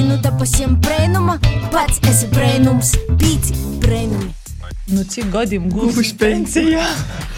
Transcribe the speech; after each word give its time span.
Gaidinu 0.00 0.16
te 0.24 0.30
pasiem 0.40 0.78
brēnuma, 0.80 1.34
pats 1.74 2.00
esi 2.08 2.32
brēnums, 2.32 2.96
pīci 3.20 3.60
brēnumi. 3.84 4.39
Nu, 4.89 5.01
cik 5.09 5.31
gadiem 5.33 5.63
gūsi 5.73 6.13
pensijā? 6.19 6.83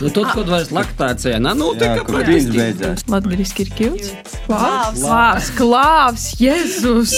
Nu, 0.01 0.09
tad, 0.11 0.27
kad 0.35 0.49
vairs 0.51 0.67
laktācijā 0.75 1.37
Jā, 1.37 1.39
nanūtika, 1.41 2.01
kur 2.05 2.25
viņš 2.27 2.47
beidzās. 2.53 3.03
Latgaliski 3.07 3.63
ir 3.63 3.69
kļūts. 3.77 4.09
Klāvs. 4.47 4.99
Klāvs, 5.01 5.47
klāvs, 5.57 6.25
Jēzus! 6.41 7.13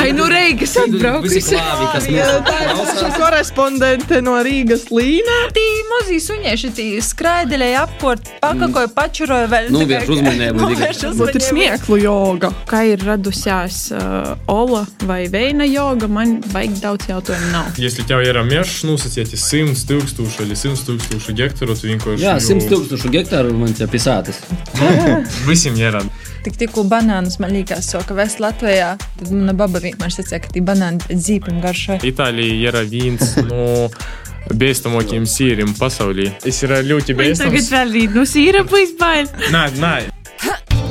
Ai, 0.00 0.10
nu 0.16 0.26
Reigas 0.30 0.74
visi 0.74 0.82
atbraukusi. 0.82 1.40
klāvi, 1.48 1.88
kas 1.94 2.06
Jā, 2.12 2.26
mūsu 2.28 2.44
tā 2.44 2.58
ir 2.60 2.70
klausās. 2.74 3.16
korespondente 3.18 4.20
no 4.24 4.36
Rīgas 4.44 4.84
līnā. 4.92 5.38
Tī 5.56 5.64
mazī 5.94 6.20
suņieši 6.26 6.70
tī 6.76 6.86
skraidelēja 7.08 7.86
apkort, 7.88 8.28
pakakoja 8.44 8.92
pačuroja 8.96 9.48
vēl. 9.52 9.70
Nu, 9.72 9.80
tikai- 9.84 10.02
vērš 10.04 10.12
uzmanību, 10.18 10.60
Nu, 10.60 10.68
tikai. 10.74 10.82
vērš 10.84 11.00
Tas 11.00 11.02
ir 11.04 11.10
uzmanību. 11.16 11.44
smieklu 11.48 12.00
joga. 12.04 12.52
Kā 12.70 12.84
ir 12.92 12.98
radusies 13.08 13.80
uh, 13.96 14.36
Ola 14.46 14.84
vai 15.08 15.24
Veina 15.32 15.64
joga, 15.64 16.06
man 16.08 16.40
baigi 16.52 16.80
daudz 16.84 17.08
jautājumu 17.08 17.50
nav. 17.52 17.72
Если 17.78 18.02
у 18.02 18.04
тебя 18.04 18.22
ir 18.22 18.36
mežs, 18.44 18.84
nosacīti 18.84 19.36
100 19.59 19.85
tūkstoši 19.89 20.45
vai 20.45 20.55
100 20.57 20.85
tūkstoši 20.87 21.35
hektāru, 21.39 21.75
tu 21.75 21.89
vienkārši. 21.89 22.23
Jā, 22.23 22.35
jau 22.39 22.55
100 22.59 22.69
tūkstošu 22.71 23.11
hektāru 23.13 23.53
man 23.57 23.73
te 23.75 23.87
pisātas. 23.91 24.39
Visiem 25.49 25.77
ir. 25.79 25.97
Tik 26.45 26.55
tikko 26.61 26.85
banānus 26.87 27.39
man 27.43 27.51
liekas, 27.55 27.89
so, 27.91 27.99
ka 28.07 28.15
Vest 28.17 28.39
Latvijā, 28.43 28.93
tad 29.19 29.31
mana 29.35 29.53
baba 29.57 29.81
vienmēr 29.83 30.13
sacīja, 30.13 30.39
ka 30.45 30.53
tī 30.55 30.63
banāni 30.65 31.03
dzīpim 31.11 31.59
garšoja. 31.63 31.99
Itālija 32.07 32.71
ir 32.71 32.79
viens 32.91 33.35
no 33.49 33.89
bēstamākajiem 34.55 35.27
sīriem 35.29 35.75
pasaulī. 35.79 36.29
Es 36.47 36.63
ir 36.63 36.73
ļoti 36.87 37.13
Tagad 37.13 37.23
bēstams. 37.25 37.71
vēl 37.75 37.95
rīt, 37.97 38.15
nu 38.15 38.25
sīra 38.29 38.63
puisbail. 38.67 39.29
Nē, 39.53 39.65
nē, 39.83 39.95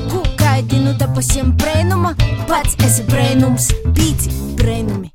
Ku 0.08 0.22
gaidinu 0.40 0.94
te 1.00 1.08
pasiem 1.16 1.54
brēnuma, 1.60 2.14
pats 2.48 2.76
esi 2.84 3.06
brēnums, 3.08 3.70
pīci 3.96 4.32
brēnumi. 4.60 5.10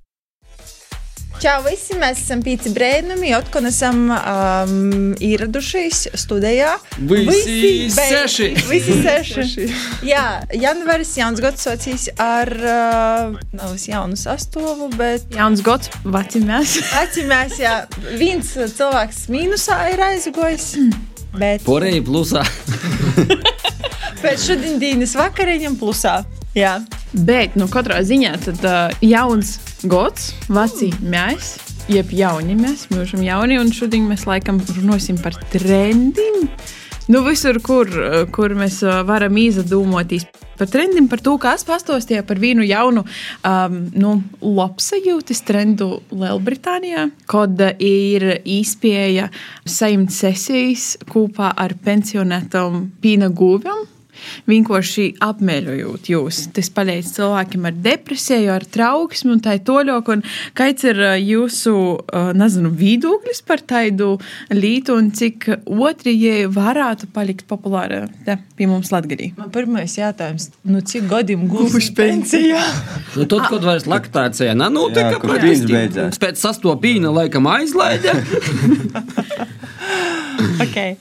Čau 1.44 1.58
visi, 1.66 1.98
mēs 2.00 2.22
esam 2.22 2.40
pīci 2.40 2.70
brēnumi, 2.72 3.34
otkon 3.36 3.66
esam 3.68 3.98
um, 4.16 5.10
ieradušies 5.20 6.06
studijā. 6.16 6.78
Visi 7.04 7.90
seši. 7.92 8.46
Visi 8.70 8.96
seši. 9.04 9.66
Jā, 10.08 10.22
janvaris, 10.56 11.12
jauns 11.20 11.42
gads 11.44 11.66
socijas 11.68 12.06
ar, 12.16 12.48
uh, 12.48 13.36
nav 13.60 13.74
es 13.76 13.90
jaunu 13.90 14.16
sastāvu, 14.16 14.88
bet 14.96 15.36
Jauns 15.36 15.66
gads, 15.68 15.92
vecimēs. 16.08 16.78
atcīmēs, 17.02 17.58
jā, 17.60 17.76
viens 18.16 18.54
cilvēks 18.56 19.26
mīnusā 19.34 19.82
ir 19.92 20.06
aizgojis. 20.08 20.70
Bet 21.36 21.68
Porēji 21.68 22.06
plusā. 22.08 22.46
pēc 24.24 24.48
šodienas 24.48 25.20
vakariņam 25.20 25.76
plusā. 25.76 26.22
Jā. 26.56 26.78
Bet, 27.12 27.60
nu, 27.60 27.68
katrā 27.68 28.00
ziņā 28.08 28.38
tad 28.48 28.64
uh, 28.64 29.00
jauns 29.04 29.58
gads, 29.90 30.32
veci 30.50 30.92
mēs. 31.04 31.58
Jeb 31.92 32.14
jauni 32.16 32.56
mēs, 32.56 32.86
mūžam 32.94 33.24
jauni, 33.26 33.58
un 33.60 33.74
šodien 33.76 34.06
mēs 34.08 34.24
laikam 34.30 34.62
runāsim 34.78 35.18
par 35.20 35.36
trendiem. 35.52 36.48
Nu, 37.12 37.20
visur, 37.26 37.60
kur, 37.60 37.90
kur 38.32 38.54
mēs 38.56 38.80
uh, 38.86 39.02
varam 39.04 39.36
izdomāties 39.42 40.24
par 40.58 40.70
trendiem, 40.72 41.10
par 41.12 41.20
to, 41.20 41.34
kas 41.42 41.66
pastāstīja 41.68 42.24
par 42.28 42.40
vienu 42.40 42.64
jaunu 42.64 43.04
um, 43.04 43.80
nu, 44.00 44.14
labsajūtas 44.40 45.44
trendu 45.44 45.90
Lielbritānijā, 46.14 47.10
kad 47.28 47.60
ir 47.84 48.30
īspēja 48.40 49.28
saimta 49.68 50.16
sesijas 50.16 50.94
kopā 51.12 51.52
ar 51.52 51.76
pensionētam 51.84 52.86
pīna 53.04 53.32
gūviem. 53.34 53.90
Vienkārši 54.50 55.10
apmeļojot 55.24 56.10
jūs. 56.14 56.44
Tas 56.56 56.70
palīdz 56.74 57.14
cilvēkiem 57.18 57.70
ar 57.70 57.78
depresiju, 57.86 58.52
ar 58.56 58.66
trauksmi 58.66 59.36
un 59.36 59.44
tā 59.44 59.58
tālāk. 59.64 60.12
Un 60.14 60.24
Kāds 60.58 60.86
ir 60.86 61.00
ā, 61.02 61.14
jūsu 61.18 61.74
ā, 62.06 62.24
nezinu, 62.38 62.72
viedoklis 62.78 63.42
par 63.46 63.64
tādu 63.66 64.18
lietu 64.54 64.98
un 65.00 65.10
cik 65.16 65.48
otrajai 65.66 66.46
varētu 66.54 67.10
palikt 67.16 67.48
populāra 67.50 68.04
te, 68.28 68.38
pie 68.58 68.68
mums 68.70 68.92
Latvijā? 68.94 69.32
Man 69.38 69.52
pirmais 69.54 69.98
jautājums, 69.98 70.50
nu, 70.68 70.84
cik 70.86 71.08
gadiem 71.12 71.48
Gūši 71.52 71.74
gūsi 71.78 71.96
pensijā. 71.98 72.64
Nu, 73.14 73.26
tad, 73.30 73.46
kad 73.52 73.66
vairs 73.66 73.86
laktācijā 73.90 74.56
nanūtika, 74.58 75.20
beidzās. 75.70 76.18
Pēc 76.22 76.40
sastopīna 76.42 77.12
laikam 77.14 77.50
aizlaida. 77.52 78.16
Okay. 80.64 80.98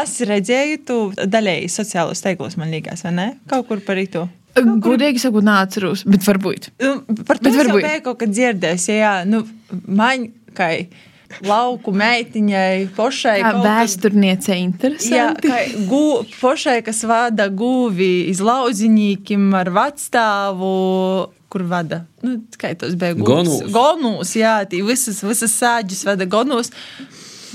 Es 0.00 0.14
redzēju, 0.24 0.78
tu 0.88 0.98
daļēji 1.16 1.68
sociālos 1.72 2.22
tīklos, 2.24 2.56
man 2.56 2.70
liekas, 2.72 3.02
vai 3.04 3.12
ne? 3.16 3.26
Kaut 3.50 3.68
kur 3.68 3.80
par 3.84 4.00
to. 4.12 4.28
Gudīgi 4.54 5.20
sakot, 5.22 5.44
nāceros, 5.44 6.02
bet 6.04 6.24
varbūt. 6.28 6.70
Nu, 6.82 7.00
par 7.24 7.38
to 7.40 7.48
jau 7.48 7.62
varbūt- 7.62 7.86
biju 7.86 8.02
kaut 8.04 8.18
kad 8.20 8.28
dzirdējis. 8.36 8.86
Jā, 8.92 9.12
nu, 9.26 9.42
man 9.86 10.26
kā 10.54 10.86
lauku 11.48 11.92
meitiņai, 11.96 12.90
pošai. 12.96 13.38
Kā 13.40 13.52
kaut 13.52 13.62
kad- 13.64 13.70
vēsturniece 13.70 14.52
Jā, 14.52 14.58
interesanti. 14.60 15.48
kā 15.48 15.86
gu, 15.88 16.02
pošai, 16.40 16.82
kas 16.84 17.00
vada 17.08 17.48
guvi 17.48 18.28
iz 18.28 18.40
lauziņīkiem 18.40 19.54
ar 19.54 19.70
vecstāvu. 19.72 21.30
Kur 21.52 21.62
vada? 21.68 22.06
Nu, 22.22 22.38
kā 22.56 22.74
tas 22.78 22.94
bija? 22.94 23.14
Gonūs. 23.14 23.66
Gonūs, 23.72 24.36
jā, 24.40 24.54
tī 24.68 24.80
visas, 24.86 25.20
visas 25.22 25.52
sāģis 25.52 26.04
vada 26.04 26.24
gonūs. 26.26 26.70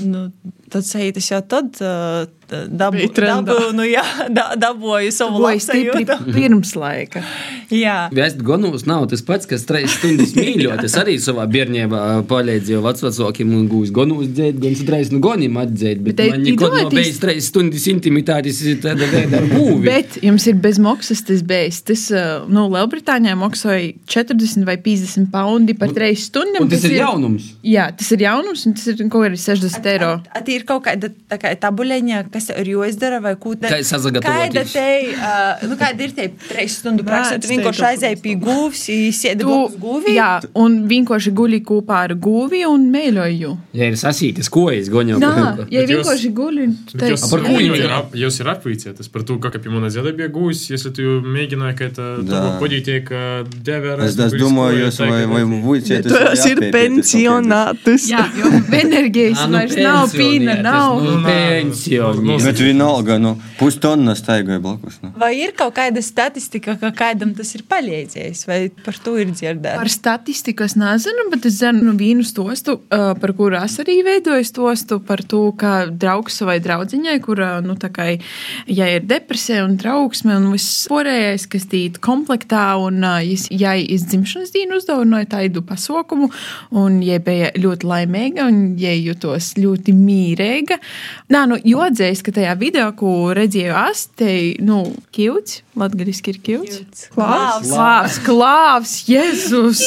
Nu, 0.06 0.28
tad 0.74 0.86
sēžat 0.86 1.22
jau 1.24 1.42
tad, 1.50 1.80
uh, 1.82 2.26
dabu, 2.48 3.08
dabu, 3.12 3.56
nu, 3.76 3.84
jā, 3.88 4.04
da, 4.32 4.54
dabūju 4.60 5.12
savu 5.12 5.42
labsajūtu. 5.44 6.18
pirms 6.32 6.74
laika. 6.80 7.24
Jā. 7.74 8.08
Vēst 8.16 8.40
gonūs 8.46 8.86
nav 8.88 9.10
tas 9.12 9.24
pats, 9.28 9.48
kas 9.50 9.66
trīs 9.68 9.98
stundas 9.98 10.32
mīļot. 10.38 10.86
Es 10.88 10.96
arī 11.00 11.18
savā 11.20 11.44
bērnībā 11.52 12.04
palīdzēju 12.30 12.84
vecākiem 12.86 13.52
un 13.58 13.66
gūstu 13.72 13.96
gonūs 13.98 14.30
dzēt, 14.32 14.62
gan 14.64 14.78
trīs 14.88 15.12
no 15.12 15.20
goniem 15.24 15.60
atdzēt. 15.60 16.00
Bet, 16.06 16.20
Bet 16.22 16.32
man 16.32 16.46
nekad 16.46 16.78
nav 16.78 16.94
bijis 16.94 17.20
trīs 17.24 17.50
stundas 17.52 17.88
intimitātes 17.92 18.62
tāda 18.84 19.10
veida 19.12 19.42
ar 19.42 19.50
būvi. 19.52 19.82
Bet 19.84 20.18
jums 20.24 20.48
ir 20.48 20.58
bezmaksas 20.64 21.26
tas 21.28 21.44
bijis. 21.48 21.82
Tas, 21.88 22.06
uh, 22.16 22.48
nu, 22.52 22.68
Lielbritānijā 22.72 23.36
maksāja 23.40 23.92
40 24.08 24.68
vai 24.68 24.78
50 24.84 25.28
poundi 25.34 25.76
par 25.78 25.92
3 25.96 26.24
stundām. 26.24 26.66
Un 26.66 26.72
tas 26.72 26.88
ir 26.88 26.98
jaunums. 27.02 27.52
Jā, 27.68 27.90
tas 27.98 28.12
ir 28.16 28.24
jaunums, 28.24 28.64
un 28.70 28.78
tas 28.78 28.88
ir 28.94 29.04
kaut 29.04 29.28
kādi 29.28 29.42
60 29.44 29.92
eiro. 29.92 30.14
At 30.38 30.48
ir 30.52 30.66
kaut 30.68 30.86
kāda 30.88 31.12
tā 31.32 31.40
kā 31.42 31.52
tabuļiņa, 31.68 32.24
kas 32.38 32.52
ar 32.54 32.70
jo 32.70 32.86
izdara, 32.86 33.20
vai 33.24 33.34
ko 33.40 33.56
tādu. 33.56 33.72
Kā 33.74 33.80
es 33.82 33.90
sagatavoju? 33.92 34.64
Uh, 35.18 35.66
nu, 35.70 35.78
kāda 35.80 36.06
ir 36.06 36.14
te 36.18 36.28
trīs 36.48 36.78
stundu 36.82 37.06
praksa? 37.08 37.40
Tu 37.42 37.50
vienkārši 37.52 37.86
aizēji 37.92 38.20
pie 38.24 38.36
gūvis, 38.42 38.84
sēdi 39.18 39.48
gūvi. 39.48 40.14
Jā, 40.18 40.30
un 40.60 40.80
vienkārši 40.90 41.34
guļi 41.38 41.62
kopā 41.68 42.04
ar 42.08 42.16
gūvi 42.28 42.64
un 42.70 42.88
mēļoju. 42.94 43.54
Jā, 43.78 43.90
ir 43.92 43.98
sasītas, 44.00 44.52
ko 44.54 44.68
es 44.74 44.92
goņu. 44.94 45.20
Jā, 45.24 45.34
ja 45.74 45.86
vienkārši 45.90 46.32
guļi. 46.38 46.68
Par 46.98 47.46
ko 47.48 47.58
jūs 48.22 48.40
ir 48.42 48.52
apvīcietas? 48.54 49.12
Par 49.14 49.26
to, 49.28 49.40
kā 49.42 49.52
pie 49.58 49.74
manas 49.74 49.98
jāda 49.98 50.14
bija 50.18 50.30
gūvis, 50.34 50.68
ja 50.72 50.80
tu 50.94 51.18
mēģināji, 51.26 51.78
ka 51.82 51.90
tu 51.98 52.44
podītie, 52.62 53.00
ka 53.08 53.24
devē. 53.48 53.98
Es 54.08 54.18
domāju, 54.18 54.86
jūs 54.86 55.02
vai 55.02 55.44
vūcietas. 55.66 56.14
Tas 56.14 56.46
ir 56.50 56.62
pensionātus. 56.76 58.08
Jā, 58.12 58.28
jo 58.38 58.52
enerģijas 58.78 59.44
vairs 59.52 59.78
nav, 59.80 60.14
pīna 60.14 60.60
nav. 60.66 61.02
Pensionātus. 61.26 62.27
Nu. 62.28 62.38
Bet 62.44 62.60
vienalga, 62.60 63.18
nu, 63.18 63.36
pustonna 63.60 64.16
staigoja 64.16 64.60
blakus. 64.60 64.98
Nu. 65.02 65.12
Vai 65.20 65.32
ir 65.40 65.54
kaut 65.58 65.76
kāda 65.78 66.02
statistika, 66.04 66.76
ka 66.80 66.92
kādam 66.96 67.32
tas 67.38 67.54
ir 67.56 67.64
palīdzējis, 67.70 68.44
vai 68.50 68.58
par 68.84 68.98
to 69.04 69.14
ir 69.22 69.32
dzirdēts? 69.32 69.80
Par 69.80 69.92
statistiku 69.92 70.66
es 70.68 70.76
nezinu, 70.80 71.28
bet 71.32 71.48
es 71.48 71.60
zinu 71.62 71.86
nu, 71.88 71.94
vienu 72.00 72.26
stostu, 72.28 72.78
uh, 72.82 73.14
par 73.20 73.34
kuru 73.38 73.60
es 73.62 73.78
arī 73.84 74.00
veidoju 74.06 74.48
stostu, 74.48 75.00
par 75.08 75.24
to, 75.24 75.44
ka 75.58 75.88
draugs 75.88 76.40
savai 76.42 76.58
draudziņai, 76.64 77.16
kur, 77.24 77.42
nu, 77.64 77.78
tā 77.80 77.92
kā, 77.96 78.10
ja 78.68 78.90
ir 78.92 79.08
depresija 79.08 79.64
un 79.66 79.78
trauksme 79.80 80.36
un 80.36 80.52
viss 80.56 80.86
porējais, 80.92 81.48
kas 81.52 81.68
tīt 81.72 82.02
komplektā, 82.04 82.66
un 82.84 83.00
uh, 83.08 83.24
ja 83.56 83.78
iz 83.80 84.08
dzimšanas 84.12 84.52
dienu 84.56 84.82
uzdāvināja 84.82 85.32
tādu 85.38 85.64
pasaukumu, 85.68 86.30
un 86.76 87.00
ja 87.06 87.22
bija 87.24 87.54
ļoti 87.56 87.88
laimīga, 87.88 88.50
un 88.52 88.76
ja 88.82 88.92
jutos 88.98 89.54
ļoti 89.58 89.96
mīrīga. 89.96 90.82
Nā, 91.32 91.46
nu, 91.50 91.62
jodzējis, 92.18 92.24
ka 92.26 92.34
tajā 92.36 92.54
video, 92.60 92.92
ko 92.98 93.34
redzēju 93.36 93.76
es, 93.90 94.08
te, 94.18 94.56
nu, 94.64 94.94
kjūts, 95.14 95.62
latgaliski 95.78 96.34
ir 96.34 96.40
kjūts. 96.44 97.10
Klāvs. 97.14 97.70
Klāvs, 97.70 98.18
klāvs, 98.26 98.94
Jēzus! 99.08 99.82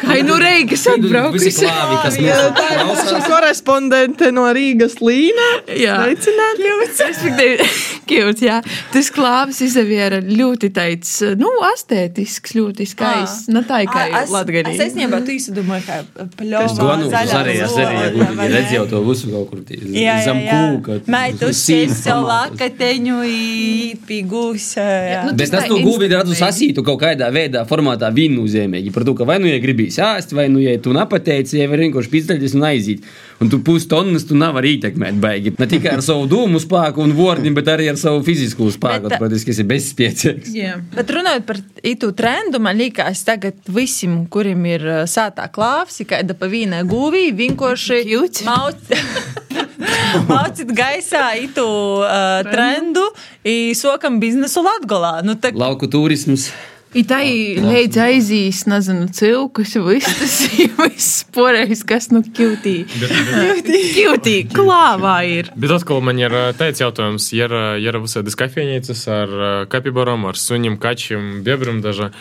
Kā 0.00 0.16
nu 0.26 0.36
reigas 0.40 0.84
mūsu 0.88 2.50
tā 2.56 2.66
ir 2.74 2.84
mūsu 2.88 3.20
korespondente 3.26 4.30
no 4.32 4.46
Rīgas 4.56 4.98
līnā. 5.00 5.48
Jā, 5.76 5.98
Sveicināt! 6.04 6.62
respektīvi, 7.06 7.68
kjūts, 8.10 8.44
jā. 8.46 8.60
Tas 8.94 9.10
klāvs 9.14 9.60
izdeviera 9.66 10.20
ļoti 10.24 10.72
tāds, 10.76 11.12
nu, 11.40 11.50
astētisks, 11.72 12.56
ļoti 12.56 12.88
skaists. 12.92 13.50
Ne 13.52 13.64
tā 13.66 13.82
kā 13.90 14.06
Es 14.22 14.32
latgalī. 14.32 14.76
īstenībā 14.80 15.20
tu 15.26 15.34
izdomāju, 15.36 15.84
ka 15.86 16.00
Es 16.24 16.32
pļovā 16.38 16.74
gonu 16.80 17.10
zaļā 17.12 17.40
arī, 17.42 17.56
es 17.66 17.76
arī 17.76 18.00
ja 18.06 18.48
redzēju 18.56 18.86
to 18.90 19.02
visu 19.06 19.32
kaut 19.32 19.50
kur 19.50 19.64
zem 20.26 20.42
kūka. 20.46 21.00
Meitas 21.12 21.65
sīns 21.66 22.02
jau 22.06 22.18
lakateņu 22.26 23.18
īpīgūs. 23.30 24.68
Nu, 25.26 25.34
Bet 25.38 25.52
tas 25.52 25.66
to 25.68 25.78
gūvi 25.80 26.08
redzu 26.08 26.32
instinktīvi. 26.32 26.40
sasītu 26.40 26.84
kaut 26.86 27.00
kādā 27.02 27.28
veidā, 27.34 27.64
formātā 27.68 28.10
viennozīmīgi. 28.14 28.92
Par 28.94 29.06
to, 29.08 29.16
ka 29.18 29.26
vai 29.28 29.38
nu 29.42 29.50
ja 29.50 29.58
gribīs 29.62 29.98
ēst, 30.02 30.34
vai 30.36 30.48
nu 30.52 30.62
ja 30.62 30.76
tu 30.82 30.94
nepateici, 30.96 31.58
ja 31.60 31.68
var 31.70 31.82
vienkārši 31.84 32.12
pizdaļas 32.12 32.56
un 32.58 32.66
aiziet. 32.70 33.06
Un 33.42 33.50
tu 33.52 33.60
pustonnas 33.60 34.24
tu 34.24 34.36
nevari 34.38 34.76
ietekmēt 34.76 35.18
baigi. 35.20 35.52
Ne 35.60 35.68
tikai 35.68 35.96
ar 35.98 36.02
savu 36.04 36.24
domu 36.30 36.60
spēku 36.62 37.02
un 37.04 37.12
vārdiem, 37.18 37.52
bet 37.58 37.68
arī 37.68 37.90
ar 37.92 37.98
savu 38.00 38.22
fizisko 38.24 38.70
spēku. 38.72 39.10
Bet, 39.10 39.18
Protams, 39.20 39.44
ka 39.44 39.52
esi 39.52 39.66
bezspēcīgs. 39.68 40.54
Jā. 40.56 40.78
Bet 40.94 41.12
runājot 41.12 41.44
par 41.48 41.60
itu 41.84 42.12
trendu, 42.16 42.62
man 42.64 42.80
liekas, 42.80 43.26
tagad 43.28 43.60
visiem, 43.68 44.22
kuriem 44.32 44.64
ir 44.72 44.88
uh, 44.88 45.02
sātā 45.10 45.50
klāvs, 45.52 46.00
ir 46.00 46.08
kāda 46.14 46.38
pa 46.38 46.48
vīnai 46.48 46.84
gūvī, 46.88 47.28
vienkārši 47.36 48.04
Cute. 48.06 48.46
Mācīt 50.30 50.72
gaisā 50.76 51.26
itu 51.40 51.66
uh, 51.66 52.40
trendu, 52.46 53.04
i 53.46 53.74
sokam 53.78 54.20
biznesu 54.22 54.64
Latgolā. 54.66 55.20
Nu, 55.26 55.36
tā, 55.40 55.52
Lauku 55.56 55.90
turisms. 55.90 56.50
I 56.96 57.02
tā 57.04 57.18
līdz 57.60 57.98
aizīs, 58.00 58.62
nezinu, 58.70 59.08
cilkus, 59.12 59.74
vistas, 59.88 60.36
viss 60.78 61.26
poreis, 61.34 61.82
kas 61.84 62.08
nu 62.14 62.22
kjūtī. 62.24 62.76
Kjūtī, 63.96 64.36
klāvā 64.54 65.16
ir. 65.28 65.50
Bet 65.58 65.74
atkal 65.76 66.00
man 66.04 66.22
ir 66.22 66.32
ā, 66.32 66.46
tāds 66.56 66.80
jautājums, 66.80 67.28
ja 67.36 67.50
ir, 67.50 67.56
ja 67.82 67.92
ir 67.92 68.00
visādas 68.00 68.38
kafejnīcas 68.38 69.04
ar 69.12 69.36
ā, 69.36 69.52
kapibaram, 69.72 70.24
ar 70.30 70.40
suņiem, 70.40 70.80
kačiem, 70.80 71.30
bebram 71.46 71.82
dažā. 71.84 72.12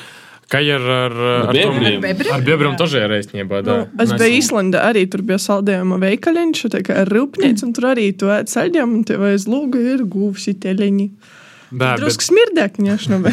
Kā 0.51 0.59
ir 0.61 0.77
ar, 0.77 1.13
ar, 1.15 1.15
ar 1.49 1.55
bēbriem? 1.57 2.03
Ar 2.33 2.43
bēbriem 2.45 2.75
arī 2.77 2.99
ir 2.99 3.07
reizniecība. 3.09 3.61
Nu, 3.65 3.77
es 3.97 4.11
Mēs 4.11 4.19
biju 4.21 4.35
Īslandē, 4.39 4.81
arī 4.91 5.05
tur 5.09 5.23
bija 5.25 5.39
saldējuma 5.41 5.97
veikaliņš, 6.03 6.65
tā 6.75 6.83
kā 6.85 6.99
ar 7.01 7.09
rūpnīcu, 7.09 7.65
un 7.65 7.71
tur 7.73 7.89
arī 7.95 8.11
tu 8.13 8.29
ēd 8.29 8.51
saldējumu, 8.53 8.99
un 8.99 9.07
tev 9.09 9.25
aiz 9.25 9.47
lūga 9.49 9.81
ir 9.95 10.05
gūvsi 10.05 10.53
teļiņi. 10.61 11.07
Bet... 11.73 11.97
Drusku 12.03 12.29
smirdēk, 12.29 12.77
ņēšanu. 12.85 13.23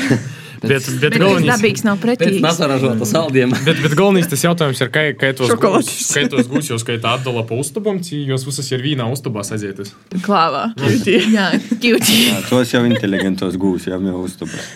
Bet, 0.62 0.70
bet, 0.70 1.00
bet 1.02 1.14
galvenais, 1.18 1.48
dabīgs 1.48 1.82
nav 1.82 1.96
pretīgi. 1.98 2.36
Pēc 2.36 2.44
nasaražota 2.44 3.06
saldiem. 3.10 3.50
bet, 3.66 3.80
bet 3.82 3.96
galvenais 3.98 4.28
tas 4.30 4.44
jautājums 4.44 4.78
ir, 4.78 4.92
kā, 4.94 5.02
kā 5.18 5.32
tos 5.34 5.50
gūs, 5.58 5.88
kā 6.14 6.22
tos 6.30 6.46
gūs, 6.46 6.68
jūs 6.70 6.84
kā 6.86 6.94
tā 7.02 7.16
atdala 7.18 7.42
pa 7.48 7.58
uztubam, 7.58 7.98
cī 7.98 8.20
jūs 8.28 8.46
visas 8.46 8.70
ir 8.70 8.84
vīnā 8.84 9.08
uztubā 9.10 9.42
sazietas. 9.42 9.90
Klāvā. 10.22 10.68
Kīvtī. 10.78 11.16
Jā, 11.34 11.48
kīvtī. 11.82 12.20
Tos 12.46 12.76
jau 12.76 12.84
inteligentos 12.86 13.58
gūs, 13.58 13.90
jau 13.90 13.98
jau 14.06 14.22
uztubas. 14.22 14.70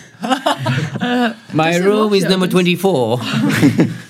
My 1.53 1.77
room 1.77 2.13
is 2.13 2.23
number 2.25 2.47
24. 2.47 3.19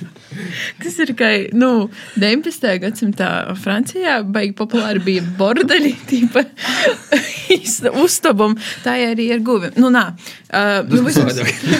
Tas 0.81 0.97
ir 1.01 1.11
kā, 1.17 1.29
nu, 1.57 1.89
19. 2.21 2.67
gadsimtā 2.83 3.29
Francijā 3.59 4.19
baigi 4.23 4.53
populāri 4.57 5.01
bija 5.03 5.23
bordeļi, 5.39 5.93
tīpa 7.47 7.93
uztabam, 8.03 8.55
tā 8.85 8.97
arī 9.09 9.29
ir 9.35 9.43
guvi. 9.45 9.71
Nu, 9.79 9.91
nā, 9.93 10.09
uh, 10.51 10.83
nu, 10.87 11.03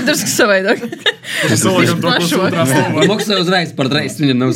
drusku 0.07 0.31
savādāk. 0.31 0.83
Salagam 1.59 2.01
to, 2.01 2.07
kas 2.07 2.31
plašo. 2.31 2.41
otrā 2.47 2.65
stāvā. 2.69 3.05
Maksāju 3.11 3.43
uzreiz 3.43 3.73
par 3.77 3.91
reizi, 3.91 4.23
viņa 4.23 4.37
nav 4.39 4.53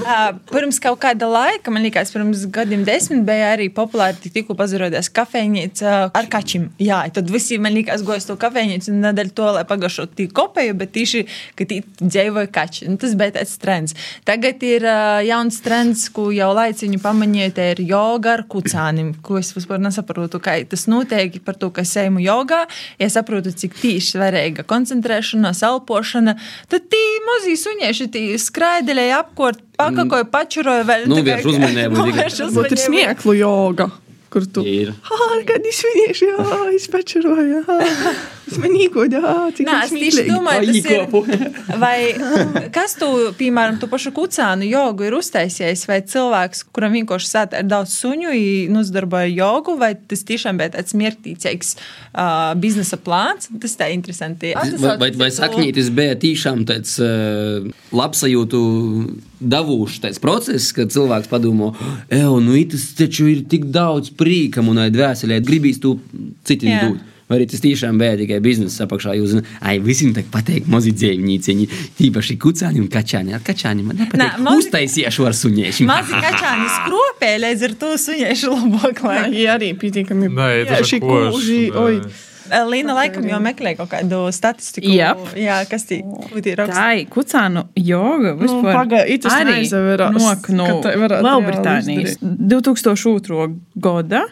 uh, 0.00 0.30
pirms 0.50 0.80
kaut 0.82 0.98
kāda 1.02 1.28
laika, 1.30 1.72
man 1.74 1.84
liekas, 1.84 2.12
pirms 2.14 2.44
gadiem 2.52 2.84
desmit 2.86 3.24
bija 3.26 3.52
arī 3.54 3.68
populāri 3.74 4.18
tik 4.22 4.34
tikko 4.38 4.56
pazarodās 4.58 5.10
kafejnīca 5.14 5.94
ar 6.14 6.28
kačiem. 6.32 6.68
Jā, 6.82 7.02
tad 7.14 7.30
visi, 7.32 7.58
man 7.62 7.76
liekas, 7.76 8.04
gojas 8.06 8.28
to 8.28 8.36
kafejnīcu 8.40 8.92
un 8.92 9.02
nedēļ 9.04 9.32
to, 9.36 9.50
lai 9.58 9.64
pagašot 9.68 10.14
tī 10.18 10.28
kopēju, 10.34 10.76
bet 10.80 10.94
tieši, 10.96 11.24
ka 11.58 11.68
tī 11.70 11.82
dzīvoja 12.00 12.50
kači. 12.54 12.88
Un 12.90 12.98
tas 13.00 13.14
bija 13.18 13.36
tāds 13.38 13.56
trends. 13.62 13.96
Tagad 14.28 14.62
ir 14.66 14.86
uh, 14.88 15.20
jauns 15.26 15.60
trends, 15.64 16.06
ko 16.14 16.30
jau 16.34 16.50
laiciņu 16.56 17.00
pamanīja, 17.04 17.52
ir 17.74 17.84
joga 17.88 18.34
ar 18.38 18.44
kucānim, 18.50 19.14
ko 19.24 19.38
es 19.40 19.52
vispār 19.56 19.73
nesaprotu, 19.82 20.40
kā 20.42 20.56
tas 20.68 20.86
notiek 20.90 21.36
par 21.44 21.58
to, 21.60 21.70
ka 21.74 21.84
es 21.84 21.94
eju 22.00 22.22
jogā. 22.22 22.64
Ja 23.00 23.08
saprotu, 23.12 23.52
cik 23.54 23.76
tīši 23.80 24.14
svarīga 24.14 24.66
koncentrēšanās, 24.68 25.62
elpošana, 25.66 26.36
tad 26.72 26.88
tī 26.92 27.02
mazie 27.28 27.56
suņieši 27.60 28.08
tī 28.14 28.24
skraidelēja 28.40 29.22
apkort, 29.24 29.60
pakakoja, 29.80 30.28
pačuroja 30.30 30.86
vēl. 30.88 31.08
Nu, 31.10 31.20
vērš 31.24 31.50
uzmanību 31.54 32.00
Varbūt 32.00 32.76
ir 32.76 32.82
smieklu 32.84 33.36
joga, 33.38 33.88
kur 34.32 34.46
tu. 34.46 34.64
Ir. 34.66 34.94
Ah, 35.10 35.38
kad 35.48 35.66
izsvinēšu, 35.70 36.30
jā, 36.30 36.38
izpečeroju, 38.44 38.52
jā. 38.52 38.54
Smanīgoļ, 38.54 39.14
jā, 39.14 39.34
cik 39.56 39.68
Nā, 39.68 39.78
es 39.84 39.92
tieši 39.94 40.24
domāju, 40.28 40.72
tas 40.72 40.88
ir. 40.92 41.44
Vai 41.84 42.68
kas 42.74 42.96
tu, 42.98 43.08
piemēram, 43.38 43.78
tu 43.80 43.88
pašu 43.90 44.12
kucānu 44.14 44.68
jogu 44.68 45.06
ir 45.08 45.16
uztaisījis, 45.16 45.84
vai 45.88 46.00
cilvēks, 46.08 46.64
kuram 46.74 46.94
vienkārši 46.98 47.30
sēta 47.30 47.62
ir 47.62 47.68
daudz 47.70 47.94
suņu, 47.98 48.32
uzdarboja 48.80 49.30
jogu, 49.32 49.76
vai 49.80 49.94
tas 49.96 50.24
tiešām 50.26 50.58
bija 50.60 50.74
tāds 50.76 50.96
miertīcīgs 50.98 51.74
uh, 51.76 52.52
biznesa 52.60 52.98
plāns? 53.00 53.48
Tas 53.62 53.78
tā 53.80 53.90
interesanti. 53.94 54.54
Vai, 54.54 54.96
vai, 55.00 55.10
vai 55.24 55.30
saknītis 55.34 55.90
bija 55.94 56.18
tiešām 56.20 56.66
tāds 56.68 56.98
uh, 57.02 57.64
labsajūtu 57.94 58.60
davūšs 59.44 60.02
tāds 60.04 60.20
process, 60.22 60.70
kad 60.76 60.92
cilvēks 60.94 61.30
padomā, 61.32 61.72
ej, 62.12 62.28
nu 62.44 62.60
tas 62.70 62.86
taču 62.96 63.26
ir 63.28 63.42
tik 63.50 63.66
daudz 63.74 64.12
prīka 64.16 64.64
manai 64.64 64.90
dvēselē, 64.94 65.40
gribīs 65.44 65.82
to 65.82 65.98
citiem 66.48 66.78
dot. 66.80 67.10
Vai 67.28 67.38
arī 67.38 67.46
tas 67.48 67.62
tiešām 67.64 67.96
bija 68.00 68.18
tikai 68.20 68.40
biznesa 68.44 68.84
apakšā. 68.84 69.14
Jūs 69.16 69.30
zināt, 69.32 69.46
ai, 69.64 69.78
visiem 69.80 70.12
tā 70.16 70.24
patīk 70.34 70.66
mazi 70.68 70.92
dzīvnieciņi, 70.92 71.68
tīpaši 72.00 72.36
kucāni 72.42 72.82
un 72.84 72.90
kačāni. 72.92 73.32
Ar 73.32 73.40
kačāni 73.40 73.86
man 73.86 73.96
nepatīk. 73.96 74.20
Nā, 74.20 74.28
mazi- 74.44 74.66
Uztaisīšu 74.68 75.24
ar 75.30 75.32
suņiešiem. 75.40 75.88
Mazi 75.88 76.12
kačāni 76.26 76.68
skropē, 76.76 77.32
līdz 77.46 77.64
ar 77.70 77.74
to 77.80 77.94
suņiešu 78.04 78.52
labāk. 78.52 79.00
Jā, 79.00 79.08
Lai. 79.08 79.46
arī 79.56 79.72
pietiekami. 79.80 80.28
Nē, 80.28 80.52
jā, 80.60 80.68
tas 80.68 80.86
šī 80.92 81.00
ir 81.00 81.08
koši, 81.08 81.58
oi. 81.74 81.98
Līna 82.44 82.92
laikam 82.92 83.24
jau 83.24 83.38
meklē 83.40 83.72
kaut 83.78 83.88
kādu 83.88 84.18
statistiku. 84.28 84.90
Jep. 84.92 85.16
Jā, 85.40 85.62
kas 85.68 85.86
tī 85.88 86.02
ir 86.44 86.58
raksts. 86.60 86.76
Tā 86.76 86.88
ir 87.00 87.06
kucānu 87.08 87.62
joga. 87.80 88.34
Nu, 88.36 88.58
pagaidi, 88.62 89.16
tas 89.24 89.32
arī 89.32 89.64
no 90.52 90.66
Lielbritānijas 91.24 92.18
2002. 92.20 93.48
gada. 93.80 94.26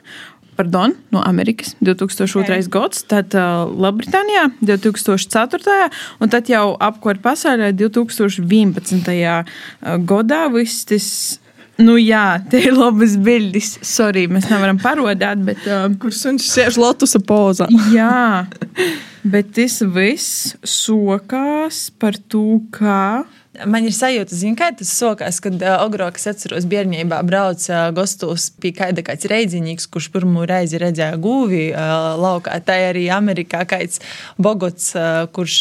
Pardon, 0.62 0.94
no 1.10 1.18
Amerikas 1.26 1.74
2002. 1.80 2.38
Ok. 2.38 2.70
gads, 2.70 3.02
tad 3.10 3.34
uh, 3.34 3.64
Lielbritānijā 3.66 4.44
2004. 4.62 5.88
un 6.22 6.30
tad 6.30 6.46
jau 6.46 6.76
apkārt 6.78 7.18
pasaulē 7.24 7.72
2011. 7.74 9.10
gadā 10.06 10.42
viss 10.54 10.86
tas. 10.86 11.08
Nu 11.82 11.96
jā, 11.98 12.38
te 12.46 12.60
ir 12.62 12.76
labas 12.76 13.16
bildes. 13.18 13.72
Sorry, 13.82 14.28
mēs 14.30 14.46
nevaram 14.52 14.78
parodēt, 14.78 15.42
bet. 15.42 15.66
Uh, 15.66 15.88
Kur 15.98 16.14
suns 16.14 16.46
sēž 16.52 16.78
lotusa 16.78 17.18
pozā. 17.26 17.66
Jā, 17.96 18.46
bet 19.26 19.50
tas 19.56 19.80
viss 19.82 20.52
sokās 20.62 21.88
par 21.98 22.20
to, 22.30 22.60
kā. 22.70 23.24
Man 23.52 23.84
ir 23.84 23.92
sajūta, 23.92 24.32
zin, 24.32 24.54
kā 24.56 24.70
tas 24.72 24.88
sokās, 24.96 25.36
kad 25.44 25.60
uh, 25.60 25.82
Ogro, 25.84 26.06
kas 26.14 26.30
atceros, 26.30 26.64
bērnībā 26.70 27.18
brauca 27.28 27.74
uh, 27.74 27.90
gastos 27.92 28.46
pie 28.62 28.70
kāda 28.72 29.04
kāds 29.04 29.28
reidziņīgs, 29.28 29.90
kurš 29.92 30.08
pirmo 30.14 30.46
reizi 30.48 30.80
redzēja 30.80 31.20
gūvi 31.20 31.66
uh, 31.74 32.14
laukā. 32.16 32.56
Tā 32.64 32.78
arī 32.88 33.04
Amerikā 33.12 33.66
kāds 33.68 34.00
Bogots, 34.40 34.94
uh, 34.96 35.26
kurš. 35.36 35.58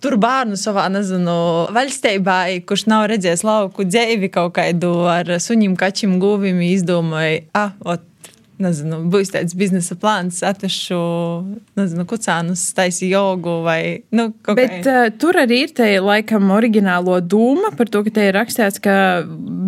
Tur 0.00 0.16
bērnu 0.16 0.56
savā, 0.56 0.88
nezinu, 0.90 1.36
valstībā, 1.76 2.40
kurš 2.66 2.86
nav 2.88 3.04
redzējis 3.12 3.44
lauku 3.44 3.84
dzīvi 3.84 4.30
kaut 4.32 4.54
kādu 4.56 4.94
ar 5.12 5.28
suņiem, 5.44 5.76
kačiem, 5.78 6.16
guvim, 6.22 6.62
izdomāja, 6.64 7.42
ah, 7.52 7.74
ot, 7.84 8.09
nezinu, 8.62 9.00
būs 9.12 9.32
tāds 9.34 9.54
biznesa 9.58 9.96
plāns, 10.00 10.40
atvešu, 10.46 10.98
nezinu, 11.78 12.06
kucānus, 12.08 12.62
taisi 12.76 13.10
jogu 13.10 13.60
vai, 13.66 14.02
nu, 14.16 14.30
kaut 14.44 14.58
Bet 14.60 14.76
kā. 14.84 15.06
uh, 15.06 15.12
tur 15.20 15.38
arī 15.40 15.62
ir 15.66 15.74
tā 15.76 15.88
laikam 16.02 16.50
oriģinālo 16.54 17.18
doma 17.24 17.72
par 17.76 17.90
to, 17.92 18.04
ka 18.06 18.14
te 18.18 18.28
ir 18.28 18.36
rakstīts, 18.38 18.82
ka 18.84 18.96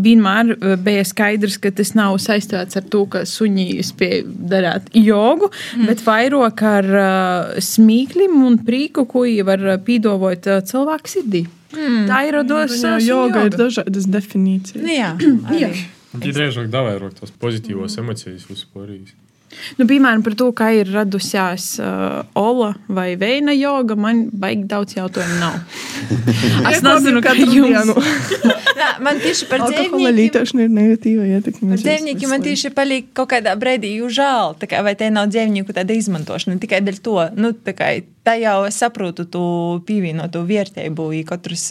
vienmēr 0.05 0.55
uh, 0.55 0.75
bija 0.83 1.07
skaidrs, 1.09 1.59
ka 1.63 1.73
tas 1.75 1.95
nav 1.99 2.19
saistīts 2.23 2.79
ar 2.79 2.87
to, 2.93 3.05
ka 3.13 3.25
suņi 3.29 3.69
spēj 3.87 4.23
darīt 4.53 4.93
jogu, 4.99 5.51
mm. 5.77 5.89
bet 5.91 6.05
vairāk 6.07 6.63
ar 6.69 6.93
uh, 6.93 7.57
smīklim 7.63 8.39
un 8.47 8.61
prīku, 8.63 9.07
ko 9.11 9.27
var 9.47 9.67
pīdovot 9.87 10.49
uh, 10.51 10.63
cilvēku 10.67 11.11
sirdī. 11.11 11.47
Mm. 11.73 12.05
Tā 12.11 12.21
ir 12.29 12.37
rados 12.37 12.77
Jā, 12.83 12.97
joga 13.01 13.47
ir 13.49 13.57
dažādas 13.57 14.07
definīcijas. 14.13 14.83
Nu, 14.85 14.93
jā. 14.93 15.13
Jā. 15.63 15.73
Tie 16.12 16.33
drēžāk 16.37 16.69
davai 16.69 16.99
rok 17.00 17.14
tos 17.16 17.33
pozitīvos 17.40 17.97
emocijas 18.02 18.45
vispārīs. 18.50 19.14
Nu, 19.78 19.87
piemēram, 19.88 20.23
par 20.25 20.37
to, 20.38 20.50
kā 20.56 20.71
ir 20.76 20.90
radusies 20.92 21.76
uh, 21.82 22.23
Ola 22.38 22.73
vai 22.88 23.12
Veina 23.21 23.54
joga, 23.56 23.97
man 23.99 24.26
baigi 24.32 24.66
daudz 24.71 24.97
jautājumu 24.97 25.38
nav. 25.40 25.59
es 26.73 26.82
nezinu, 26.85 27.23
kā 27.25 27.35
jums. 27.38 27.92
Nā, 28.78 28.88
man 29.06 29.21
tieši 29.23 29.49
par 29.50 29.64
Alkohola 29.64 29.88
dzīvniekiem. 29.88 30.18
lietošana 30.21 30.66
ir 30.66 30.73
negatīva 30.76 31.28
ietekme. 31.37 31.73
Par 31.75 31.85
dzīvniekiem 31.85 32.32
man 32.32 32.47
tieši 32.47 32.73
palika 32.76 33.23
kaut 33.23 33.32
kādā 33.35 33.54
brīdī 33.59 33.94
žēl. 34.12 34.56
tā 34.61 34.71
Kā, 34.71 34.82
vai 34.85 34.94
te 34.99 35.11
nav 35.12 35.30
dzīvnieku 35.32 35.75
tāda 35.76 35.97
izmantošana 35.97 36.59
tikai 36.62 36.82
dēļ 36.85 37.00
to? 37.04 37.16
Nu, 37.38 37.52
tā, 37.52 37.75
kā, 37.76 37.90
tā 38.26 38.37
jau 38.40 38.62
es 38.68 38.78
saprotu, 38.80 39.26
tu 39.30 39.42
pievienotu 39.87 40.44
vērtību. 40.49 41.09
ja 41.18 41.28
Katrs 41.28 41.66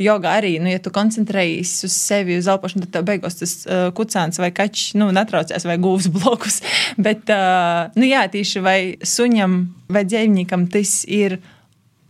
jogā 0.00 0.36
arī, 0.40 0.56
nu, 0.62 0.70
ja 0.72 0.80
tu 0.82 0.92
koncentrējies 0.94 1.74
uz 1.88 1.96
sevi, 1.96 2.38
uz 2.40 2.48
elpošanu, 2.50 2.86
tad 2.86 2.94
tev 2.98 3.08
beigās 3.08 3.38
tas 3.40 3.54
uh, 3.66 3.88
kucēns 3.96 4.40
vai 4.42 4.52
kačs 4.54 4.94
nu, 5.00 5.10
netraucēs 5.14 5.66
vai 5.68 5.78
gūs 5.82 6.10
blokus. 6.12 6.60
Bet, 7.04 7.21
uh, 7.30 7.92
nu, 7.98 8.08
jā, 8.08 8.26
tieši 8.32 8.64
vai 8.64 8.78
suņam 8.98 9.60
vai 9.92 10.04
dzīvniekam 10.08 10.66
tas 10.72 11.02
ir 11.06 11.38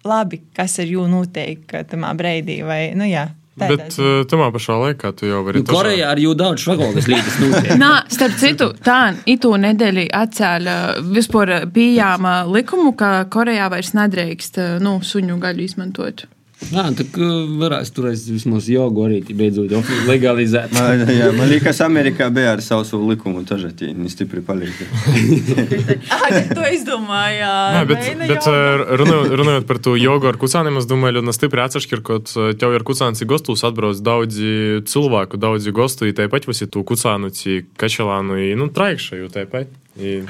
labi, 0.07 0.42
kas 0.57 0.81
ar 0.83 0.90
jū 0.90 1.07
notiek 1.11 1.78
tamā 1.90 2.14
brīdī. 2.19 2.62
Vai, 2.66 2.83
nu, 2.99 3.07
jā, 3.11 3.28
Bet 3.52 3.99
uh, 4.00 4.23
tomēr 4.25 4.49
pašā 4.54 4.78
laikā 4.81 5.11
tu 5.16 5.28
jau 5.28 5.42
vari 5.45 5.61
Nu, 5.61 5.69
Korejā 5.69 6.09
ar 6.14 6.21
jū 6.21 6.33
daudz 6.38 6.64
švagogas 6.64 7.09
līdz 7.11 7.35
notiek. 7.42 7.73
Nā, 7.83 7.90
starp 8.12 8.38
citu, 8.40 8.71
tā 8.81 9.00
itu 9.28 9.50
nedēļu 9.61 10.07
atcēla 10.16 10.76
vispār 11.12 11.52
pieejama 11.73 12.42
likumu, 12.49 12.95
ka 12.97 13.26
Korejā 13.33 13.69
vairs 13.73 13.92
nedrīkst 13.99 14.57
nu, 14.81 14.97
suņu 15.04 15.37
gaļu 15.42 15.66
izmantot. 15.66 16.25
Jā, 16.73 16.85
tā 16.97 17.04
kā 17.11 17.26
varēs 17.61 17.90
turēt 17.92 18.23
vismaz 18.31 18.69
jogu 18.71 19.02
arī 19.09 19.19
beidzot 19.37 19.73
ofi- 19.76 19.99
legalizēt. 20.12 20.71
Man, 20.76 21.02
jā, 21.11 21.33
man 21.37 21.50
liekas, 21.50 21.81
Amerikā 21.85 22.28
bija 22.33 22.54
ar 22.54 22.62
savu 22.64 23.02
likumu, 23.11 23.42
tas 23.49 23.64
arī 23.66 23.90
stipri 24.12 24.40
palīdz. 24.47 24.83
Ah, 26.12 26.28
to 26.54 26.62
izdomāju. 26.73 27.37
jā. 27.40 27.52
Nē, 27.76 27.83
bet, 27.88 28.02
Veina 28.07 28.26
bet 28.31 28.47
joga. 28.47 28.62
uh, 28.87 28.95
runājot, 29.02 29.35
runājot 29.42 29.66
par 29.69 29.78
to 29.85 29.95
jogu 29.99 30.28
ar 30.31 30.38
kucāniem, 30.40 30.78
es 30.81 30.87
domāju, 30.90 31.19
ļoti 31.19 31.35
stipri 31.37 31.64
atšķir, 31.64 32.02
ka 32.07 32.19
tev 32.61 32.76
ir 32.78 32.85
kucāns 32.87 33.23
gostus 33.28 33.64
atbrauc 33.66 34.00
daudzi 34.04 34.83
cilvēku, 34.88 35.40
daudzi 35.42 35.75
gostu, 35.75 36.07
i 36.09 36.14
tāpat 36.16 36.47
visi 36.49 36.69
tu 36.71 36.85
kucānu, 36.87 37.33
ci 37.35 37.62
kačelānu, 37.81 38.38
i, 38.38 38.52
nu, 38.59 38.69
traikšaju 38.73 39.31
tāpat. 39.35 39.73
I... 39.92 40.22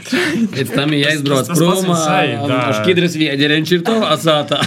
Pēc 0.51 0.73
tam 0.75 0.91
ir 0.91 1.05
jāizbrauc 1.05 1.47
Tas- 1.47 1.53
tas 1.53 1.61
prom, 1.61 1.85
pats 1.87 2.01
ir 2.01 2.03
sai, 2.03 2.33
un 2.43 2.51
tā. 2.51 2.61
šķidras 2.81 3.15
viederiņš 3.21 3.73
ir 3.77 3.83
to 3.87 3.95
atsātā. 4.11 4.59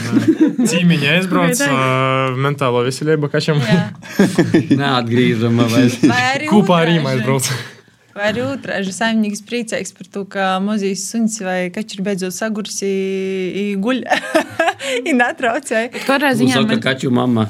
Cīmiņa 0.72 1.10
aizbrauc, 1.18 1.64
uh, 1.68 2.38
mentālo 2.46 2.86
veselību 2.88 3.28
kačam. 3.34 3.60
Jā. 3.60 3.90
Neatgriežama 4.82 5.68
vairs. 5.74 5.98
Vai 6.08 6.48
Kūpā 6.48 6.80
arī 6.86 6.96
otrāži. 7.02 7.12
aizbrauc. 7.18 7.52
Vai 8.16 8.30
arī 8.32 8.46
otrādi 8.48 8.94
saimnieks 8.96 9.42
priecīgs 9.44 9.92
par 9.98 10.08
to, 10.08 10.22
ka 10.32 10.48
mazīs 10.64 11.02
suns 11.12 11.36
vai 11.44 11.66
kaķis 11.76 11.98
ir 12.00 12.06
beidzot 12.08 12.32
sagursi 12.38 12.94
guļ. 13.84 14.00
Ir 15.10 15.16
netraucēja. 15.20 15.90
Katrā 16.06 16.32
ziņā 16.40 16.56
Saka, 16.62 16.70
man 16.72 16.84
kaču 16.84 17.12
mamma. 17.12 17.50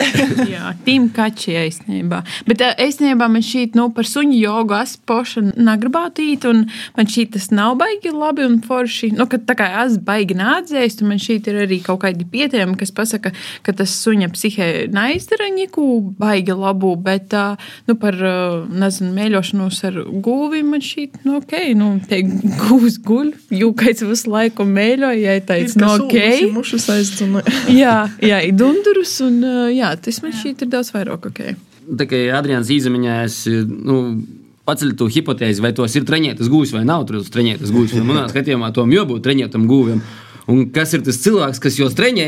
Jā, 0.54 0.72
tīm 0.84 1.08
kači 1.14 1.54
īstenībā. 1.60 2.20
Bet 2.48 2.62
īstenībā 2.80 3.28
man 3.30 3.44
šī 3.44 3.66
nu, 3.76 3.88
par 3.94 4.08
suņu 4.08 4.38
jogu 4.38 4.76
es 4.78 4.96
poša 5.08 5.42
negribētu 5.50 6.24
īt, 6.24 6.46
un 6.48 6.64
man 6.96 7.10
šī 7.10 7.26
tas 7.34 7.50
nav 7.54 7.76
baigi 7.80 8.12
labi 8.14 8.46
un 8.46 8.58
forši. 8.64 9.12
Nu, 9.16 9.26
ka 9.30 9.40
tā 9.44 9.56
kā 9.58 9.68
es 9.84 9.98
baigi 10.04 10.36
neatdzēstu, 10.38 11.06
man 11.08 11.20
šī 11.22 11.40
ir 11.40 11.60
arī 11.66 11.80
kaut 11.84 12.02
kādi 12.04 12.26
pietiekami, 12.30 12.78
kas 12.80 12.94
pasaka, 12.96 13.32
ka 13.66 13.74
tas 13.76 13.94
suņa 14.04 14.30
psihē 14.34 14.70
neizdara 14.94 15.50
neko 15.54 15.86
baigi 16.20 16.56
labu, 16.56 16.94
bet 17.00 17.34
nu, 17.88 17.96
par, 18.00 18.16
nezinu, 18.70 19.12
mēļošanos 19.16 19.82
ar 19.90 20.00
gūvim 20.24 20.72
man 20.74 20.84
šī, 20.84 21.08
nu, 21.26 21.38
ok, 21.40 21.56
nu, 21.78 21.92
te 22.08 22.22
gūs 22.24 23.00
guļ, 23.06 23.32
jūkaits 23.60 24.06
visu 24.06 24.32
laiku 24.32 24.66
mēļo, 24.68 25.12
ja 25.20 25.36
teica, 25.44 25.80
nu, 25.82 25.92
ok. 26.06 26.18
Mušas 26.54 26.88
aizdzuna. 26.92 27.44
Jā, 27.70 27.96
jā, 28.24 28.40
dundurus, 28.56 29.16
un 29.24 29.40
ā, 29.44 29.89
jā, 29.90 29.96
tas 30.06 30.22
man 30.24 30.36
šķiet 30.36 30.64
ir 30.64 30.70
daudz 30.72 30.92
vairāk 30.94 31.26
ok. 31.30 31.42
Tā 32.00 32.06
kā 32.06 32.20
Adrians 32.38 32.70
izmiņājas, 32.70 33.42
nu, 33.68 34.00
paceļ 34.68 34.94
to 34.98 35.08
hipotēzi, 35.10 35.62
vai 35.64 35.72
tos 35.76 35.96
ir 35.98 36.06
treņētas 36.08 36.50
gūs 36.52 36.74
vai 36.76 36.84
nav 36.86 37.06
tos 37.08 37.30
treņētas 37.34 37.72
gūs. 37.74 37.96
Un 37.98 38.06
Manā 38.08 38.26
skatījumā 38.30 38.70
tom 38.76 38.92
jābūt 38.94 39.24
treņētam 39.26 39.66
gūvim. 39.70 40.02
Un 40.50 40.66
kas 40.74 40.94
ir 40.96 41.04
tas 41.06 41.18
cilvēks, 41.22 41.60
kas 41.62 41.78
jūs 41.78 41.94
treņē? 41.98 42.26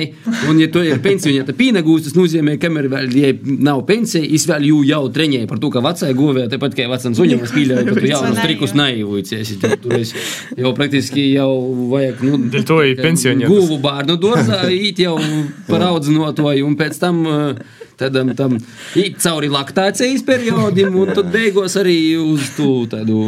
Un, 0.51 0.61
ja 0.63 0.69
to 0.73 0.83
ir 0.87 1.01
pensija, 1.05 1.35
ja 1.41 1.47
tā 1.47 1.55
pīna 1.57 1.83
gūs, 1.85 2.07
tas 2.07 2.17
nozīmē, 2.17 2.57
ka 2.61 2.69
kamēr 2.69 2.89
vēl 2.93 3.17
ja 3.19 3.33
nav 3.43 3.85
pensija, 3.89 4.25
es 4.25 4.47
vēl 4.49 4.69
jū 4.71 4.81
jau 4.89 5.03
treņēju 5.15 5.51
par 5.51 5.61
to, 5.63 5.71
ka 5.75 5.83
vecai 5.85 6.13
gūvē, 6.19 6.47
tāpat 6.53 6.77
kā 6.79 6.89
vecam 6.93 7.17
suņam, 7.19 7.43
es 7.47 7.55
pīļauju, 7.57 7.89
ka 7.89 7.97
tu 7.99 8.11
jaunus 8.13 8.43
trikus 8.43 8.77
naivojies. 8.79 9.55
Tur 9.83 9.97
es 9.99 10.15
jau 10.59 10.75
praktiski 10.79 11.29
jau 11.33 11.51
vajag, 11.93 12.25
nu, 12.27 12.41
Dēļ 12.53 12.67
to 12.69 12.81
ir 12.87 12.99
pensionētas. 13.03 13.53
Guvu 13.53 13.81
bērnu 13.83 14.19
dārzā, 14.23 14.65
īt 14.89 15.03
jau 15.05 15.17
par 15.69 15.89
audzinotoju, 15.91 16.67
un 16.69 16.79
pēc 16.79 17.01
tam 17.03 17.25
uh, 17.27 17.81
tādam 18.03 18.33
tam 18.39 18.57
īt 18.99 19.21
cauri 19.23 19.49
laktācijas 19.53 20.25
periodam, 20.27 20.97
un 21.03 21.13
tad 21.17 21.31
beigās 21.35 21.77
arī 21.81 21.97
uz 22.21 22.51
to 22.57 22.69
tādu. 22.93 23.21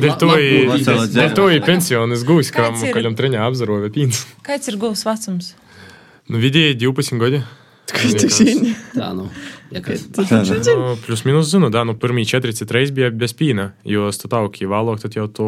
Dēļ 0.00 0.16
to 0.22 0.32
ir- 0.40 1.36
to 1.36 1.48
ir 1.52 1.62
pensionis 1.66 2.24
gūs, 2.28 2.50
kam, 2.54 2.74
Kāds 2.74 2.88
ir? 2.88 2.94
kaļam 2.96 3.14
treņā 3.18 3.44
apzaroja 3.50 3.92
pīns. 3.94 4.24
Kāds 4.46 4.68
ir 4.72 4.80
gūs 4.82 5.04
vecums? 5.06 5.52
Nu, 6.28 6.40
vidēji 6.42 6.74
12 6.82 7.20
gadi. 7.22 7.42
Tā, 8.96 9.12
nu, 9.14 9.28
ja 9.70 9.80
kas. 9.84 10.06
Nu, 10.10 10.96
Plus 11.06 11.22
minus 11.24 11.50
zinu, 11.52 11.68
da, 11.70 11.84
nu, 11.86 11.94
pirmie 11.94 12.24
40 12.26 12.72
reizes 12.74 12.94
bija 12.96 13.12
bez 13.14 13.30
pīna, 13.38 13.68
jo 13.86 14.08
statāvki 14.14 14.66
vēlāk, 14.66 14.98
tad 15.04 15.14
jau 15.14 15.28
tu 15.30 15.46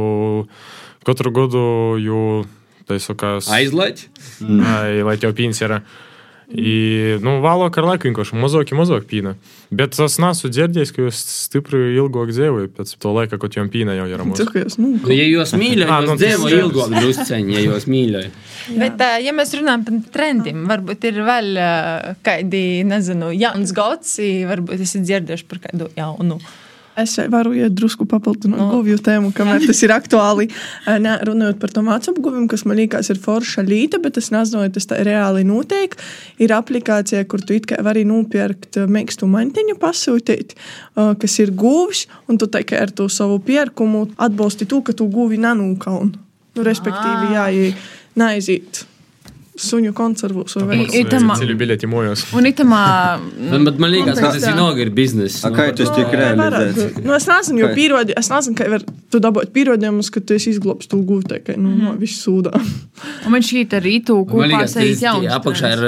katru 1.07 1.33
gadu, 1.35 1.63
jo, 1.99 2.45
tai 2.87 3.01
sakas, 3.03 3.49
Aizlaid. 3.55 4.05
Ai, 4.47 5.03
lai 5.03 5.17
tev 5.21 5.35
pīns 5.39 5.59
ir. 5.67 5.81
I, 6.49 7.19
nu, 7.21 7.35
vēlāk 7.45 7.77
ar 7.77 7.85
laiku 7.91 8.07
vienkārši 8.09 8.39
mazāk, 8.41 8.71
mazāk 8.73 9.05
pīna. 9.11 9.35
Bet 9.69 9.99
es 10.01 10.15
neesmu 10.17 10.49
dzirdējis, 10.49 10.93
ka 10.97 11.03
jūs 11.05 11.19
stipri 11.45 11.81
ilgāk 12.01 12.31
dzīvojat 12.33 12.73
pēc 12.79 12.93
to 13.05 13.13
laika, 13.13 13.37
kad 13.43 13.59
jums 13.59 13.69
pīna 13.75 13.93
jau 13.99 14.07
ir 14.09 14.23
jūs, 14.25 14.79
nu, 14.81 14.95
Nu, 14.97 15.11
ja 15.13 15.27
jūs 15.29 15.53
mīļojat, 15.61 15.91
Ā, 15.93 15.99
tad 15.99 16.09
nu, 16.09 16.15
jūs 16.15 16.23
tas 16.23 16.23
dzīvo 16.23 16.49
ir- 16.49 16.63
ilgāk 16.63 16.95
drusceņi, 17.03 17.53
ja 17.59 17.65
jūs 17.67 17.85
mīļojat. 17.93 18.39
Bet, 18.81 19.05
ja 19.27 19.35
mēs 19.37 19.53
runājam 19.61 19.85
par 19.91 19.99
trendiem, 20.17 20.63
varbūt 20.73 21.05
ir 21.11 21.21
vēl 21.29 21.61
kādi, 22.25 22.63
nezinu, 22.89 23.29
jauns 23.37 23.75
gads, 23.77 24.17
i 24.25 24.31
varbūt 24.49 24.81
esat 24.89 25.05
dzirdējuši 25.05 25.49
par 25.53 25.61
kādu 25.69 25.91
jaunu. 26.01 26.41
Es 26.99 27.15
varu 27.31 27.53
iet 27.55 27.77
drusku 27.79 28.09
papildināt 28.11 28.59
no. 28.59 28.69
guvju 28.73 28.99
tēmu, 29.07 29.31
kamēr 29.37 29.63
tas 29.69 29.83
ir 29.87 29.93
aktuāli. 29.95 30.49
Ē, 30.83 30.97
Nē, 31.05 31.15
runājot 31.29 31.61
par 31.63 31.73
to 31.75 31.85
mācu 31.87 32.11
apguvumu, 32.15 32.49
kas 32.51 32.65
man 32.67 32.81
liekas 32.81 33.13
ir 33.13 33.21
forša 33.23 33.63
līta, 33.67 34.01
bet 34.03 34.19
es 34.19 34.33
nezinu, 34.35 34.65
vai 34.65 34.73
tas 34.75 34.89
tā 34.91 34.99
reāli 35.07 35.45
notiek. 35.47 35.95
Ir 36.43 36.55
aplikācija, 36.57 37.23
kur 37.31 37.45
tu 37.45 37.55
it 37.55 37.69
kā 37.71 37.79
vari 37.87 38.03
nopirkt 38.09 38.81
ē, 38.83 38.89
mīkstu 38.91 39.31
mantiņu, 39.31 39.79
pasūtīt, 39.79 40.57
ā, 40.99 41.13
kas 41.23 41.39
ir 41.45 41.55
guvs, 41.55 42.07
un 42.27 42.43
tu 42.43 42.51
tā 42.51 42.65
kā 42.67 42.83
ar 42.83 42.91
to 42.91 43.07
savu 43.13 43.39
pierkumu 43.47 44.09
atbalsti 44.19 44.67
to, 44.67 44.83
ka 44.83 44.97
tu 44.97 45.07
guvi 45.13 45.39
nanūkaun. 45.43 46.15
Nu, 46.59 46.67
respektīvi, 46.67 47.35
jā, 47.37 47.49
ja 47.55 47.75
neaiziet 48.19 48.89
suņu 49.59 49.93
konservus. 49.97 50.55
Itamā- 50.57 51.37
biļeti 51.59 51.89
mojos. 51.91 52.25
Un 52.39 52.47
itamā. 52.49 52.83
Man, 53.51 53.65
man 53.79 53.91
liekas, 53.91 54.19
ka 54.19 54.33
tas 54.33 54.45
kontekstā- 54.45 54.79
ir 54.85 54.91
biznesa. 54.95 55.49
A, 55.49 55.51
kā 55.55 55.69
tas 55.77 55.91
tiek 55.97 56.13
realizēts? 56.15 57.03
Nu, 57.05 57.15
es 57.15 57.27
nezinu, 57.27 57.59
jo 57.65 57.69
Kā? 57.69 57.75
pierodi, 57.75 58.15
es 58.17 58.29
nezinu, 58.31 58.55
kā 58.59 58.69
var 58.71 58.83
tu 59.11 59.21
dabūt 59.21 59.51
pierādījumus, 59.57 60.11
ka 60.15 60.21
tu 60.21 60.35
esi 60.35 60.53
izglābis 60.55 60.89
to 60.89 60.99
gūtē, 61.03 61.41
ka 61.45 61.57
nu, 61.57 61.75
no 61.77 61.95
visas 61.99 62.25
sūdā. 62.27 62.55
Un 63.27 63.33
man 63.35 63.43
šī 63.43 63.65
ir 63.67 63.83
rītu 63.83 64.19
kopā 64.29 64.49
jaunu. 65.03 65.25
ir 65.25 65.31
apakšā 65.37 65.73
ir 65.77 65.85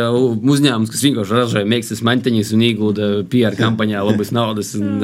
uzņēmums, 0.55 0.91
kas 0.91 1.03
vienkārši 1.07 1.39
ražoja 1.39 1.67
mīkstas 1.71 2.03
mantiņas 2.07 2.53
un 2.57 2.61
iegūda 2.69 3.11
PR 3.31 3.57
kampaņā 3.59 4.03
labas 4.05 4.31
naudas. 4.35 4.75
Un, 4.75 5.03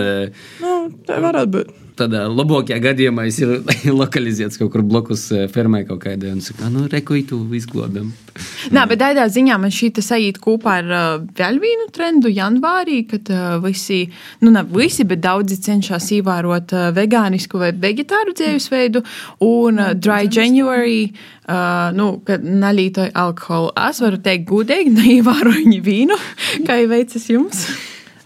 Nu, 0.87 0.93
tā 1.03 1.19
varētu 1.19 1.51
būt. 1.51 1.71
Tādā 1.97 2.27
labākajā 2.29 2.77
gadījumā 2.85 3.25
es 3.27 3.39
ir 3.41 3.55
lokalizēts 4.01 4.61
kaut 4.61 4.69
kur 4.75 4.85
blakus 4.87 5.25
uh, 5.33 5.47
fermai 5.51 5.81
kaut 5.89 6.03
kādai 6.05 6.29
un 6.35 6.43
saka, 6.45 6.69
nu, 6.71 6.85
rekoitu 6.93 7.39
izglābjam. 7.57 8.13
Nā, 8.77 8.85
bet 8.87 9.01
tādā 9.01 9.25
ziņā 9.33 9.57
man 9.59 9.73
šī 9.75 9.89
aiziet 10.05 10.39
kopā 10.45 10.77
ar 10.83 10.93
uh, 10.93 11.25
vēl 11.39 11.59
vienu 11.63 11.89
trendu 11.97 12.31
janvārī, 12.31 13.01
kad 13.11 13.33
uh, 13.33 13.57
visi, 13.65 14.05
nu 14.45 14.53
ne 14.55 14.63
visi, 14.77 15.09
bet 15.09 15.25
daudzi 15.25 15.59
cenšas 15.67 16.11
ievērot 16.21 16.77
uh, 16.77 16.87
vegānisku 16.95 17.65
vai 17.65 17.73
vegetāru 17.73 18.37
dzīvesveidu. 18.37 19.03
Un 19.49 19.83
uh, 19.83 19.91
Dry 19.97 20.31
January, 20.31 21.09
uh, 21.49 21.91
nu, 21.97 22.13
kad 22.29 22.47
nalītoja 22.47 23.17
alkoholu, 23.25 23.75
es 23.89 24.05
varu 24.05 24.23
teikt 24.23 24.47
gudīgi, 24.53 24.95
neievēroju 25.01 25.65
viņu 25.65 25.85
vīnu, 25.91 26.25
kā 26.69 26.83
jau 26.85 26.89
veicas 26.95 27.31
jums. 27.33 27.69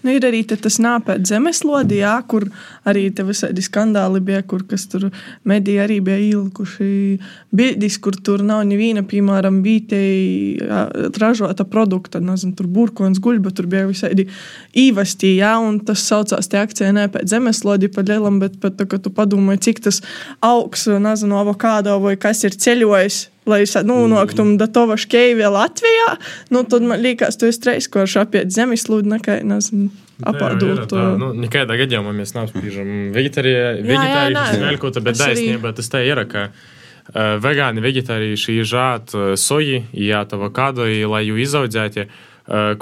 Nu, 0.01 0.13
ir 0.17 0.25
arī 0.25 0.41
tas 0.49 0.79
nāpēt 0.81 1.27
zemeslodi, 1.29 1.99
jā, 2.01 2.15
kur 2.29 2.47
arī 2.89 3.09
te 3.13 3.25
visādi 3.27 3.61
skandāli 3.65 4.23
bija, 4.25 4.41
kur 4.49 4.63
kas 4.69 4.87
tur 4.89 5.09
mediji 5.45 5.83
arī 5.83 5.99
bija 6.05 6.19
ielikuši 6.25 7.19
bildis, 7.53 7.99
kur 8.01 8.17
tur 8.17 8.45
nav 8.47 8.63
neviena, 8.69 9.05
piemēram, 9.07 9.61
jā, 9.67 10.85
ražota 11.21 11.67
produkta, 11.69 12.21
nezinu, 12.25 12.55
tur 12.57 12.71
burkons, 12.73 13.21
guļba, 13.21 13.53
tur 13.53 13.69
bija 13.71 13.89
visādi 13.91 14.29
īvastī, 14.73 15.35
jā, 15.41 15.57
un 15.61 15.81
tas 15.85 16.05
saucās 16.07 16.49
te 16.49 16.61
akcija 16.61 16.95
nāpēt 16.97 17.29
zemeslodi 17.29 17.91
pa 17.93 18.05
lielam, 18.07 18.41
bet 18.41 18.57
pat, 18.63 18.79
tā, 18.79 18.89
ka 18.89 18.99
tu 19.03 19.13
padomāji, 19.13 19.67
cik 19.69 19.85
tas 19.85 20.01
augs, 20.41 20.89
nezinu, 20.89 21.37
avokādo 21.43 21.99
vai 22.01 22.17
kas 22.21 22.45
ir 22.49 22.57
ceļojis 22.57 23.27
lai 23.51 23.63
es 23.67 23.75
nu, 23.85 23.99
nonāktu 24.05 24.45
mm. 24.45 24.59
do 24.61 24.69
tava 24.71 24.97
škeivē 25.01 25.51
Latvijā, 25.53 26.15
nu, 26.55 26.65
tad 26.69 26.87
man 26.87 27.03
liekas, 27.03 27.39
tu 27.41 27.51
esi 27.51 27.67
reizes 27.69 28.17
apiet 28.21 28.53
zemeslūdu, 28.55 29.11
nekā, 29.17 29.41
nezinu, 29.47 29.91
apādot. 30.27 30.87
Tā, 30.91 31.07
nu, 31.21 31.33
nekādā 31.37 31.79
gadījumā 31.81 32.15
mēs 32.17 32.35
neapspīžam 32.37 33.11
vegetāriešu 33.17 34.47
smelkota, 34.57 35.05
bet 35.05 35.21
daisnība 35.21 35.75
tas 35.77 35.91
tā 35.93 36.03
ir, 36.07 36.23
ka 36.31 36.49
uh, 36.51 37.37
vegāni 37.43 37.85
vegetārieši 37.85 38.61
žāt 38.69 39.15
uh, 39.17 39.31
soji, 39.41 39.85
jāt 40.09 40.35
avokado, 40.37 40.89
lai 41.13 41.25
jū 41.29 41.41
izaudzētu. 41.47 42.09
Uh, 42.09 42.27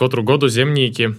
katru 0.01 0.23
gadu 0.25 0.49
zemnieki 0.49 1.11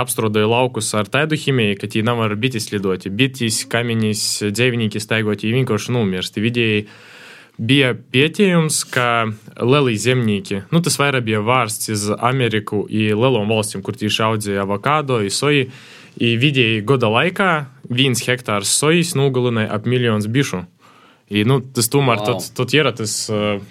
apstrādāja 0.00 0.48
laukus 0.50 0.90
ar 0.98 1.08
tādu 1.08 1.38
ķīmiju, 1.40 1.78
ka 1.80 1.88
tie 1.88 2.02
nevar 2.04 2.34
bitis 2.36 2.68
lidoti. 2.72 3.08
Bitis, 3.08 3.62
kamiņas, 3.70 4.24
dzīvnieki 4.52 5.00
staigoti, 5.00 5.52
vienkārši 5.54 5.94
numirst. 5.94 6.36
Vidēji 6.36 6.84
bija 7.58 7.94
pētījums, 7.94 8.82
ka 8.90 9.26
lielie 9.62 9.98
zemnieki, 10.00 10.64
nu 10.74 10.82
tas 10.84 10.98
vairāk 11.00 11.26
bija 11.28 11.42
vārsts 11.44 11.92
uz 11.94 12.06
Ameriku 12.18 12.84
lielām 12.90 13.50
valstīm, 13.50 13.84
kur 13.84 13.98
tieši 13.98 14.24
audzēja 14.28 14.64
avokado, 14.66 15.22
soju. 15.30 15.70
I 16.14 16.36
vidēji 16.38 16.84
gada 16.86 17.08
laikā 17.10 17.48
viens 17.90 18.20
hektārs 18.22 18.70
sojas 18.70 19.16
nogalināja 19.18 19.72
ap 19.74 19.88
miljonus 19.90 20.28
bišu. 20.30 20.60
I, 21.26 21.42
nu, 21.48 21.56
tas 21.74 21.88
tomēr 21.90 22.20
wow. 22.20 22.26
tad, 22.28 22.46
tad 22.54 22.74
ir 22.76 22.86
tas, 22.94 23.14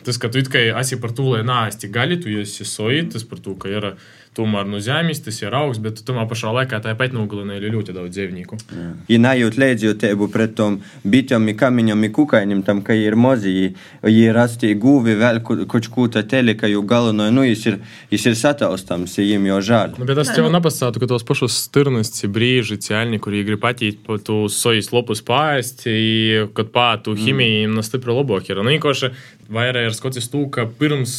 tas, 0.04 0.18
ka 0.20 0.28
tu 0.34 0.42
it 0.42 0.50
kā 0.52 0.66
esi 0.82 0.98
par 1.00 1.14
to, 1.16 1.30
lai 1.36 1.44
nē, 1.46 1.60
es 1.70 1.78
tik 1.80 1.94
gali, 1.94 2.18
tu 2.20 2.34
esi 2.42 2.66
soja, 2.68 3.06
tas 3.14 3.24
ir. 4.34 4.38
Tomēr 4.38 4.66
no 4.68 4.80
zemes 4.82 5.22
tas 5.24 5.42
ir 5.42 5.54
augsts, 5.54 5.82
bet 5.84 6.02
tomēr 6.06 6.28
pašā 6.30 6.52
laikā 6.54 6.82
tāpat 6.84 7.14
nogalināja 7.14 7.72
ļoti 7.72 7.94
daudz 7.94 8.14
dzīvnieku. 8.16 8.58
Ja 9.10 9.20
nejūt 9.22 9.58
līdzjūtību 9.62 10.30
pret 10.34 10.56
tom 10.58 10.82
bitām, 11.04 11.48
kamiņam, 11.56 12.04
kukaiņam, 12.14 12.64
tam, 12.64 12.82
ka 12.82 12.94
ir 12.94 13.16
mozi, 13.16 13.74
ja 14.04 14.34
rasti 14.34 14.74
guvi 14.76 15.16
vēl 15.20 15.42
kaut 15.44 15.90
ko 15.94 16.08
tā 16.08 16.24
teli, 16.28 16.56
ka 16.56 16.68
jau 16.68 16.82
galveno, 16.82 17.30
nu, 17.32 17.46
jis 17.46 17.66
ir, 17.70 17.80
jis 18.12 18.26
ir 18.32 18.38
sataustams, 18.40 19.18
jiem 19.22 19.46
jau 19.52 19.60
žēl. 19.62 19.98
Nu, 20.00 20.08
bet 20.10 20.24
es 20.24 20.34
tev 20.34 20.50
nepastātu, 20.54 21.02
ka 21.02 21.10
tos 21.12 21.26
pašus 21.28 21.60
stirnas, 21.68 22.14
brīži, 22.34 22.80
cielni, 22.82 23.22
kuri 23.22 23.44
grib 23.48 23.62
patīt 23.64 24.02
pa 24.06 24.18
tu 24.18 24.48
sojas 24.52 24.92
lopus 24.94 25.24
pārēst, 25.26 25.86
kad 26.58 26.74
pātu 26.74 27.16
ķimiju, 27.20 27.70
mm. 27.70 27.86
stipri 27.86 28.16
labāk 28.16 28.50
ir. 28.50 28.64
Nu, 28.64 28.74
vairāk 29.52 29.90
ir 29.90 29.96
skots 29.96 30.30
to, 30.32 30.44
ka 30.54 30.66
pirms 30.80 31.14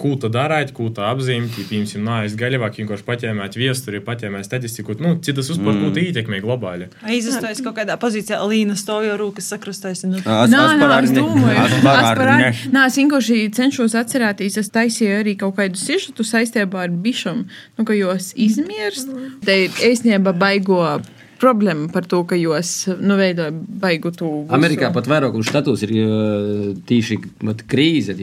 kūta 0.00 0.30
darīt, 0.32 0.72
kūta 0.76 1.08
apzīmēt, 1.10 1.56
piemēram, 1.70 2.04
nā, 2.06 2.18
es 2.28 2.36
gaļavāk 2.38 2.78
vienkārši 2.80 3.06
paķēmēt 3.06 3.58
viesturi, 3.58 4.02
paķēmēt 4.04 4.46
statistiku, 4.46 4.96
nu, 5.02 5.14
citas 5.24 5.50
uzpār 5.54 5.72
mm. 5.74 5.82
kūta 5.84 6.04
ietekmē 6.04 6.40
globāli. 6.44 6.90
Aizastājas 7.06 7.62
kaut 7.64 7.78
kādā 7.80 7.96
pozīcijā, 8.00 8.40
Līna 8.44 8.76
stāv 8.78 9.06
jau 9.06 9.16
rūkas 9.20 9.48
sakrustājas. 9.54 10.04
Nu. 10.08 10.20
Nā, 10.20 10.64
nā, 10.78 10.90
es 11.00 11.14
domāju, 11.16 11.80
nā, 12.74 12.86
es 12.86 13.00
vienkārši 13.00 13.40
cenšos 13.56 13.96
atcerēties, 13.98 14.60
es 14.60 14.72
taisīju 14.74 15.18
arī 15.22 15.36
kaut 15.40 15.56
kādu 15.58 15.80
sižetu 15.80 16.26
saistībā 16.26 16.86
ar 16.86 16.94
bišam, 17.04 17.44
nu, 17.78 17.88
ka 17.88 17.96
jūs 17.96 18.32
izmirst. 18.36 19.12
Te 19.44 19.64
ir 19.66 19.84
īstenībā 19.90 20.34
baigo 20.36 20.82
problēma 21.44 21.88
par 21.92 22.06
to, 22.08 22.22
ka 22.28 22.38
jūs 22.38 22.72
nu, 23.00 23.16
veidojat 23.20 23.56
baigu 23.82 24.12
to. 24.14 24.30
Visu. 24.44 24.54
Amerikā 24.56 24.90
pat 24.94 25.08
vairākos 25.10 25.48
štatos 25.48 25.84
ir 25.86 25.92
tīši 26.88 27.20
krīze. 27.70 28.16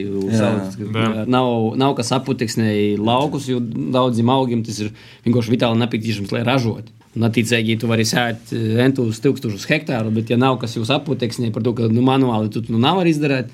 Nav, 1.29 1.51
nav 1.79 1.95
kas 1.99 2.11
aputiksnēji 2.17 2.97
laukus, 3.01 3.49
jo 3.51 3.61
daudziem 3.61 4.33
augiem 4.33 4.65
tas 4.67 4.81
ir 4.83 4.91
vienkārši 5.27 5.55
vitāli 5.55 5.81
nepieciešams, 5.83 6.33
lai 6.35 6.43
ražotu. 6.47 6.93
Un, 7.11 7.25
attiecīgi, 7.27 7.75
tu 7.81 7.89
vari 7.91 8.05
sēt 8.07 8.53
entus 8.79 9.19
tūkstošus 9.23 9.67
hektāru, 9.67 10.13
bet, 10.15 10.29
ja 10.31 10.37
nav 10.39 10.61
kas 10.61 10.77
jūs 10.77 10.93
aputiksnē 10.95 11.49
par 11.51 11.65
to, 11.65 11.73
ka 11.75 11.89
nu, 11.91 12.03
manuāli 12.07 12.53
tu 12.53 12.63
nu, 12.69 12.79
nevar 12.79 13.09
izdarīt, 13.09 13.51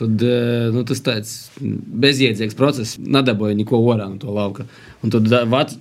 tad 0.00 0.24
nu, 0.72 0.84
tas 0.88 1.04
tāds 1.04 1.34
bezjēdzīgs 1.60 2.56
process, 2.56 2.96
nedabūja 2.96 3.58
neko 3.58 3.82
orā 3.92 4.08
no 4.08 4.16
to 4.22 4.32
lauka. 4.32 4.64
Un 5.04 5.12
tad 5.12 5.28
vat, 5.52 5.76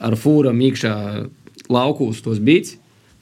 ar 0.00 0.16
fūram 0.16 0.64
iekšā 0.64 0.94
laukos 1.72 2.22
tos 2.24 2.40
bīts, 2.42 2.76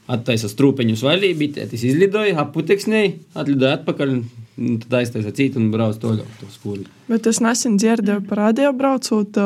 attaisa 0.09 0.49
strūpeņus 0.49 1.05
vaļī, 1.05 1.33
bitētis 1.37 1.85
izlidoja, 1.91 2.39
aputeksnēja, 2.43 3.13
atlidoja 3.37 3.79
atpakaļ, 3.79 4.15
un 4.59 4.79
tad 4.83 4.97
aiztaisa 5.03 5.33
citu 5.37 5.61
un 5.61 5.69
brauc 5.71 6.01
to 6.01 6.15
uz 6.17 6.57
skolu. 6.57 6.89
Bet 7.11 7.29
es 7.31 7.43
nesen 7.45 7.77
dzirdēju 7.79 8.25
par 8.29 8.43
radio 8.47 8.73
braucot, 8.77 9.39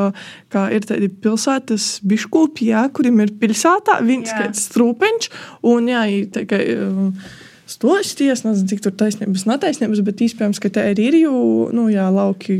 ka 0.54 0.64
ir 0.72 0.86
tādi 0.88 1.10
pilsētas 1.12 1.98
biškūpi, 2.08 2.70
jā, 2.70 2.86
kuriem 2.94 3.24
ir 3.26 3.34
pilsētā 3.42 3.98
viens 4.06 4.32
kāds 4.32 4.68
strūpeņš, 4.70 5.30
un 5.74 5.92
jā, 5.92 6.04
tā 6.34 6.46
kā... 6.50 6.62
Uh, 6.78 7.40
stosties, 7.72 8.44
nezinu, 8.44 8.68
cik 8.70 8.82
tur 8.84 8.94
taisnības, 9.02 9.44
netaisnības, 9.48 10.02
bet 10.04 10.22
iespējams, 10.26 10.60
ka 10.62 10.70
tā 10.72 10.84
arī 10.92 11.08
ir, 11.10 11.16
jo, 11.24 11.34
nu, 11.74 11.86
jā, 11.92 12.04
lauki 12.12 12.54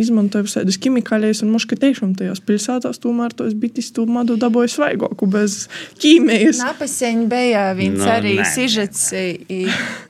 izmanto 0.00 0.42
visādus 0.44 0.78
ķimikāļus, 0.82 1.42
un 1.44 1.52
muška 1.54 1.78
tiešām 1.80 2.14
tajās 2.18 2.42
pilsētās 2.44 3.00
tomēr 3.02 3.34
tos 3.38 3.54
bitis 3.58 3.92
tu 3.94 4.06
madu 4.10 4.38
dabūja 4.40 4.72
svaigoku 4.74 5.28
bez 5.30 5.60
ķīmijas. 6.02 6.62
Napaseņ 6.64 7.24
bija 7.30 7.64
viens 7.78 8.02
no, 8.02 8.10
arī 8.16 8.34
nē. 8.40 8.48
sižets, 8.54 9.06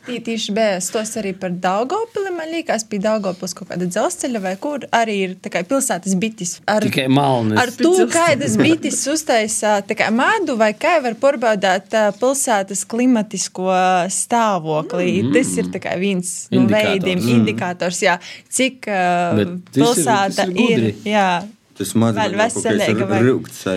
tieši 0.08 0.56
bija 0.56 0.80
stos 0.84 1.14
arī 1.20 1.34
par 1.38 1.52
Daugopili, 1.52 2.32
man 2.34 2.50
liekas, 2.54 2.86
pie 2.88 3.00
Daugopils 3.04 3.56
kaut 3.58 3.72
kāda 3.72 3.88
dzelzceļa 3.90 4.42
vai 4.44 4.54
kur 4.60 4.86
arī 4.94 5.18
ir 5.26 5.36
tā 5.42 5.52
kā 5.52 5.64
pilsētas 5.68 6.16
bitis. 6.20 6.56
Ar, 6.68 6.86
Tikai 6.86 7.08
malnis. 7.12 7.58
Ar 7.60 7.74
to, 7.76 7.94
kādas 8.12 8.56
bitis 8.60 9.02
uztaisa, 9.10 9.78
tā 9.86 9.98
kā 9.98 10.10
madu 10.14 10.56
vai 10.60 10.72
kā 10.78 10.98
var 11.04 11.18
porbaudāt 11.20 11.92
pilsētas 12.18 12.84
klimatisko 12.88 13.68
stāvokli 14.12 14.37
stāvoklī. 14.38 15.10
Mm. 15.24 15.36
Tas 15.36 15.52
ir 15.58 15.70
viens 16.00 16.32
no 16.54 16.64
nu, 16.64 16.72
veidiem, 16.72 17.18
mm. 17.18 17.36
indikators, 17.36 18.00
jā, 18.04 18.18
cik 18.52 18.88
uh, 18.90 19.44
pilsēta 19.74 20.48
ir. 20.54 20.90
ir 20.90 21.14
jā, 21.14 21.30
Tas 21.78 21.92
man 21.94 22.10
liekas, 22.10 22.56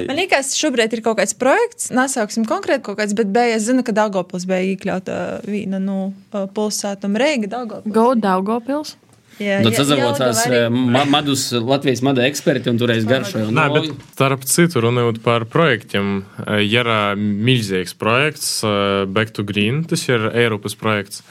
man 0.09 0.17
liekas, 0.17 0.55
šobrīd 0.57 0.95
ir 0.97 1.03
kaut 1.05 1.19
kāds 1.19 1.35
projekts, 1.37 1.91
nesauksim 1.93 2.47
konkrēti 2.49 2.81
kaut 2.87 2.97
kāds, 2.97 3.13
bet 3.13 3.29
bija, 3.29 3.59
es 3.59 3.67
zinu, 3.67 3.83
ka 3.85 3.93
Daugopils 3.93 4.47
bija 4.49 4.71
iekļauta 4.71 5.17
viena 5.45 5.77
no 5.77 5.99
uh, 6.09 6.47
pilsētām 6.49 7.19
Reiga 7.21 7.51
Daugopils. 7.51 7.93
Go 7.93 8.07
Daugopils. 8.17 8.95
Nu, 9.41 9.71
tas 9.73 9.89
atzīmēs 9.89 10.69
ma 10.71 11.03
madus 11.09 11.47
Latvijas 11.53 12.03
mada 12.05 12.23
eksperti 12.27 12.69
un 12.71 12.77
toreiz 12.81 13.07
garšoja. 13.09 13.49
Nē, 13.49 13.65
bet 13.73 13.89
starp 14.13 14.45
citu 14.49 14.83
runājot 14.85 15.21
par 15.25 15.47
projektiem, 15.49 16.21
ir 16.63 16.91
milzīgs 17.17 17.97
projekts 17.97 18.61
Back 19.09 19.33
to 19.33 19.43
Green, 19.47 19.83
tas 19.89 20.05
ir 20.09 20.29
Eiropas 20.31 20.77
projekts. 20.77 21.25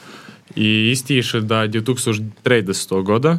Īstīši 0.59 1.45
da 1.47 1.63
2030. 1.71 2.97
gada. 3.07 3.37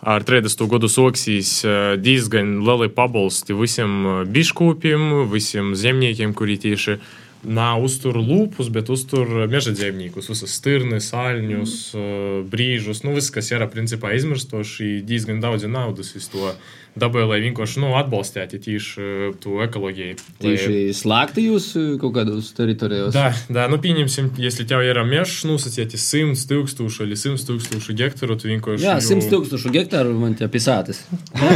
Ar 0.00 0.24
30. 0.24 0.62
gadu 0.72 0.88
soksīs 0.88 1.58
diezgan 2.00 2.62
lieli 2.64 2.88
pabalsti 2.88 3.52
visiem 3.52 4.24
biškopiem, 4.32 5.26
visiem 5.28 5.74
zemniekiem, 5.76 6.32
kuri 6.32 6.56
tieši 6.62 6.96
nav 7.44 7.84
uztur 7.84 8.18
lūpus, 8.20 8.68
bet 8.72 8.90
uztur 8.92 9.28
meža 9.50 9.72
dzīvniekus, 9.76 10.28
visas 10.32 10.56
stirnas, 10.58 11.08
sāļņus, 11.12 11.76
mm. 11.94 12.44
brīžus. 12.52 13.02
Nu, 13.06 13.14
viss, 13.16 13.32
kas 13.32 13.50
ir 13.52 13.64
principā 13.72 14.12
izmirstoši, 14.16 15.00
diezgan 15.06 15.40
daudz 15.42 15.64
naudas 15.70 16.12
uz 16.18 16.28
to 16.32 16.52
dabūja, 16.98 17.28
lai 17.30 17.38
vienkārši 17.44 17.82
nu, 17.82 17.92
atbalstītu 17.98 18.58
ja 18.58 18.62
tieši 18.64 19.02
e, 19.02 19.28
to 19.42 19.60
ekoloģiju. 19.64 20.16
Tieši 20.42 20.70
lai... 20.72 20.94
slēgti 20.96 21.44
jūs 21.46 21.68
e, 21.78 21.84
kaut 22.00 22.14
kādos 22.16 22.50
teritorijos? 22.56 23.14
Jā, 23.14 23.30
jā, 23.30 23.66
nu, 23.70 23.78
pieņemsim, 23.82 24.32
ja 24.42 24.50
tev 24.58 24.82
ir 24.86 25.00
mežs, 25.06 25.44
nu, 25.46 25.56
nosacīti 25.58 26.00
100 26.00 26.46
tūkstoši 26.50 27.04
vai 27.04 27.20
100 27.22 27.46
tūkstoši 27.50 27.96
hektāru, 28.00 28.38
tu 28.40 28.50
vienkārši... 28.50 28.86
Jā, 28.88 28.98
100 29.06 29.30
tūkstoši 29.32 29.74
hektāru 29.78 30.16
man 30.18 30.36
te 30.38 30.50
pisātas. 30.50 31.04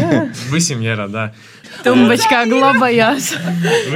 Visiem 0.55 0.85
ir, 0.87 1.03
jā. 1.03 1.29
Tumbačkā 1.83 2.45
glabājās. 2.49 3.33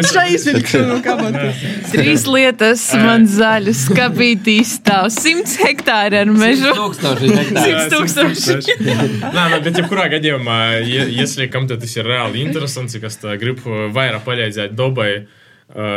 Šai 0.08 0.32
izvilkšanu 0.34 0.98
kabatā. 1.06 1.50
Trīs 1.92 2.24
lietas 2.28 2.82
man 2.98 3.28
zaļas, 3.30 3.84
skapītīs 3.88 4.74
stāv. 4.80 5.08
100 5.14 5.54
hektāri 5.62 6.18
ar 6.22 6.32
mežu. 6.32 6.72
100 6.72 6.80
tūkstoši 6.80 7.30
hektāri. 7.36 7.76
100 7.86 7.94
tūkstoši. 7.94 8.78
Nā, 9.36 9.46
bet 9.64 9.78
jebkurā 9.78 10.08
gadījumā, 10.16 10.58
ja, 10.88 11.06
ja 11.20 11.28
если 11.37 11.47
kam-то 11.47 11.77
tas 11.77 11.95
ir 11.97 12.07
reāli 12.07 12.43
interesants, 12.43 12.97
kas 13.01 13.19
grib 13.39 13.63
vairāk 13.65 14.25
palīdzēt 14.25 14.75
dabai, 14.77 15.25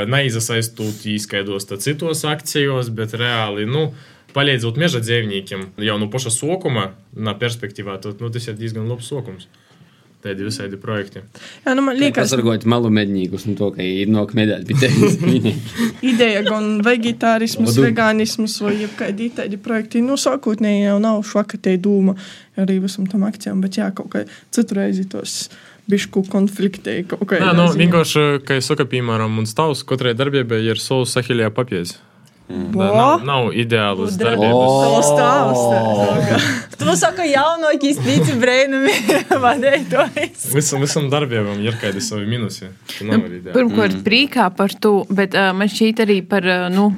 neiesaistot 0.09 1.05
īskaidos 1.11 1.69
citos 1.83 2.25
akcijos, 2.25 2.91
bet 2.95 3.17
reāli, 3.19 3.67
nu, 3.69 3.91
palīdzot 4.37 4.79
meža 4.81 5.01
dzīvniekiem 5.01 5.71
jau 5.85 5.99
no 6.01 6.09
paša 6.13 6.33
sokuma, 6.33 6.91
na 7.13 7.35
perspektīvā, 7.35 7.99
tad 8.01 8.21
nu, 8.21 8.31
tas 8.31 8.49
ir 8.49 8.57
diezgan 8.59 8.89
labs 8.89 9.09
sokums. 9.09 9.49
Tādi 10.22 10.46
visādi 10.46 10.78
projekti. 10.78 11.24
Jā, 11.66 11.74
nu 11.74 11.82
man 11.86 11.98
liekas, 11.98 12.30
Pasargāt 12.30 12.68
malu 12.70 12.92
medniekus 12.94 13.48
no 13.50 13.56
to, 13.58 13.72
ka 13.74 13.82
ir 13.82 14.12
nok 14.12 14.36
medēt. 14.38 14.70
ideja 16.12 16.44
gan 16.46 16.78
vegetārisms, 16.86 17.72
Vadu. 17.72 17.88
vegānisms 17.88 18.60
vai 18.62 18.76
jebkādi 18.84 19.32
tādi 19.40 19.58
projekti. 19.62 20.04
Nu, 20.06 20.20
sākotnēji 20.22 20.86
jau 20.86 21.00
nav 21.02 21.24
švakatē 21.26 21.74
doma 21.82 22.14
arī 22.62 22.78
visam 22.84 23.10
tam 23.10 23.26
akcijām, 23.26 23.64
bet 23.66 23.82
jā, 23.82 23.90
kaut 23.98 24.12
kā 24.14 24.24
citu 24.54 24.78
reizi 24.78 25.08
tos 25.10 25.48
bišku 25.90 26.28
konfliktē 26.30 27.00
kaut 27.10 27.26
kā. 27.26 27.42
Nē, 27.42 27.56
nu, 27.58 27.66
vienkārši, 27.82 28.44
kā 28.46 28.60
jau 28.60 28.68
saka, 28.72 28.86
piemēram, 28.94 29.34
mums 29.42 29.58
tavs 29.58 29.82
katrai 29.88 30.14
darbībai 30.18 30.62
ir 30.70 30.82
savs 30.82 31.18
sahiļā 31.18 31.50
papīrs. 31.56 31.98
Tā 32.52 32.88
nav, 32.96 33.24
nav 33.28 33.50
ideāls 33.58 34.18
darbības. 34.20 34.74
Tas 34.84 35.10
stāsts. 35.12 36.76
Tu 36.82 36.96
saka, 36.98 37.26
jaunākais 37.30 38.00
tīci 38.02 38.36
brēnumi 38.42 38.96
vadētājs. 39.46 40.50
Visam, 40.56 40.82
visam 40.84 41.08
darbībam 41.12 41.62
ir 41.64 41.78
kādi 41.82 42.02
savi 42.04 42.26
minusi. 42.30 42.72
Ideāli. 42.98 43.42
Pirmkārt, 43.52 44.00
mm. 44.00 44.04
prīkā 44.08 44.50
par 44.58 44.74
to, 44.82 45.02
bet 45.14 45.38
uh, 45.38 45.52
man 45.58 45.72
šķiet 45.72 46.04
arī 46.06 46.20
par 46.28 46.48
uh, 46.48 46.68
nu, 46.74 46.90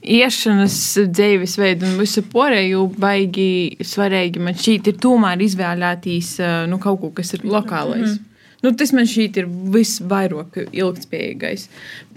iešanas 0.00 0.76
dzīvesveidu 1.10 1.88
un 1.88 2.00
visu 2.00 2.24
pārējo 2.30 2.86
baigi 3.00 3.78
svarīgi. 3.86 4.42
Man 4.42 4.58
šķiet, 4.58 4.92
ir 4.92 4.98
tomēr 5.02 5.46
izvēlētīs 5.46 6.34
uh, 6.42 6.58
nu, 6.70 6.80
kaut 6.82 7.00
ko, 7.02 7.14
kas 7.20 7.34
ir 7.38 7.46
lokālais. 7.48 8.06
Mm 8.06 8.18
-hmm. 8.18 8.29
Nu, 8.60 8.74
tas 8.76 8.92
man 8.92 9.08
šķiet 9.08 9.38
ir 9.40 9.48
visvairāk 9.74 10.58
ilgspējīgais. 10.68 11.68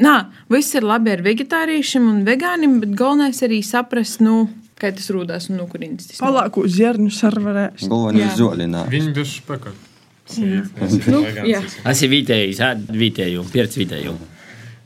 Nā, 0.04 0.16
viss 0.52 0.76
ir 0.76 0.84
labi 0.88 1.14
ar 1.14 1.24
vegetāriešiem 1.24 2.10
un 2.10 2.20
vegāniem, 2.28 2.82
bet 2.84 2.98
galvenais 3.00 3.40
arī 3.46 3.62
saprast, 3.64 4.20
nu, 4.26 4.50
kā 4.80 4.92
tas 4.96 5.08
rūdās 5.14 5.48
un 5.52 5.62
no 5.62 5.70
kurienes 5.72 6.10
tas 6.10 6.20
nāk. 6.20 6.26
Palāku 6.26 6.66
zirņu 6.68 7.14
sarvarēs. 7.16 7.88
Galvenais 7.88 8.36
zolinā. 8.40 8.84
Viņi. 8.92 9.16
Nu, 11.12 11.24
jā. 11.48 11.60
Es 11.64 11.80
esmu 11.98 12.10
vietējais, 12.14 12.62
vietēju, 12.92 13.44
pieredz 13.52 13.80
vietēju. 13.80 14.14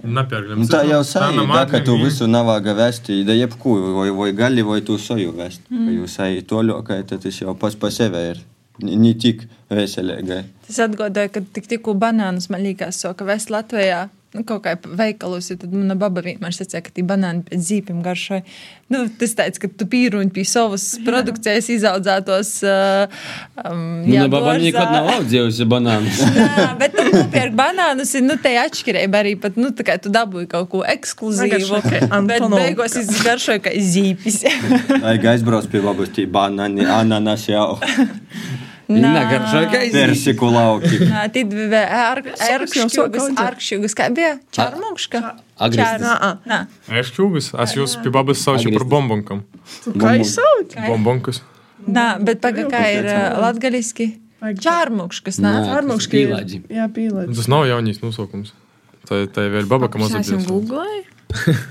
Nu, 0.07 0.65
tā 0.69 0.83
jau 0.85 1.01
sāīja, 1.05 1.63
ka 1.71 1.81
tu 1.85 1.95
visu 1.97 2.27
navāga 2.29 2.75
vesti, 2.77 3.23
da 3.25 3.33
jebkuru, 3.33 3.95
vai, 3.97 4.11
vai 4.13 4.29
gali, 4.37 4.65
vai 4.65 4.79
tu 4.85 4.97
soju 5.01 5.33
vest. 5.37 5.63
Mm. 5.73 5.89
Jūs 5.97 6.19
ej 6.25 6.43
toļokai, 6.49 7.01
tad 7.09 7.25
tas 7.25 7.41
jau 7.41 7.55
pas 7.57 7.73
pa 7.77 7.89
sevi 7.93 8.21
ir. 8.33 8.43
Ne 8.85 9.13
tik 9.17 9.47
veselīgai. 9.73 10.43
Tas 10.67 10.83
atgādāja, 10.85 11.31
ka 11.33 11.41
tik 11.55 11.69
tikko 11.71 11.95
banānus 11.97 12.49
man 12.53 12.63
liekas, 12.65 13.01
soka 13.03 13.27
vest 13.27 13.53
Latvijā. 13.53 14.07
Nu, 14.35 14.43
kaut 14.43 14.59
kā 14.65 14.73
veikalos, 14.75 15.47
tad 15.55 15.71
mana 15.71 15.95
baba 15.97 16.19
vienmēr 16.21 16.51
sacīja, 16.51 16.81
ka 16.83 16.91
tie 16.93 17.03
banāni 17.07 17.45
pēc 17.47 17.61
zīmēm 17.63 18.01
garšoja. 18.03 18.43
Nu, 18.91 19.05
tas 19.21 19.33
teica, 19.37 19.61
ka 19.63 19.69
tu 19.79 19.87
pīruņi 19.89 20.33
pie 20.35 20.43
savas 20.45 20.83
produkcijas 21.07 21.69
izaudzētos. 21.71 22.51
Uh, 22.67 23.23
um, 23.63 23.79
Mana 24.03 24.27
baba 24.31 24.57
nekad 24.59 24.91
nav 24.91 25.09
audzējusi 25.15 25.69
banānus. 25.71 26.19
Jā, 26.37 26.67
bet 26.77 26.99
tu 26.99 27.07
nopērk 27.07 27.55
banānus, 27.57 28.13
ir 28.19 28.27
nu, 28.27 28.35
te 28.43 28.51
atšķirība 28.59 29.23
arī 29.23 29.33
pat, 29.41 29.57
nu, 29.57 29.71
tā 29.71 29.87
kā 29.87 29.97
tu 30.03 30.11
dabūji 30.13 30.51
kaut 30.51 30.69
ko 30.75 30.83
ekskluzīvu. 30.83 31.81
Ka 31.87 32.21
Bet 32.29 32.45
beigās 32.51 32.99
izgaršoja, 32.99 33.63
ka 33.63 33.73
zīpis. 33.73 34.43
Ai, 34.99 35.17
aizbrauc 35.33 35.71
pie 35.71 35.81
babas, 35.81 36.11
tī 36.13 36.27
banani, 36.29 36.83
ananas 36.99 37.47
jau. 37.47 37.77
Viņa 38.87 39.21
garšo, 39.29 39.61
ka 39.71 39.79
es 39.83 39.91
Persiku 39.91 40.47
lauki. 40.53 40.99
Nā, 41.11 41.25
Tad 41.33 41.49
bija 41.51 41.81
Sakas 42.39 42.75
jau 42.77 42.85
sāk 42.87 43.17
ārkšķugas, 43.17 43.23
audzēt. 43.25 43.41
ārkšķugas, 43.43 43.95
kā 43.99 44.05
bija 44.15 44.29
čārmukška. 44.55 45.21
Agresīvs. 45.67 46.05
Nā, 46.05 46.29
Nā, 46.47 46.59
Es 47.01 47.11
čūgas, 47.15 47.49
es 47.65 47.73
jūs 47.75 47.97
pie 48.03 48.13
babas 48.15 48.39
saucu 48.45 48.71
par 48.77 48.85
bombonkam. 48.87 49.41
tu 49.83 49.91
kā 49.99 50.13
izsauc? 50.21 50.77
Bombonkas. 50.87 51.41
nā, 51.87 52.05
bet 52.23 52.39
paga, 52.43 52.63
kā 52.71 52.85
ir 52.95 53.09
uh, 53.11 53.41
latgaliski? 53.43 54.13
Čārmukškas, 54.39 55.39
nā. 55.41 55.51
Nā. 55.65 55.75
Ārmukški 55.79 56.19
ir. 56.21 56.29
Pīlādži. 56.31 56.59
Jā, 56.69 56.87
pīlādži. 56.93 57.35
Tas 57.39 57.47
nav 57.51 57.65
jaunīs 57.67 57.99
nosaukums. 58.03 58.53
Tā, 59.09 59.23
tā 59.33 59.47
ir 59.47 59.53
vēl 59.55 59.67
baba, 59.71 59.89
kam 59.91 60.03
Es 60.05 60.13
esmu 60.13 60.37
mazliet. 60.37 60.51
googlēju. 60.51 61.03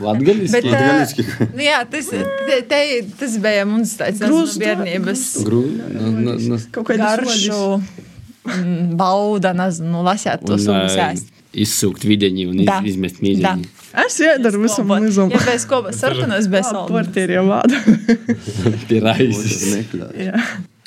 Latgaliski. 0.05 0.69
uh, 0.69 1.47
nu 1.57 1.63
jā, 1.65 1.79
tas, 1.91 2.11
te, 2.13 2.59
te, 2.69 2.81
tas 3.21 3.39
bija 3.43 3.65
mums 3.69 3.95
tāds 4.01 4.21
Grūzdā- 4.21 4.75
bērnības 4.77 5.23
Grū, 5.47 5.63
nu. 5.97 6.59
Kaut 6.75 6.91
kādi 6.91 7.01
garšu 7.01 7.61
mm, 7.81 8.93
bauda, 9.01 9.55
nezinu, 9.57 10.03
lasēt 10.07 10.45
to 10.47 10.59
ēst. 10.61 11.33
Izsūkt 11.57 12.05
vidiņu 12.05 12.51
un 12.53 12.59
iz, 12.61 12.69
Da. 12.69 12.83
izmest 12.85 13.17
Da. 13.17 13.25
mīziņu. 13.25 13.73
Es 14.05 14.19
iedaru 14.21 14.59
visam 14.61 14.91
mizam. 14.93 15.31
Ja 15.33 15.41
bez 15.47 15.65
ko 15.65 15.79
sarkanos, 16.03 16.51
bez 16.53 16.67
saldas. 16.69 16.91
Portieri 16.93 17.39
jau 17.39 17.47
vāda. 17.49 17.79
Pie 18.91 19.01
raizes. 19.01 19.63
Jā. 20.21 20.37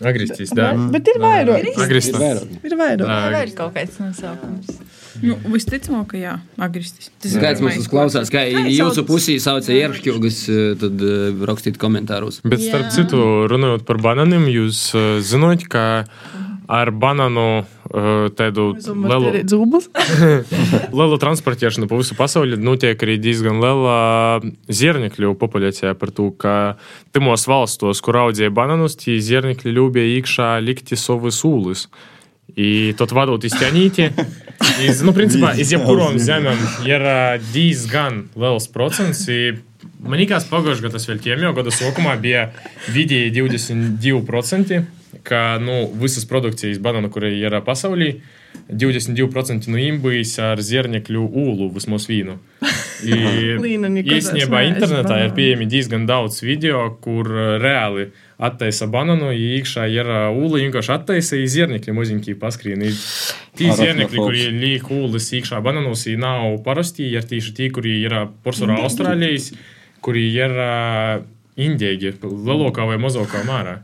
Agristīs, 0.05 0.53
jā. 0.55 0.69
Bet 0.93 1.10
ir 1.10 1.17
vairāk. 1.19 1.65
Ir 1.65 2.75
vairāk. 2.77 3.01
Vēl 3.34 3.55
kaut 3.58 3.73
kāds 3.75 3.97
nosaukums. 3.99 4.69
Nu, 5.23 5.36
visticamāk, 5.51 6.13
ka 6.13 6.19
jā, 6.19 6.34
agristis. 6.62 7.10
Tas 7.19 7.36
ir 7.36 7.43
Kāds 7.43 7.63
mums 7.63 7.79
uzklausās, 7.82 8.32
kā 8.34 8.45
jūsu 8.47 9.03
pusī 9.08 9.38
sauca 9.43 9.75
ieršķilgas, 9.75 10.41
tad 10.82 11.05
eh, 11.05 11.45
rakstīt 11.49 11.79
komentārus. 11.82 12.41
Bet 12.45 12.63
starp 12.63 12.88
Jā. 12.89 12.93
citu, 13.01 13.23
runājot 13.51 13.88
par 13.88 13.99
banāniem, 14.03 14.47
jūs 14.51 14.89
uh, 14.95 15.17
zināt, 15.25 15.67
ka 15.71 16.05
ar 16.69 16.91
banānu 16.93 17.45
uh, 17.63 18.27
tādu 18.38 18.69
lielu, 18.77 19.32
Zubas. 19.49 19.89
lielu 20.99 21.17
transportēšanu 21.21 21.89
pa 21.89 21.97
visu 21.97 22.17
pasauli 22.17 22.60
notiek 22.62 23.01
arī 23.05 23.17
diezgan 23.21 23.58
liela 23.63 23.97
zirnekļu 24.69 25.34
populācija 25.41 25.95
par 25.97 26.13
to, 26.13 26.29
ka 26.38 26.53
timos 27.15 27.47
valstos, 27.49 28.03
kur 28.05 28.21
audzēja 28.21 28.53
banānus, 28.53 28.99
tie 29.01 29.17
zirnekļi 29.17 29.75
ļūbēja 29.79 30.15
iekšā 30.19 30.53
likti 30.62 30.99
savus 30.99 31.41
ūlus 31.47 31.88
i 32.59 32.69
tot 32.99 33.13
vadot 33.15 33.43
izķaņītie. 33.47 34.09
Iz, 34.83 35.01
nu, 35.05 35.13
principā, 35.15 35.53
iz 35.59 35.71
jebkurām 35.71 36.19
zemēm 36.19 36.59
ir 36.87 37.05
diezgan 37.53 38.25
liels 38.39 38.67
procents. 38.73 39.25
Man 39.99 40.19
liekas, 40.19 40.47
pagājušajā 40.51 40.87
gadā, 40.87 41.01
vēl 41.11 41.21
ķēmijā, 41.23 41.53
gada 41.55 41.73
sākumā 41.75 42.15
bija 42.19 42.49
vidēji 42.91 43.31
22%, 43.35 44.81
ka 45.27 45.41
nu, 45.63 45.81
visas 45.99 46.27
produkcijas 46.27 46.79
banāna, 46.83 47.11
kurai 47.11 47.33
ir 47.39 47.55
pasaulī, 47.65 48.13
22% 48.69 49.71
no 49.71 49.79
imbuļs 49.81 50.35
ar 50.43 50.61
zirnekļu 50.63 51.25
ūlu 51.43 51.71
vismaz 51.75 52.07
vīnu. 52.11 52.37
Neesmu 53.03 54.59
internetā 54.67 55.19
ir 55.25 55.33
pieejami 55.38 55.67
diezgan 55.69 56.05
daudz 56.09 56.41
video, 56.43 56.81
kur 57.03 57.29
uh, 57.31 57.55
reāli 57.62 58.09
attaisa 58.39 58.88
banānu, 58.91 59.31
iekšā 59.35 59.88
ir 59.91 60.07
uh, 60.07 60.29
ūla, 60.35 60.62
vienkārši 60.63 60.93
attaisa 60.95 61.39
zirnekļi 61.55 61.95
maziņķī 61.95 62.38
paskrien. 62.39 62.83
I 62.83 62.93
Tie 63.59 63.67
Arachnofops. 63.67 63.81
zirnekļi, 63.81 64.21
kuri 64.23 64.45
liek 64.55 64.91
ūlas 64.95 65.31
iekšā 65.35 65.59
banānos, 65.65 66.05
nav 66.19 66.59
parasti, 66.63 67.09
ir 67.12 67.27
tieši 67.27 67.55
tie, 67.57 67.69
kuri 67.75 67.97
ir 68.05 68.15
porcelāna 68.45 68.85
Austrālijas, 68.85 69.51
kuri 70.05 70.29
ir 70.35 70.55
uh, 70.55 71.19
indīgi, 71.59 72.15
lielākā 72.23 72.88
vai 72.88 72.99
mazākā 73.01 73.43
mērā. 73.47 73.79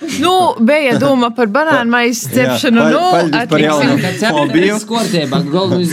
Nu, 0.00 0.54
bija 0.64 0.98
doma 0.98 1.28
par 1.36 1.46
banānu 1.52 1.90
maisu 1.92 2.28
cepšanu. 2.32 2.80
Jā, 2.80 2.90
Nu, 2.90 3.00
pa- 3.12 3.18
paldies 3.20 3.48
par 3.50 3.60
jaunu. 3.60 3.96
Fobiju. 4.32 4.76
Skortībā, 4.80 5.40
galvenais 5.52 5.90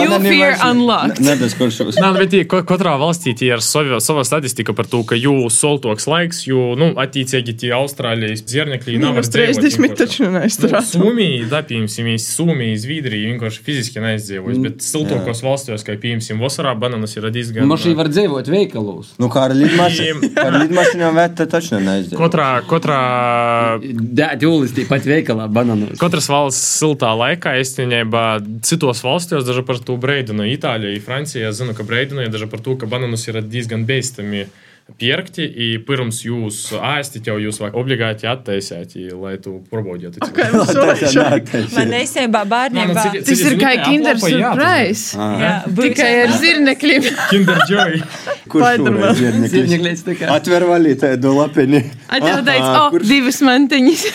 You 0.00 0.18
fear 0.24 0.54
unlocked. 0.64 1.20
Nē, 1.20 2.12
bet 2.16 2.30
tie, 2.32 2.44
ko- 2.48 2.62
katrā 2.64 2.94
valstī 3.00 3.34
tie 3.36 3.50
ir 3.52 3.60
sava, 3.60 4.00
sava 4.00 4.24
statistika 4.24 4.72
par 4.76 4.86
to, 4.88 5.02
ka 5.04 5.14
jū 5.14 5.50
soltoks 5.52 6.06
laiks, 6.08 6.46
jo, 6.48 6.74
nu, 6.80 6.92
attiecīgi 6.96 7.56
tie 7.64 7.70
Austrālijas 7.76 8.44
zirnekļi 8.48 8.98
nav 8.98 9.12
Minus 9.18 9.28
30 9.28 9.96
taču 10.00 10.24
Nu, 10.30 10.38
neizturās. 10.38 10.90
Somija, 10.94 11.48
da, 11.50 11.62
piemēram, 11.62 12.16
Somija, 12.20 12.76
Zviedrija 12.80 13.28
vienkārši 13.34 13.60
fiziski 13.66 14.00
neizdzīvojas, 14.00 14.60
bet 14.64 14.80
siltākos 14.84 15.42
valstīs, 15.44 15.84
kā 15.84 15.96
piemēram, 16.00 16.40
vasarā 16.40 16.74
bananas 16.78 17.16
ir 17.16 17.28
diezgan. 17.30 17.68
Mašīna 17.68 17.96
var 18.00 18.08
dzīvot 18.08 18.48
veikalos. 18.48 19.12
Nu, 19.20 19.28
kā 19.28 19.44
ar 19.48 19.54
lidmašīnām 20.64 21.16
vērtē 21.20 21.46
taču 21.50 21.80
neaizdzīvo. 21.80 22.18
Katrā, 22.70 23.00
katrā, 23.80 23.92
Dēt 24.20 24.44
jūlis 24.46 24.74
tīpat 24.76 25.06
veikalā 25.08 25.48
bananos. 25.50 25.98
katras 26.00 26.28
valsts 26.30 26.78
siltā 26.78 27.10
laikā, 27.18 27.56
īstenībā, 27.60 28.24
citos 28.66 29.02
valstīs, 29.02 29.44
daži 29.46 29.64
par 29.66 29.82
to 29.82 29.98
Breidinu, 30.00 30.46
Itālijā, 30.46 31.00
Francijā, 31.02 31.50
zinu, 31.56 31.74
ka 31.74 31.86
Breidinu 31.86 32.22
ir 32.24 32.32
daži 32.32 32.46
par 32.50 32.62
to, 32.62 32.76
ka 32.78 32.86
bananus 32.86 33.26
ir 33.28 33.42
diezgan 33.42 33.86
beistami. 33.88 34.46
Pierkti, 34.46 34.69
i 35.50 35.68
pirms 35.86 36.22
jūs 36.24 36.58
ēstit, 36.76 37.28
jau 37.30 37.36
jūs 37.40 37.60
vajag 37.62 37.76
obligāti 37.80 38.28
attaisēt, 38.30 38.96
i, 39.00 39.08
lai 39.14 39.36
tu 39.42 39.58
jau 39.70 40.64
solīšu. 40.68 41.74
Man 41.76 41.94
īstenībā 42.00 42.42
bērnībā. 42.50 43.06
Tas 43.26 43.44
ir 43.46 43.56
kā 43.60 43.72
Kinder 43.84 44.20
Surprise. 44.20 45.18
Tikai 45.80 46.10
ar 46.24 46.34
zirnekļiem. 46.40 47.08
Kinder 47.30 47.64
Joy. 47.70 48.00
Kurš 48.50 48.82
kā. 50.18 50.30
Atver 50.34 50.66
valītē 50.70 51.14
do 51.20 51.36
lapiņi. 51.38 51.82
Atjautājas, 52.10 52.66
Aha, 52.66 52.86
o, 52.90 53.02
divas 53.04 53.40
mantiņas. 53.46 54.06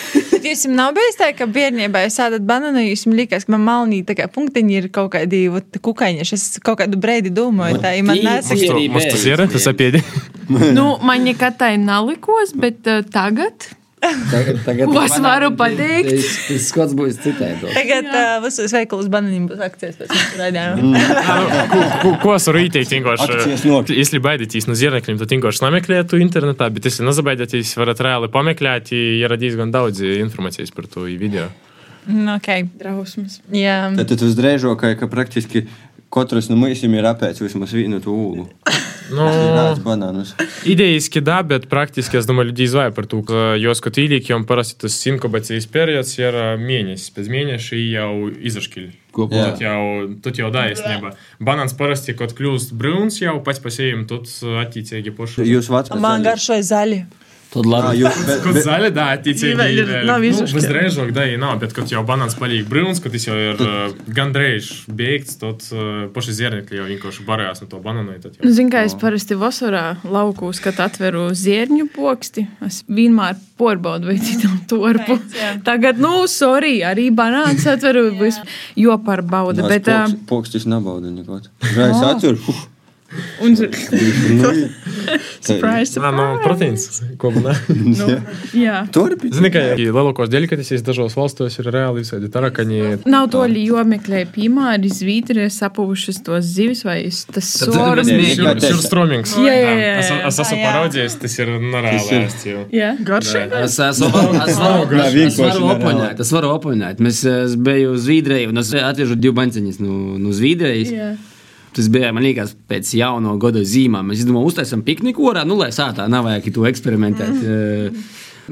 Jums 0.46 0.64
nav 0.70 0.92
bijis 0.96 1.18
tā, 1.18 1.30
ka 1.36 1.48
bērnībā 1.50 2.04
jūs 2.04 2.18
ēdat 2.26 2.44
banānu, 2.46 2.82
jūs 2.86 3.06
man 3.08 3.18
liekas, 3.20 3.46
ka 3.46 3.54
man 3.54 3.64
malnī 3.66 4.02
tā 4.06 4.16
kā 4.18 4.28
punktiņi 4.32 4.78
ir 4.80 4.88
kaut 4.94 5.12
kādi 5.16 5.46
kukaiņi. 5.82 6.26
Es 6.36 6.46
kaut 6.64 6.80
kādu 6.82 7.00
breidi 7.00 7.32
domāju, 7.34 7.80
tā 7.82 7.96
ir 7.98 8.06
man 8.06 8.20
nesaka. 8.22 8.60
Arī 8.76 8.86
Mums 8.92 9.08
tas 9.10 9.26
ir, 9.28 9.42
tas 9.52 9.66
apiedi. 9.72 10.02
nu, 10.76 10.86
man 11.02 11.26
nekad 11.26 11.58
tā 11.60 11.72
nav 11.80 12.06
likos, 12.10 12.54
bet 12.56 12.86
uh, 12.86 13.02
tagad 13.12 13.70
Tagad, 14.01 14.63
tagad 14.65 14.89
Ko 14.89 15.01
es 15.05 15.13
varu 15.21 15.51
pateikt? 15.53 16.09
Tas, 16.09 16.37
tas 16.47 16.63
skots 16.71 16.93
būs 16.97 17.19
citādi. 17.21 17.69
Tagad 17.75 18.07
uh, 18.09 18.31
visos 18.41 18.73
veikalos 18.73 19.11
banāniem 19.13 19.45
būs 19.51 19.61
akcijas 19.61 19.99
pēc 19.99 20.09
tam 20.09 20.39
raidījuma. 20.39 21.03
Ko, 21.69 21.81
ko, 22.01 22.13
ko 22.23 22.33
es 22.33 22.47
varu 22.49 22.63
ieteikt? 22.63 22.89
Akcijas 22.89 22.95
Vienkārši, 22.97 23.69
nokļūt. 23.69 23.93
если 23.99 24.21
baidīties 24.25 24.65
no 24.65 24.77
zirnekļiem, 24.79 25.19
tad 25.21 25.35
vienkārši 25.35 25.65
nemeklējiet 25.67 26.09
to 26.09 26.21
internetā, 26.21 26.71
bet, 26.73 26.89
ja 26.89 27.05
nezabaidieties, 27.11 27.75
varat 27.77 28.01
reāli 28.07 28.31
pameklēt, 28.33 28.89
ja 28.95 29.29
ir 29.29 29.37
diezgan 29.43 29.73
daudz 29.75 30.01
informācijas 30.01 30.73
par 30.73 30.89
to 30.89 31.05
video. 31.05 31.51
Mm, 32.07 32.39
okay. 32.39 32.65
Drausmas. 32.81 33.37
Jā, 33.53 33.83
Tad 34.01 34.09
tas 34.15 34.25
uzreižokai, 34.31 34.95
ka 34.97 35.11
praktiski 35.11 35.67
katrs 36.11 36.49
no 36.49 36.57
mums 36.59 36.81
ir 36.81 37.05
apēdis 37.13 37.45
vismaz 37.45 37.77
vienu 37.77 38.01
to 38.03 38.17
ūlu. 39.05 39.17
Nu, 39.17 39.27
Rāds 39.55 39.81
banānus. 39.83 40.31
Idejiski, 40.67 41.21
да, 41.25 41.41
bet 41.47 41.67
praktiski 41.71 42.19
es 42.19 42.27
domāju, 42.29 42.51
люди 42.51 42.65
izvēlē 42.67 42.93
par 42.95 43.07
to, 43.11 43.21
ka 43.27 43.53
jos 43.59 43.83
kaut 43.83 43.99
īlīkiem 44.01 44.45
parasti 44.47 44.79
tas 44.85 44.95
inkubācijas 45.11 45.67
periods 45.71 46.13
ir 46.19 46.37
ā, 46.37 46.47
mēnesis. 46.61 47.11
Pēc 47.15 47.31
mēneša 47.31 47.79
jau 47.81 48.11
izašķiļ. 48.51 48.89
Kopā. 49.11 49.41
Tad 49.49 49.63
jau, 49.63 49.81
tad 50.23 50.37
jau 50.39 50.51
da 50.55 50.69
īstenībā. 50.71 51.11
Banāns 51.43 51.75
parasti, 51.75 52.15
kad 52.15 52.31
kļūst 52.37 52.71
brūns, 52.79 53.19
jau 53.19 53.35
pēc 53.43 53.59
pasējiem, 53.65 54.05
tad 54.07 54.31
attīcīgi 54.63 55.11
pošu. 55.17 55.43
Jūs 55.47 55.67
vats 55.73 55.91
man 55.99 56.23
garšoja 56.23 56.63
zaļi. 56.69 57.01
Tad 57.56 57.66
labi. 57.72 57.98
jūs, 58.02 58.18
bet, 58.26 58.42
Kad 58.44 58.54
bet, 58.58 58.64
zaļa, 58.66 58.90
da, 58.96 59.04
attīcīgi. 59.16 59.56
Vēl 59.56 59.78
ir- 59.80 59.92
nav 60.08 60.24
izašķiļ. 60.28 60.56
Visdrīzāk, 60.60 61.12
da, 61.16 61.24
ir 61.32 61.38
nav, 61.42 61.58
bet 61.62 61.72
kad 61.76 61.88
jau 61.92 62.02
banāns 62.06 62.36
paliek 62.38 62.66
brūns, 62.68 63.00
kad 63.02 63.12
tas 63.16 63.24
jau 63.26 63.36
ir 63.36 63.56
ā, 63.64 63.88
gandrīz 64.18 64.70
beigts, 64.92 65.38
tad 65.40 65.64
ā, 65.72 66.08
paši 66.14 66.34
zirnekļi 66.40 66.80
jau 66.80 66.86
vienkārši 66.90 67.24
barējās 67.26 67.62
no 67.64 67.68
to 67.72 67.80
banānu. 67.82 68.16
tad 68.22 68.36
jau- 68.36 68.44
Nu, 68.44 68.52
Zinu, 68.52 68.70
kā 68.70 68.84
es 68.84 68.94
parasti 68.94 69.34
vasarā 69.34 69.96
laukos, 70.04 70.60
kad 70.62 70.74
atveru 70.84 71.30
zierņu 71.32 71.88
poksti. 71.94 72.46
Es 72.66 72.82
vienmēr 72.88 73.36
porbaudu, 73.58 74.06
vai. 74.12 74.18
Pēc, 74.68 75.34
jā. 75.34 75.50
Tagad, 75.64 75.98
nu, 75.98 76.26
sorry, 76.30 76.80
arī 76.84 77.08
banāns 77.14 77.64
atveru, 77.70 78.10
jo 78.76 78.96
par 78.98 79.22
baudu. 79.22 79.66
Bet, 79.68 79.84
ā, 79.88 80.06
poks- 80.06 80.26
Pokstis 80.36 80.66
nebauda 80.68 81.10
neko. 81.10 81.40
Žais 81.62 82.02
atver. 82.04 82.36
uf, 82.48 82.66
un, 83.44 83.56
Nu, 84.36 84.50
Surprise, 85.46 86.00
Nā, 86.02 86.10
no 86.14 86.24
proteīns. 86.42 86.86
Ko 87.20 87.30
man? 87.34 87.54
jā. 88.56 88.80
Turpin. 88.94 89.32
Zini, 89.36 89.50
ka 89.54 89.62
lielākos 89.78 90.30
delikatesīs 90.32 90.82
dažos 90.86 91.14
valstos 91.16 91.58
ir 91.60 91.68
reāli 91.72 92.02
visādi 92.02 92.30
tarakani. 92.32 92.80
Nav 93.08 93.28
to 93.32 93.44
jomeklē, 93.46 94.24
piemēram, 94.34 94.86
izvītrē 94.88 95.46
sapuvušas 95.52 96.18
tos 96.26 96.48
zivis 96.56 96.82
vai 96.86 96.98
tas 97.32 97.52
soras. 97.62 98.10
Šur- 98.10 98.62
Šurstromings. 98.66 99.36
Jā, 99.44 99.54
jā, 99.54 99.72
jā. 99.78 99.92
Es, 100.02 100.10
es 100.32 100.40
esmu 100.46 100.58
jā. 100.58 100.66
paraudzies, 100.66 101.18
tas 101.22 101.38
ir 101.38 101.52
nereāli 101.62 102.20
jau. 102.50 102.64
Jā. 102.74 102.90
Garšīgi. 103.06 103.62
Es 103.66 103.78
varu- 104.02 105.70
Nā, 105.76 106.10
es 106.26 106.32
varu 106.34 106.52
opoņēt. 106.56 107.00
Mēs 107.06 107.22
es 107.30 107.56
biju 107.56 107.94
Zviedrijā 108.00 108.50
un 108.50 108.58
es 108.62 108.72
atvežu 108.74 109.16
divu 109.20 109.36
banciņus 109.38 109.80
no, 109.84 109.96
no 110.18 110.34
Zviedrijas. 110.36 110.92
Tas 111.76 111.90
bija, 111.92 112.08
man 112.16 112.24
liekas, 112.24 112.54
pēc 112.70 112.94
jauno 112.96 113.34
gada 113.40 113.60
zīmām. 113.60 114.06
Mēs 114.08 114.24
domājam, 114.24 114.48
uztaisām 114.48 114.84
pikniku 114.86 115.26
orā, 115.28 115.42
nu, 115.44 115.58
lai 115.60 115.68
sātā 115.76 116.06
nav 116.08 116.24
vajag 116.24 116.48
to 116.54 116.64
eksperimentēt. 116.70 117.42
Mm. 117.42 118.06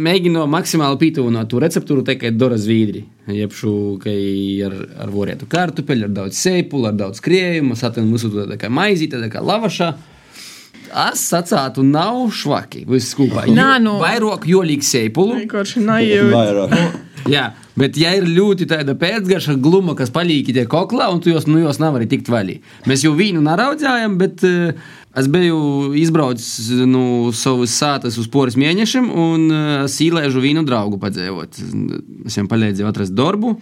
Mēģinu 0.04 0.42
maksimāli 0.50 0.98
pītūnot 1.00 1.48
to 1.48 1.60
receptūru, 1.62 2.02
tikai 2.04 2.32
Dora 2.34 2.58
Zviedri. 2.58 3.04
Jebšu, 3.30 3.74
ka 4.02 4.12
ar, 4.66 4.74
ar 5.06 5.12
vorietu 5.14 5.46
kartupeļu, 5.50 6.08
ar 6.08 6.16
daudz 6.16 6.40
sēpulu, 6.42 6.88
ar 6.90 6.98
daudz 6.98 7.22
krējumu, 7.24 7.78
satinu 7.78 8.12
visu 8.16 8.32
to 8.32 8.48
tā 8.50 8.58
kā 8.60 8.72
maizīte, 8.74 9.22
tā 9.22 9.30
kā 9.32 9.40
lavašā. 9.44 9.94
Es 11.06 11.24
sacātu, 11.30 11.86
nav 11.86 12.26
švaki. 12.34 12.84
Viss 12.90 13.16
kopā. 13.18 13.46
Nā, 13.50 13.78
nu. 13.82 13.96
Vairāk 14.02 14.44
jolīgi 14.50 14.86
sēpulu. 14.90 15.40
Vienkārši 15.40 15.86
naīvi. 15.86 16.30
Vairāk. 16.34 16.76
Jā, 17.30 17.44
bet 17.80 17.96
ja 17.96 18.12
ir 18.16 18.26
ļoti 18.28 18.66
tāda 18.68 18.94
pēcgarša 19.00 19.56
gluma, 19.62 19.94
kas 19.96 20.12
palīk 20.12 20.50
tie 20.52 20.66
koklā, 20.68 21.08
un 21.12 21.22
tu 21.24 21.32
jos, 21.32 21.46
nu, 21.48 21.56
jos 21.62 21.80
nevari 21.80 22.08
tikt 22.10 22.28
vaļā. 22.32 22.58
Mēs 22.90 23.04
jau 23.06 23.14
vīnu 23.16 23.40
neraudzējām, 23.44 24.18
bet 24.20 24.44
uh, 24.44 24.74
es 25.16 25.30
biju 25.32 25.94
izbraucis 25.96 26.68
no 26.90 27.32
savas 27.36 27.76
sātas 27.80 28.18
uz 28.20 28.28
poras 28.32 28.58
mēnešiem, 28.60 29.08
un 29.08 29.46
uh, 29.48 29.70
es 29.86 29.96
īlēžu 30.04 30.44
vīnu 30.44 30.66
draugu 30.68 31.00
padzēvot. 31.00 31.62
Es 32.28 32.36
viņam 32.36 32.50
palīdzēju 32.52 32.90
atrast 32.90 33.16
darbu. 33.16 33.56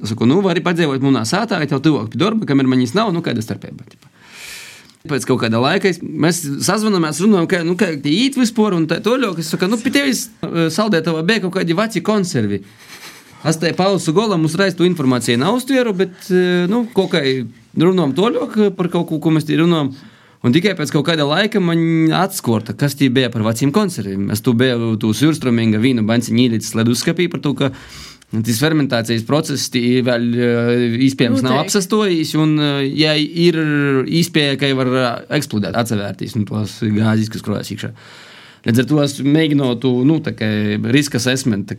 Es 0.00 0.10
saku, 0.10 0.26
nu, 0.26 0.40
vari 0.42 0.64
padzēvot 0.64 1.04
manā 1.04 1.26
sātā, 1.28 1.60
ja 1.60 1.68
tev 1.70 1.84
tuvāk 1.84 2.08
pie 2.14 2.22
darba, 2.22 2.48
kamēr 2.48 2.66
man 2.70 2.80
viņas 2.80 2.96
nav, 2.96 3.12
nu, 3.14 3.20
kāda 3.24 3.44
starpība. 3.44 3.86
Pēc 5.08 5.24
kaut 5.24 5.38
kāda 5.40 5.56
laika 5.62 5.94
mēs 6.02 6.42
sazvanāmies, 6.66 7.22
runājam, 7.24 7.46
kā, 7.48 7.62
nu, 7.64 7.72
īt 8.04 8.36
vispār, 8.36 8.74
un 8.76 8.84
tā 8.88 8.98
toļok. 9.00 9.38
Es 9.40 9.48
saku, 9.48 9.70
nu, 9.72 9.78
pie 9.80 9.94
tevis 9.94 10.26
eh, 10.44 10.66
saldētavā 10.68 11.22
bija 11.24 11.46
kaut 11.46 11.54
kādi 11.56 11.76
veci 11.78 12.02
konservi. 12.04 12.60
Es 13.48 13.56
te 13.56 13.72
pausu 13.72 14.12
golam 14.12 14.44
uzreiz 14.44 14.76
to 14.76 14.84
informāciju 14.84 15.40
neuztveru, 15.40 15.94
bet, 15.96 16.18
eh, 16.28 16.66
nu, 16.68 16.82
kaut 16.92 17.14
kā 17.14 17.24
runājam 17.80 18.12
toļok 18.18 18.58
par 18.76 18.90
kaut 18.92 19.08
ko, 19.08 19.22
ko 19.24 19.32
mēs 19.32 19.48
te 19.48 19.56
runājam. 19.56 19.94
Un 20.44 20.52
tikai 20.52 20.72
pēc 20.76 20.92
kāda 20.92 21.24
laika 21.28 21.60
man 21.64 22.12
atskorta, 22.16 22.76
kas 22.76 22.94
tie 22.96 23.10
bija 23.12 23.32
par 23.32 23.44
veciem 23.44 23.72
konserviem. 23.72 24.30
Es 24.32 24.44
tu 24.44 24.52
biju 24.56 24.94
tu 25.00 25.14
surstromīga 25.16 25.80
vīna 25.80 26.04
banciņa 26.08 26.44
īlītis 26.44 26.76
leduskapī 26.76 27.28
par 27.32 27.40
to, 27.44 27.52
ka 27.56 27.72
tas 28.30 28.60
fermentācijas 28.62 29.26
process 29.26 29.70
vēl 30.06 30.26
eh, 30.38 30.82
iespējams 31.08 31.42
nav 31.46 31.64
apsastojis, 31.64 32.34
un 32.38 32.56
eh, 32.62 32.82
ja 33.02 33.16
ir 33.18 33.58
iespēja, 34.06 34.58
ka 34.60 34.70
var 34.78 34.92
eh, 34.94 35.12
eksplodēt, 35.40 35.74
atsevērties 35.80 36.36
un 36.38 36.46
tos 36.48 36.78
gāzes, 36.84 37.32
kas 37.32 37.46
krojas 37.46 37.72
iekšā. 37.74 37.94
Līdz 38.60 38.82
ar 38.82 38.88
to 38.90 38.98
es 39.00 39.14
mēģinu 39.24 39.68
to 39.80 39.90
nu, 40.04 40.18
riska 40.92 41.20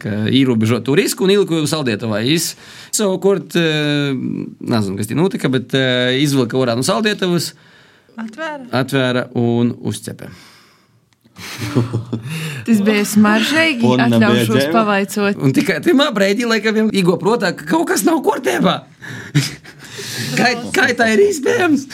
kā 0.02 0.14
ierobežot 0.34 0.88
to 0.88 0.96
risku 0.98 1.28
un 1.28 1.34
ieliku 1.36 1.62
saldētavā. 1.70 2.24
Es 2.26 2.56
savukārt, 2.96 3.54
eh, 3.60 4.14
nezinu, 4.16 4.98
kas 4.98 5.12
tie 5.12 5.18
notika, 5.18 5.52
bet 5.54 5.76
eh, 5.78 6.18
izvilka 6.24 6.58
orā 6.58 6.76
no 6.78 6.86
saldētavas, 6.86 7.54
Atvēra. 8.18 8.66
atvēra 8.82 9.28
un 9.38 9.76
uzcepa. 9.78 10.32
Tas 12.68 12.82
bija 12.86 13.04
smaržīgi. 13.08 13.88
Atļaušos 14.06 14.70
pavaicot. 14.74 15.40
Un 15.42 15.56
tikai 15.56 15.80
tajā 15.84 16.10
brīdī, 16.16 16.48
laikam, 16.50 16.90
īgo 16.94 17.18
protā, 17.22 17.54
ka 17.58 17.68
kaut 17.70 17.90
kas 17.92 18.06
nav 18.08 18.22
kārtībā. 18.26 18.82
kā, 20.39 20.51
kā 20.75 20.87
tā 20.99 21.09
ir 21.15 21.23
iespējams? 21.27 21.87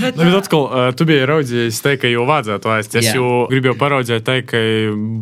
Nu, 0.00 0.24
bet 0.24 0.38
atkal, 0.40 0.66
uh, 0.66 0.88
tu 0.96 1.06
biji 1.08 1.26
raudzījis, 1.30 1.82
te, 1.84 1.96
ka 2.00 2.10
jau 2.10 2.24
vajadzētu 2.28 2.72
ēst. 2.76 2.96
Es 3.00 3.10
Jā. 3.10 3.18
jau 3.18 3.44
gribēju 3.50 3.76
paraudzēt, 3.80 4.26
te, 4.26 4.40
ka 4.46 4.62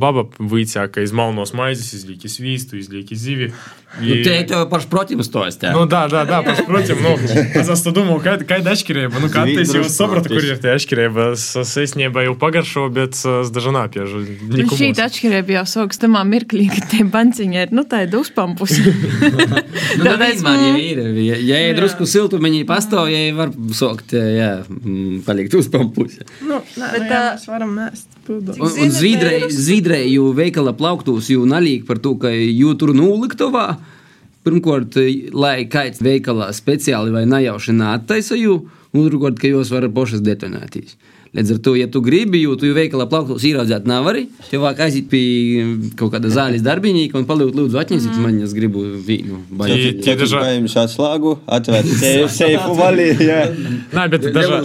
baba 0.00 0.26
vīcā, 0.38 0.88
ka 0.92 1.04
iz 1.04 1.14
malnos 1.16 1.54
maizes 1.56 1.92
izliek 2.00 2.24
iz 2.24 2.38
svīstu, 2.38 2.80
izliek 2.80 3.12
iz 3.14 3.26
zivi. 3.26 3.52
Nu, 3.98 4.14
te 4.22 4.34
tev 4.46 4.66
pašs 4.68 4.86
protams 4.92 5.26
stāst. 5.30 5.64
Nu, 5.72 5.86
да, 5.88 6.06
да, 6.12 6.24
да, 6.28 6.42
посмотрим. 6.44 6.98
Ну, 7.02 7.14
es 7.56 7.70
esmu 7.72 7.92
domājis, 7.96 8.24
kāda 8.26 8.46
kā 8.46 8.58
atšķirība. 8.60 9.22
Nu, 9.22 9.30
kā 9.32 9.46
es 9.48 9.72
jau 9.74 9.82
sapratu, 9.88 10.28
kur 10.34 10.44
ir 10.44 10.60
tie 10.60 10.74
atšķirība. 10.76 11.30
Es, 11.34 11.46
es 11.56 11.72
īstenībā 11.86 12.26
jau 12.26 12.34
pagaršoju, 12.38 12.92
bet 12.94 13.16
es 13.16 13.52
dažā 13.54 13.72
napiežu. 13.74 14.20
Un 14.52 14.70
šī 14.70 14.90
atšķirība 14.92 15.56
jau 15.56 15.64
sauks 15.72 16.02
tamā 16.04 16.22
mirklī, 16.28 16.68
ka 16.74 16.84
tie 16.92 17.06
banciņi 17.08 17.62
ir, 17.64 17.72
nu, 17.74 17.86
tāda 17.88 18.20
uzpampus. 18.20 18.76
Nu, 19.98 20.04
Tāpēc, 20.04 20.44
vienmēr, 20.44 20.60
ja 20.60 20.70
mm. 20.70 20.78
ir, 20.84 21.20
ja, 21.24 21.40
ja 21.48 21.62
ir 21.70 21.78
drusku 21.78 22.01
siltumiņi 22.09 22.63
pastāv, 22.69 23.07
ja 23.11 23.33
var 23.37 23.51
sokt, 23.75 24.13
jā, 24.13 24.51
mm, 24.67 25.23
palikt 25.25 25.55
uz 25.59 25.67
pampus. 25.73 26.19
Nu, 26.41 26.59
nē, 26.77 26.91
Bet 26.93 27.01
jā, 27.01 27.09
tā- 27.09 27.23
mēs 27.33 27.47
varam 27.49 27.73
mēst. 27.77 28.07
Un, 28.29 28.53
un 28.85 28.93
Zviedrēju 29.49 30.29
veikala 30.37 30.73
plauktos 30.77 31.29
jau 31.33 31.43
nalīk 31.49 31.85
par 31.87 31.99
to, 32.03 32.15
ka 32.19 32.31
jū 32.31 32.75
tur 32.79 32.93
nūliktovā. 32.95 33.67
Pirmkārt, 34.43 34.97
lai 35.31 35.63
kāds 35.71 36.01
veikalā 36.03 36.49
speciāli 36.55 37.13
vai 37.15 37.23
nejauši 37.25 37.75
nātaisa 37.77 38.35
jū, 38.35 38.57
un 38.93 39.05
otrkārt, 39.05 39.39
ka 39.39 39.47
jūs 39.47 39.71
varat 39.71 39.93
pašas 39.95 40.23
detonētīs. 40.25 40.97
Līdz 41.33 41.51
ar 41.55 41.59
to, 41.65 41.71
ja 41.73 41.87
tu 41.89 41.97
gribi, 42.05 42.43
jo 42.43 42.53
tu 42.61 42.67
jau 42.69 42.75
veikalā 42.77 43.07
plauktos 43.09 43.41
ieraudzēt 43.49 43.87
nevari, 43.89 44.27
tev 44.51 44.61
vajag 44.67 44.81
aiziet 44.85 45.07
pie 45.09 45.21
kaut 45.97 46.11
kāda 46.13 46.29
zāles 46.29 46.61
darbinīka 46.61 47.17
un 47.17 47.25
palūgt, 47.25 47.55
lūdzu, 47.57 47.79
atņemsiet 47.81 48.19
man, 48.21 48.35
es 48.45 48.53
gribu 48.53 48.83
vīnu. 49.07 49.39
Tie- 49.63 49.95
tie 50.05 50.13
dažā- 50.19 50.43
Paņems 50.43 50.75
atslēgu, 50.83 51.31
atvērt 51.57 51.89
seifu, 52.37 52.75
valī. 52.77 53.07
Nē, 53.97 54.03
bet 54.13 54.27
dažā. 54.35 54.59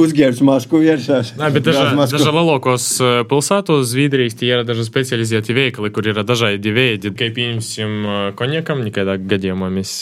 Uzgērs 0.00 0.40
masku 0.46 0.80
virsās. 0.80 1.34
Nē, 1.36 1.52
bet 1.58 1.68
dažā, 1.68 1.84
dažā 2.16 2.32
lielākos 2.32 2.88
pilsētos 3.28 3.92
Zviedrijas 3.92 4.38
tie 4.40 4.54
ir 4.54 4.64
daži 4.64 4.88
specializēti 4.88 5.52
veikali, 5.56 5.92
kur 5.92 6.08
ir 6.08 6.22
dažādi 6.24 6.72
veidi. 6.72 7.12
Kā 7.12 7.28
piemēram, 7.36 8.32
konjakam, 8.40 8.80
nekādā 8.88 9.18
gadījumā 9.20 9.68
mēs. 9.76 9.94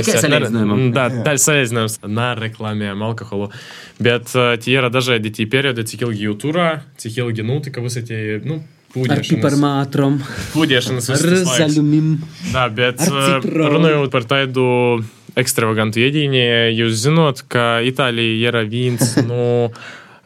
Uh, 0.00 0.04
Tikai 0.04 0.22
salīdzinājumam. 0.24 0.84
Да, 0.94 1.08
да, 1.14 1.34
salīdzinājums. 1.40 1.98
Nereklamējam 2.04 3.02
alkoholu. 3.06 3.50
Bet 4.02 4.34
uh, 4.36 4.54
tie 4.60 4.78
ir 4.78 4.88
dažādi 4.92 5.32
tie 5.34 5.48
periodi, 5.50 5.86
cik 5.88 6.06
ilgi 6.08 6.28
jų 6.28 6.38
turā, 6.46 6.68
cik 7.00 7.20
ilgi 7.24 7.46
nutika 7.46 7.84
visi 7.84 8.04
tie, 8.06 8.22
nu, 8.44 8.62
Ar 8.94 9.24
piparmātrom, 9.26 10.20
ar 10.22 11.22
zaļumim. 11.48 12.12
Da, 12.52 12.68
bet 12.70 13.00
Ar 13.02 13.42
uh, 13.42 13.48
runājot 13.74 14.12
par 14.12 14.22
tādu 14.30 14.66
ekstravagantu 15.34 16.04
ēdienu, 16.04 16.38
jūs 16.78 17.00
zinot, 17.02 17.42
ka 17.50 17.80
Itālija 17.82 18.52
ir 18.52 18.60
viens 18.70 19.16
no 19.26 19.72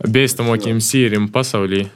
bēstamākajiem 0.05 0.83
sīriem 0.85 1.31
pasaulī. 1.33 1.87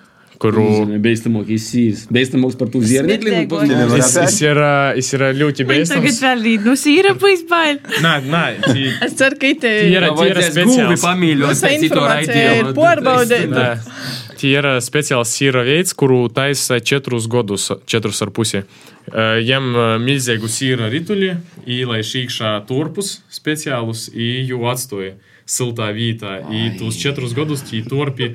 Kuru 0.43 0.65
Beistamākais 1.03 1.67
sīrs. 1.73 2.01
Beistamāks 2.13 2.59
par 2.59 2.69
to 2.75 2.81
ziernieku. 2.83 3.23
Smirdēgo. 3.63 3.99
Es, 4.01 4.11
es 4.25 4.39
ir, 4.43 4.59
ā, 4.59 4.73
es 4.99 5.13
ir 5.15 5.25
ļoti 5.39 5.67
Man 5.69 5.85
tagad 5.87 6.03
bēstams. 6.03 6.21
vēl 6.27 6.43
rīt 6.49 6.67
no 6.67 6.75
sīrapu 6.79 7.31
izbail. 7.37 7.79
Nē, 8.03 8.15
nē, 8.27 8.45
tī- 8.67 8.91
Es 9.07 9.15
ceru, 9.21 9.39
ka 9.39 9.53
te 9.63 9.73
tī 9.87 9.93
ir, 9.95 10.09
tī 10.11 10.29
ir 10.33 10.43
speciāls. 10.51 11.05
pamīļot. 11.07 11.55
Visa 11.55 11.73
informācija 11.79 12.51
ir 12.61 12.73
pārbaudīta. 12.77 13.49
Nē, 13.55 14.21
Tie 14.43 14.57
ir 14.59 14.67
speciāls 14.83 15.31
sīra 15.31 15.61
veids, 15.63 15.93
kuru 15.95 16.25
taisa 16.35 16.81
četrus 16.83 17.29
gadus, 17.31 17.69
četrus 17.87 18.19
ar 18.25 18.31
pusi. 18.35 18.59
Eh, 18.59 19.39
Jem 19.47 19.69
eh, 19.77 19.99
milzīgu 20.03 20.49
sīra 20.51 20.89
rituli, 20.91 21.37
ielaiž 21.67 22.11
iekšā 22.25 22.51
turpus 22.67 23.21
speciālus, 23.31 24.09
i 24.15 24.43
jū 24.49 24.59
atstoja 24.67 25.15
siltā 25.47 25.93
vietā. 25.95 26.41
I 26.51 26.73
tos 26.79 26.99
četrus 26.99 27.35
gadus 27.39 27.63
tie 27.71 27.85
turpi 27.87 28.33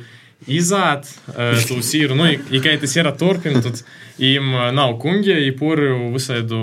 izāt 0.51 1.07
eh, 1.37 1.59
to 1.69 1.79
sīru. 1.85 2.17
Nu, 2.19 2.27
i- 2.31 2.41
i 2.51 2.61
kai 2.65 2.77
tas 2.83 2.97
ir 2.97 3.11
turpina, 3.19 3.63
tad 3.63 3.83
Им 4.19 4.55
э, 4.55 4.71
nav 4.73 4.99
kungi, 5.01 5.33
i 5.47 5.53
pori 5.57 5.89
visādu 6.13 6.59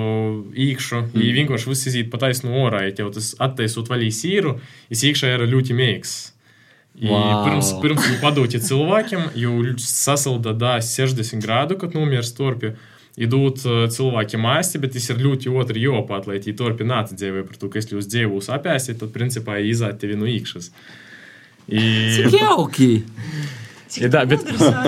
īkšu, 0.53 0.99
mm. 1.09 1.21
i 1.21 1.31
vienkārši 1.33 1.71
viss 1.71 1.87
iziet 1.89 2.11
pa 2.11 2.19
taisnu 2.21 2.53
orā, 2.61 2.83
ja 2.85 2.93
tev 2.93 3.09
tas 3.15 3.31
attaisot 3.41 3.89
vaļī 3.89 4.11
sīru, 4.13 4.59
is 4.93 5.01
iekšā 5.03 5.33
ir 5.33 5.47
ļoti 5.49 5.75
mīgs. 5.77 6.13
I 6.99 7.07
Wow. 7.09 7.45
Pirms, 7.45 7.71
pirms 7.81 8.05
jau 8.05 8.15
padūti 8.21 8.59
cilvēkiem, 8.59 9.29
jau 9.39 9.53
sasilda 9.79 10.53
da 10.53 10.77
60 10.83 11.39
grādu, 11.45 11.77
kad 11.79 11.93
nomirs 11.95 12.33
turpi. 12.35 12.73
Idūt 13.19 13.63
cilvēki 13.95 14.39
māsti, 14.39 14.79
bet 14.79 14.93
tas 14.95 15.09
ir 15.09 15.17
ļoti 15.19 15.51
otri 15.51 15.81
jopāt, 15.83 16.27
lai 16.27 16.37
tie 16.39 16.53
turpi 16.55 16.85
nāca 16.87 17.15
dzīvē 17.15 17.43
par 17.47 17.57
to, 17.59 17.67
ka 17.71 17.79
es 17.81 17.89
jūs 17.91 18.07
dzīvūs 18.07 18.47
apēsti, 18.55 18.95
tad 18.99 19.11
principā 19.15 19.57
izāt 19.59 19.99
tevi 19.99 20.15
no 20.19 20.27
īkšas. 20.29 20.69
I, 21.67 21.83
Jauki! 22.31 23.03
I, 23.97 24.05
da, 24.13 24.19
bet, 24.29 24.43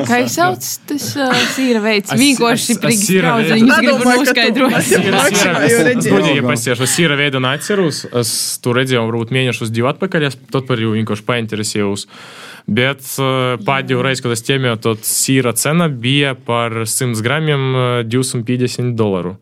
Kā 0.05 0.19
jūs 0.21 0.35
sauc, 0.37 0.65
tas 0.85 1.05
uh, 1.17 1.31
sīra 1.55 1.79
veids? 1.81 2.11
Es- 2.13 2.19
Vienkārši 2.21 2.67
es- 2.67 2.69
es 2.75 2.81
priekš 2.83 2.99
sīra 3.07 3.31
veids. 3.39 3.47
draudziņus 3.49 3.79
gribu 3.79 3.95
Nedomāju, 3.97 4.05
ka 4.05 4.13
tu- 4.13 4.27
noskaidrot. 4.29 4.75
Es 4.77 4.91
jau 4.91 5.01
maksimā 5.15 5.63
jau 5.71 5.79
redzēju. 5.87 6.13
Godīgi 6.19 6.43
pasiešu, 6.45 6.85
es 6.85 6.93
īra 7.01 7.17
veidu 7.17 7.41
neatceros. 7.41 8.03
Es 8.21 8.33
to 8.61 8.75
redzēju 8.77 9.01
varbūt 9.07 9.33
mēnešus 9.33 9.73
divu 9.73 9.89
atpakaļ, 9.89 10.27
es 10.29 10.37
tad 10.53 10.67
par 10.69 10.77
jau 10.85 10.93
vienkārši 10.93 11.25
painteresējos. 11.31 12.05
Bet 12.69 13.01
uh, 13.17 13.57
pēdējo 13.65 14.03
reizi, 14.05 14.21
kad 14.21 14.35
es 14.37 14.45
ķēmēju, 14.45 14.77
tad 14.85 15.01
sīra 15.09 15.55
cena 15.57 15.89
bija 15.89 16.35
par 16.37 16.83
100 16.85 17.25
gramiem 17.25 17.65
uh, 17.73 18.03
250 18.05 18.93
dolāru. 19.01 19.33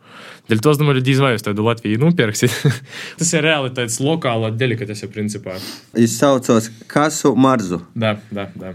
Dēļ 0.50 0.64
to 0.64 0.72
es 0.72 0.80
domāju, 0.80 1.04
ka 1.04 1.12
izvairās 1.12 1.44
tādu 1.46 1.68
Latviju 1.68 2.00
nopirksi. 2.08 2.48
Tas 3.20 3.34
ir 3.36 3.44
reāli 3.44 3.76
tāds 3.76 4.00
lokāla 4.02 4.50
delikatese 4.56 5.12
principā. 5.12 5.60
Es 6.00 6.16
saucos 6.18 6.72
Kasu 6.88 7.36
Marzu. 7.36 7.84
Да, 7.94 8.16
да, 8.32 8.48
да. 8.56 8.72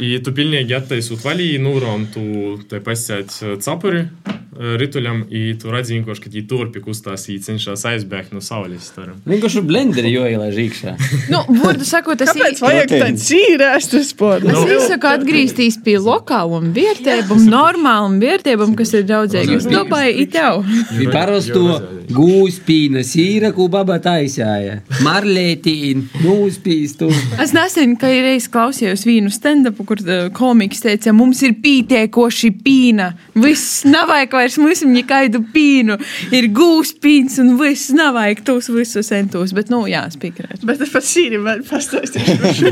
И 0.00 0.16
tu 0.24 0.32
pilnīgi 0.36 0.76
attaisot 0.76 1.20
vaļī, 1.24 1.50
nūron 1.62 2.08
tu 2.14 2.22
te 2.70 2.80
pasēt 2.84 3.34
capuri 3.64 4.06
rituļam, 4.52 5.22
i 5.32 5.54
tu 5.56 5.70
redzi 5.72 5.96
vienkārši, 5.96 6.22
ka 6.22 6.30
tī 6.32 6.42
turpi 6.48 6.82
kustās, 6.84 7.24
i 7.32 7.38
cenšas 7.40 7.86
aizbēgt 7.88 8.34
no 8.36 8.42
saules. 8.44 8.90
Taram. 8.92 9.16
Vienkārši 9.24 9.62
blenderi 9.64 10.12
joielaiž 10.12 10.58
iekšā. 10.66 10.92
Nu, 11.32 11.40
vārdu 11.62 11.86
sakot, 11.88 12.20
tas 12.20 12.30
Kāpēc 12.32 12.60
ir. 12.60 12.66
vajag 12.66 12.92
tādu 12.92 13.22
sīrēstu 13.22 14.02
sportu? 14.04 14.52
Es 14.52 14.74
izsaku 14.76 15.08
atgriezties 15.08 15.78
pie 15.84 15.96
lokālām 16.02 16.68
vērtībām, 16.76 17.46
normālām 17.48 18.18
vērtībām, 18.22 18.76
kas 18.76 18.92
ir 18.98 19.06
draudzīgas. 19.08 19.68
Dabai 19.72 20.10
ir 20.12 20.28
tev. 20.34 20.66
Bija 20.98 21.14
parasto 21.16 21.80
gūspīna 22.12 23.06
sīra, 23.08 23.54
ko 23.56 23.70
baba 23.72 23.96
taisāja. 24.04 24.82
Marlētīn, 25.06 26.04
gūspīstu. 26.20 27.08
Es 27.40 27.56
nesen, 27.56 27.96
kad 28.00 28.12
reiz 28.12 28.50
klausījos 28.52 29.06
vienu 29.08 29.32
stand-upu, 29.42 29.86
kur 29.88 30.02
uh, 30.06 30.28
komiks 30.34 30.84
teica, 30.84 31.12
mums 31.16 31.42
ir 31.42 31.56
pītēkoši 31.62 32.52
pīna. 32.62 33.10
Viss 33.42 33.82
nav 33.88 34.08
vajag 34.12 34.36
vairs 34.38 34.58
mums 34.62 34.84
nekādu 34.86 35.42
pīnu. 35.54 35.98
Ir 36.34 36.48
gūs 36.54 36.94
pīns 37.02 37.40
un 37.42 37.56
viss 37.60 37.90
nav 37.96 38.14
vajag 38.18 38.44
tos 38.46 38.70
visus 38.72 39.10
entos. 39.16 39.54
Bet, 39.56 39.72
nu, 39.72 39.82
jā, 39.90 40.04
spīkrēt. 40.14 40.62
Bet 40.68 40.84
es 40.84 40.92
pat 40.94 41.06
sīri 41.06 41.42
vēl 41.42 41.66
pastāstīšu. 41.68 42.70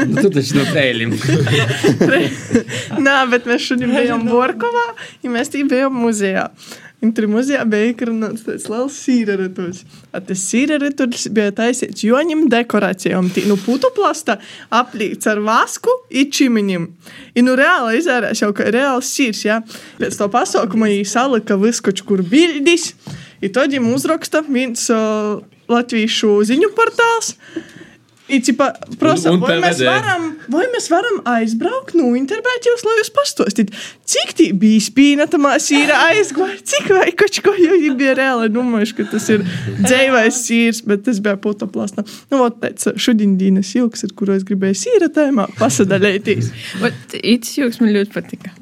Nu, 0.10 0.22
tu 0.24 0.30
taču 0.32 0.56
no 0.56 0.62
pēlim. 0.72 1.12
Nē, 3.04 3.16
bet 3.30 3.46
mēs 3.48 3.66
šodien 3.68 3.92
bijām 3.94 4.24
Borkovā, 4.28 4.86
ja 5.22 5.32
mēs 5.32 5.52
tī 5.52 5.62
bijām 5.68 5.98
muzejā. 6.00 6.48
Un 7.00 7.14
tur 7.16 7.24
muzejā 7.32 7.62
bija 7.64 7.94
ikrunāts 7.94 8.42
tāds 8.44 8.66
liels 8.68 8.96
sīraretuļs. 9.06 9.78
A 10.12 10.20
tas 10.20 10.42
sīraretuļs 10.50 11.30
bija 11.32 11.54
taisīts 11.56 12.04
joņim 12.04 12.44
dekorācijām. 12.52 13.30
Tī 13.32 13.46
nu 13.48 13.56
putu 13.56 13.88
plasta 13.96 14.36
aplīts 14.68 15.30
ar 15.30 15.40
vasku 15.46 15.94
i 16.12 16.26
čimiņim. 16.28 16.84
I 17.40 17.46
nu 17.46 17.56
reāli 17.56 18.02
izērās 18.02 18.44
jau, 18.44 18.52
ir 18.52 18.76
reāls 18.76 19.08
sīrs, 19.16 19.46
jā. 19.48 19.62
Pēc 19.96 20.20
to 20.20 20.28
pasaukuma 20.28 20.92
jī 20.92 21.00
salika 21.08 21.56
viskoč 21.60 22.04
kur 22.04 22.20
bildis. 22.20 22.90
I 23.40 23.48
tad 23.48 23.72
jim 23.72 23.88
uzraksta 23.94 24.44
viens 24.44 24.84
uh, 24.92 25.40
latviešu 25.72 26.36
ziņu 26.52 26.74
portāls. 26.76 27.32
I, 28.30 28.38
cipa, 28.46 28.68
prosa, 29.00 29.32
Un- 29.32 29.40
un 29.40 29.42
vai, 29.42 29.56
mēs 29.58 29.80
varam, 29.82 30.26
vai 30.52 30.66
mēs 30.70 30.86
varam 30.92 31.16
aizbraukt, 31.32 31.96
nu, 31.98 32.12
intervēt 32.14 32.68
jūs, 32.68 32.84
lai 32.86 32.94
jūs 33.00 33.10
pastāstītu, 33.16 33.74
cik 34.10 34.32
tī 34.38 34.46
bija 34.56 34.80
spīna, 34.82 35.26
tam 35.30 35.46
sīra 35.62 35.98
aizgāja, 36.10 36.58
cik 36.72 36.90
vai 36.94 37.08
kaut 37.16 37.40
ko, 37.44 37.54
jo 37.58 37.76
viņi 37.76 37.96
bija 37.98 38.14
reāli 38.18 38.50
domājuši, 38.52 38.96
ka 38.98 39.06
tas 39.12 39.28
ir 39.34 39.44
dzēvais 39.80 40.40
sīrs, 40.46 40.82
bet 40.86 41.04
tas 41.06 41.20
bija 41.22 41.36
puta 41.40 41.68
plasta. 41.70 42.04
Nu, 42.30 42.40
vot 42.42 42.58
tāds 42.62 42.88
šodien 43.00 43.36
dienas 43.40 43.70
ilgs, 43.78 44.04
ar 44.06 44.14
kuru 44.18 44.34
es 44.36 44.46
gribēju 44.48 44.78
sīra 44.82 45.10
tēmā 45.14 45.46
pasadalēties. 45.58 46.50
Its 47.20 47.54
jūgs 47.58 47.80
man 47.82 47.92
ļoti 47.94 48.14
patika. 48.16 48.52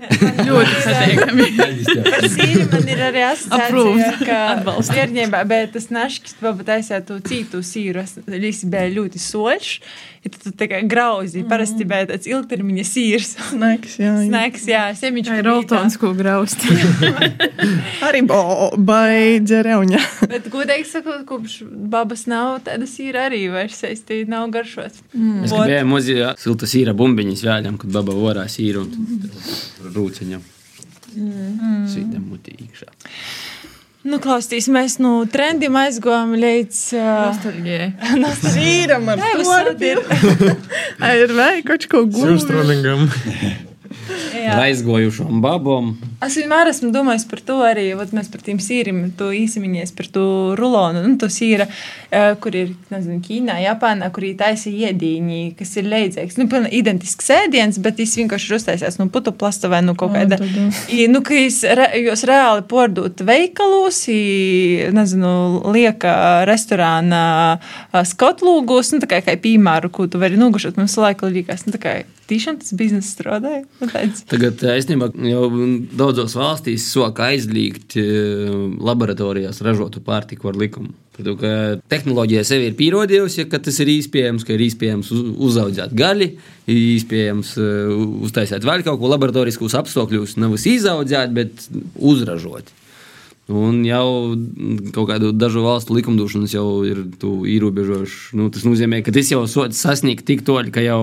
ļoti 0.45 0.83
patīkami. 0.85 1.49
Par 2.09 2.29
sīri 2.31 2.67
man 2.73 2.91
ir 2.93 3.03
arī 3.09 3.25
asociācija, 3.29 4.13
ka 4.23 4.39
Atbalstu. 4.57 4.97
bērnībā, 4.97 5.43
bet 5.49 5.73
tas 5.77 5.89
naškis 5.95 6.37
pat 6.43 6.73
aizsēt 6.77 7.09
to 7.09 7.19
citu 7.25 7.63
sīru, 7.65 8.05
es- 8.05 8.65
bija 8.69 8.89
ļoti 8.93 9.21
soļš, 9.23 9.73
tu 10.29 10.53
tā 10.59 10.67
kā 10.71 10.81
grauzi, 10.89 11.45
parasti 11.49 11.87
bija 11.89 12.09
tāds 12.11 12.29
ilgtermiņa 12.29 12.85
sīrs. 12.85 13.31
Snēks, 13.53 13.99
jā. 14.01 14.13
jā. 14.13 14.27
Snēks, 14.29 14.67
jā, 14.69 14.83
semiņš. 14.99 15.31
Ir 15.39 15.47
Roltons, 15.47 15.97
ko 16.01 16.11
graust. 16.19 16.65
Arī 18.07 18.25
baidze 18.27 19.63
reuņa. 19.67 20.01
Bet, 20.31 20.49
godīgi 20.53 20.87
sakot, 20.91 21.23
kopš 21.29 21.61
babas 21.93 22.27
nav, 22.31 22.59
tāda 22.67 22.89
sīra 22.91 23.29
arī 23.29 23.45
vairs 23.53 23.79
saistīta, 23.85 24.29
nav 24.33 24.49
garšot. 24.55 24.99
Es 24.99 25.53
Vot. 25.53 25.65
gribēju 25.65 25.89
muzejā 25.91 26.33
silta 26.43 26.69
sīra 26.71 26.95
bumbiņas 26.99 27.45
vēļam, 27.47 27.79
kad 27.81 27.95
baba 27.95 28.17
vorā 28.17 28.49
sīru 28.51 28.87
un 28.87 29.23
tad 29.27 29.93
rūceņam. 29.95 30.43
Sītam 31.89 32.27
mutī 32.29 32.59
iekšā. 32.67 32.91
Nu, 34.09 34.21
klausīsimies, 34.23 35.01
nu, 35.03 35.13
trendiem 35.29 35.75
aizgājām 35.77 36.37
līdz. 36.39 36.83
Nostalģijai. 36.97 37.89
Sīram 38.55 39.11
ar 39.13 39.21
Jā, 39.21 39.33
to 39.43 39.89
ir. 39.91 40.03
ir 41.25 41.35
vēl 41.41 41.65
kaut 41.67 41.89
ko 41.91 42.05
gudru. 42.07 42.37
Sūstrolingam. 42.39 43.09
jā. 44.35 44.57
Raizgojušām 44.59 45.43
babām. 45.45 45.97
Es 46.19 46.35
vienmēr 46.35 46.67
esmu 46.67 46.89
domājis 46.91 47.29
par 47.31 47.41
to 47.47 47.57
arī, 47.63 47.85
vat 47.95 48.11
mēs 48.17 48.27
par 48.33 48.41
tiem 48.43 48.59
sīriem, 48.59 49.05
to 49.15 49.29
īsimiņies 49.31 49.93
par 49.95 50.09
to 50.11 50.25
rulonu, 50.59 51.05
nu, 51.05 51.15
to 51.21 51.29
sīra, 51.31 51.69
kur 52.43 52.57
ir, 52.59 52.73
nezinu, 52.91 53.21
Ķīnā, 53.23 53.61
Japānā, 53.63 54.09
kur 54.15 54.27
ir 54.27 54.35
taisi 54.41 54.73
iedīņi, 54.81 55.39
kas 55.61 55.77
ir 55.79 55.87
leidzīgs, 55.93 56.41
nu, 56.41 56.49
pilnīgi 56.51 56.81
identisks 56.83 57.31
ēdiens, 57.37 57.79
bet 57.85 58.03
viņš 58.03 58.17
vienkārši 58.25 58.51
ir 58.51 58.59
uztaisies 58.59 58.99
no 58.99 59.07
putu 59.15 59.31
plasta 59.31 59.71
vai 59.71 59.79
no 59.87 59.95
kaut 59.99 60.17
kāda. 60.17 60.41
I, 60.91 61.07
nu, 61.13 61.23
ka 61.23 61.39
jūs, 61.39 61.61
re, 61.79 61.87
jūs 62.03 62.27
reāli 62.27 62.67
pordūt 62.67 63.23
veikalos, 63.29 64.03
i, 64.11 64.21
nezinu, 64.99 65.33
lieka 65.71 66.19
restorāna 66.51 67.23
skotlūgos, 67.95 68.97
nu, 68.97 69.05
tā 69.07 69.15
kā, 69.15 69.23
kā 69.23 69.39
piemēru, 69.39 69.95
ko 69.95 70.11
tu 70.11 70.19
vari 70.19 70.41
nogušot, 70.41 70.83
mums 70.83 70.99
laika 70.99 71.31
likās, 71.31 71.69
nu, 71.71 71.79
tiešām 72.29 72.59
tas 72.61 72.75
biznesa 72.77 73.09
strādāja. 73.09 73.65
Nu. 73.81 73.89
Tagad 74.29 74.63
īstenībā 74.75 75.11
jau 75.31 75.49
daudzos 76.09 76.37
valstīs 76.39 76.87
soka 76.93 77.29
aizliegt 77.33 77.97
eh, 78.01 78.49
laboratorijās 78.81 79.61
ražotu 79.65 80.03
pārtiku 80.05 80.51
ar 80.53 80.59
likumu. 80.61 80.95
To, 81.19 81.35
tehnoloģija 81.91 82.45
sev 82.47 82.63
ir 82.63 82.77
pierādījusi, 82.79 83.49
ka 83.51 83.59
tas 83.59 83.81
ir 83.83 83.91
iespējams, 83.91 84.45
ka 84.47 84.55
ir 84.55 84.63
iespējams 84.69 85.09
uz- 85.11 85.33
uzaudzēt 85.49 85.95
gaļu, 85.99 86.29
ir 86.71 86.83
iespējams 86.95 87.55
eh, 87.59 87.95
uztaisīt 88.29 88.67
vēl 88.67 88.85
kaut 88.87 89.01
ko 89.01 89.11
laboratorijas 89.11 89.81
apstākļos, 89.83 90.37
nevis 90.39 90.69
izaudzēt, 90.71 91.35
bet 91.35 91.67
uzražot. 91.99 92.71
Un 93.49 93.81
jau 93.81 94.37
kaut 94.93 95.09
kādu 95.09 95.31
dažu 95.33 95.63
valstu 95.65 95.95
likumdošanas 95.97 96.53
jau 96.53 96.83
ir 96.85 97.01
ierobežojuši. 97.25 98.37
Nu, 98.37 98.51
tas 98.53 98.67
nozīmē, 98.69 99.01
ka 99.01 99.15
tas 99.17 99.31
jau 99.33 99.41
sots 99.49 99.81
sasniegt 99.81 100.27
tik 100.29 100.45
toļi, 100.45 100.73
ka 100.75 100.85
jau 100.85 101.01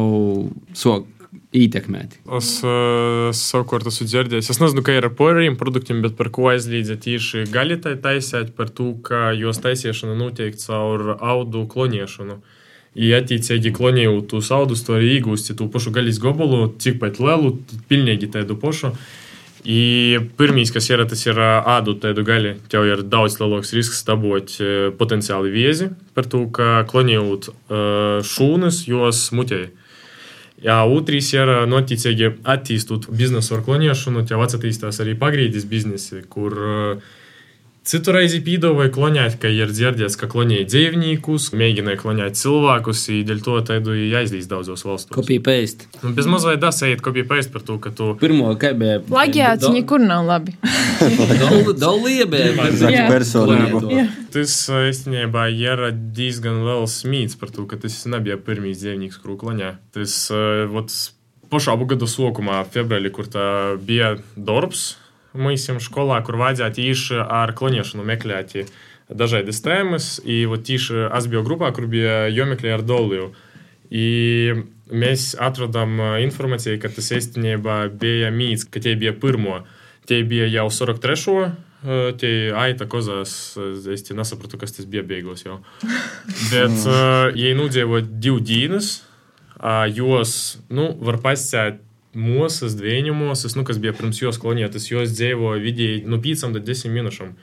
sok 0.78 1.10
ietekmēt. 1.56 2.20
Es 2.38 2.50
uh, 2.66 3.32
savukārt 3.36 3.88
esmu 3.90 4.08
dzirdējis, 4.10 4.52
es 4.54 4.62
nezinu, 4.62 4.84
kā 4.86 4.98
ir 4.98 5.08
ar 5.08 5.14
poriem 5.18 5.58
produktiem, 5.60 6.02
bet 6.06 6.18
par 6.20 6.32
ko 6.36 6.50
aizliedza 6.52 6.98
tieši 7.02 7.46
gaļa 7.54 7.80
tai 7.86 7.96
taisīt, 8.04 8.54
par 8.58 8.72
to, 8.76 8.92
ka 9.06 9.32
jos 9.38 9.62
taisīšana 9.64 10.18
notiek 10.20 10.58
caur 10.62 11.16
audu 11.16 11.66
kloniešanu. 11.72 12.40
I 12.96 13.12
attiecīgi 13.18 13.74
klonīju 13.76 14.22
tu 14.32 14.40
saudus, 14.40 14.86
tu 14.88 14.96
arī 14.96 15.18
iegūsti 15.18 15.58
tu 15.60 15.68
pašu 15.72 15.92
gaļas 15.96 16.20
gobolu, 16.24 16.70
cik 16.80 17.02
pat 17.02 17.20
lielu, 17.20 17.58
pilnīgi 17.92 18.32
tādu 18.32 18.56
pašu. 18.60 18.94
I 19.66 20.20
pirmīs, 20.38 20.70
kas 20.72 20.88
ir, 20.92 21.02
tas 21.10 21.24
ir 21.26 21.40
ā, 21.42 21.58
ādu 21.74 21.96
tādu 22.00 22.24
gaļu, 22.24 22.54
tev 22.70 22.86
ir 22.86 23.02
daudz 23.10 23.40
lielāks 23.42 23.74
risks 23.74 24.04
dabūt 24.06 24.60
e, 24.62 24.68
potenciāli 24.96 25.50
viezi 25.50 25.90
par 26.14 26.30
to, 26.30 26.44
ka 26.54 26.86
klonījot 26.88 27.50
šūnas, 28.30 28.84
jos 28.88 29.26
mutēji. 29.36 29.74
Jā, 30.66 30.80
otrs 30.90 31.28
ir 31.36 31.52
noticīgi 31.70 32.32
attīstot 32.42 33.06
biznesu 33.14 33.54
ar 33.58 33.62
kloniešanu, 33.68 34.24
tev 34.26 34.42
attīstās 34.42 34.98
arī 35.04 35.14
pagrīdis 35.20 35.68
biznesi, 35.70 36.24
kur 36.32 36.56
uh, 36.58 37.12
Citu 37.86 38.16
reizi 38.16 38.40
pīdavoju 38.42 38.90
klonēt, 38.96 39.36
ka 39.38 39.50
ir 39.54 39.70
dzirdēts, 39.70 40.16
ka 40.18 40.26
klonēja 40.26 40.66
dzīvniekus, 40.72 41.52
mēģināja 41.54 42.00
klonēt 42.02 42.40
cilvēkus, 42.40 43.04
dēļ 43.28 43.44
to 43.46 43.60
tādu 43.68 43.94
jāizdīs 43.94 44.48
daudzos 44.50 44.82
valstos. 44.88 45.14
Kopija 45.14 45.44
paste. 45.46 45.86
Un 46.02 46.16
bez 46.18 46.26
mazliet 46.26 46.64
das 46.64 46.82
ejot 46.82 47.04
kopija 47.06 47.28
paste 47.30 47.54
par 47.54 47.62
to, 47.68 47.76
ka 47.84 47.92
tu. 47.94 48.08
Pirmo, 48.18 48.50
kā 48.58 48.72
bija. 48.74 48.98
Plagiāts 49.06 49.70
nekur 49.70 50.02
nav 50.02 50.26
labi. 50.26 50.56
Dolība. 51.86 52.42
Jā. 52.90 53.06
personību. 53.12 53.84
Jā. 53.94 54.10
Tas 54.34 54.58
īstenībā 54.90 55.46
ir 55.54 55.86
diezgan 55.94 56.64
liels 56.66 57.04
mīts 57.06 57.38
par 57.38 57.54
to, 57.54 57.70
ka 57.70 57.78
tas 57.86 58.02
nebija 58.10 58.42
pirmīs 58.42 58.82
dzīvnieks, 58.82 59.22
kuru 59.22 59.38
klonē. 59.46 59.76
Tas, 59.94 60.18
eh, 60.34 60.66
vot, 60.74 60.90
pašā 61.54 61.78
gada 61.86 62.10
sākumā, 62.10 62.66
februārī, 62.66 63.14
kur 63.14 63.30
tā 63.30 63.48
bija 63.78 64.16
darbs, 64.34 64.96
mēs 65.35 65.65
esam 65.65 65.81
skolā, 65.83 66.21
kur 66.27 66.39
vajadzētu 66.41 66.83
īši 66.91 67.21
ar 67.23 67.55
kloniešanu 67.57 68.07
meklēt 68.07 68.57
dažādas 69.11 69.63
tēmas. 69.65 70.19
I 70.25 70.45
вот 70.51 70.67
tieši 70.69 71.07
es 71.09 71.31
biju 71.31 71.45
grupā, 71.47 71.73
kur 71.75 71.89
bija 71.91 72.27
jāmeklē 72.31 72.77
ar 72.79 72.85
doliju. 72.87 73.31
I 73.91 74.55
mēs 74.91 75.33
atradām 75.39 75.99
ā, 75.99 76.13
informāciju, 76.27 76.79
ka 76.83 76.91
tas 76.95 77.11
īstenībā 77.15 77.83
bija 77.91 78.31
mīts, 78.35 78.67
ka 78.71 78.83
tie 78.83 78.95
bija 78.99 79.15
pirmo. 79.19 79.63
Tie 80.07 80.23
bija 80.27 80.47
jau 80.51 80.69
43. 80.71 81.37
ā, 81.41 81.51
Tie 82.21 82.51
aita 82.53 82.85
kozās, 82.85 83.57
es 83.89 84.03
te 84.05 84.13
nesapratu, 84.13 84.59
kas 84.61 84.75
tas 84.77 84.85
bija 84.85 85.01
beigās 85.01 85.47
jau. 85.47 85.63
Bet, 86.51 86.75
ā, 86.85 87.31
ja 87.33 87.55
nudzīvo 87.57 88.03
divu 88.05 88.43
dienas, 88.45 88.99
ā, 89.57 89.87
jos, 89.89 90.61
nu, 90.69 90.91
var 91.01 91.23
pasēt 91.25 91.81
mūsas, 92.16 92.78
dviņu 92.80 93.14
mūsas, 93.16 93.58
nu, 93.58 93.66
kas 93.68 93.80
bija 93.82 93.94
pirms 93.96 94.22
jos 94.22 94.40
klonētas, 94.42 94.90
jos 94.92 95.14
dzīvo 95.14 95.54
vidēji 95.62 96.04
no 96.10 96.20
5 96.24 96.50
līdz 96.56 96.66
10 96.72 96.96
minūšām. 96.96 97.36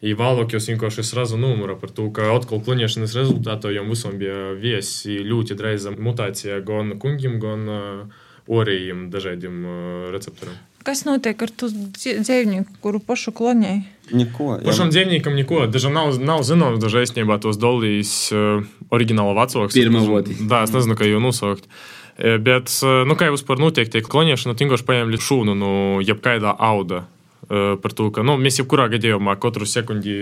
I 0.00 0.14
vēlāk 0.16 0.54
jūs 0.54 0.70
vienkārši 0.70 1.04
srazu 1.04 1.36
numuru 1.36 1.76
par 1.80 1.92
to, 1.92 2.06
ka 2.16 2.30
atkal 2.32 2.62
klonēšanas 2.64 3.16
rezultātā 3.18 3.72
jau 3.74 3.84
visam 3.90 4.16
bija 4.20 4.54
viesi 4.56 5.18
ļoti 5.26 5.56
drēza 5.58 5.92
mutācija 5.92 6.62
gan 6.64 6.94
kungiem, 7.02 7.36
gan 7.42 7.68
uh, 7.68 8.20
orējiem 8.48 9.08
dažādiem 9.12 9.60
uh, 9.60 10.08
receptoriem. 10.14 10.56
Kas 10.80 11.02
notiek 11.04 11.42
ar 11.44 11.50
to 11.52 11.68
dzīvnieku, 11.68 12.78
kuru 12.80 13.02
pašu 13.04 13.34
klonēju? 13.36 13.82
Neko. 14.16 14.46
jā. 14.56 14.64
Pašam 14.64 14.88
dzīvniekam 14.90 15.36
neko, 15.36 15.66
dažā 15.68 15.92
nav, 15.92 16.16
nav 16.16 16.40
zināms, 16.48 16.80
dažā 16.80 17.04
īstenībā 17.04 17.36
tos 17.44 17.60
dolīs 17.60 18.14
uh, 18.32 18.64
oriģināla 18.88 19.36
vecāks. 19.42 19.76
Pirmā 19.76 20.00
voti. 20.08 20.38
Jā, 20.40 20.64
es 20.64 20.72
nezinu, 20.72 20.96
kā 20.96 21.04
jau 21.04 21.20
nosaukt. 21.20 21.68
E, 21.68 21.99
Bet, 22.20 22.72
nu 23.08 23.16
ką 23.16 23.30
jau 23.30 23.40
sparnų 23.40 23.70
tiek, 23.78 23.88
tiek 23.92 24.04
klonė, 24.04 24.36
aš 24.36 24.44
nutingo, 24.50 24.76
aš 24.76 24.84
paėmė 24.88 25.14
lišūnų, 25.14 25.56
nu, 25.56 25.72
jepkaida 26.04 26.52
auda 26.52 27.06
per 27.48 27.94
tūką. 27.96 28.24
Nu, 28.26 28.36
mes 28.38 28.60
jau 28.60 28.66
kurą 28.68 28.90
gadėjome, 28.92 29.32
kotrų 29.40 29.66
sekundį 29.66 30.16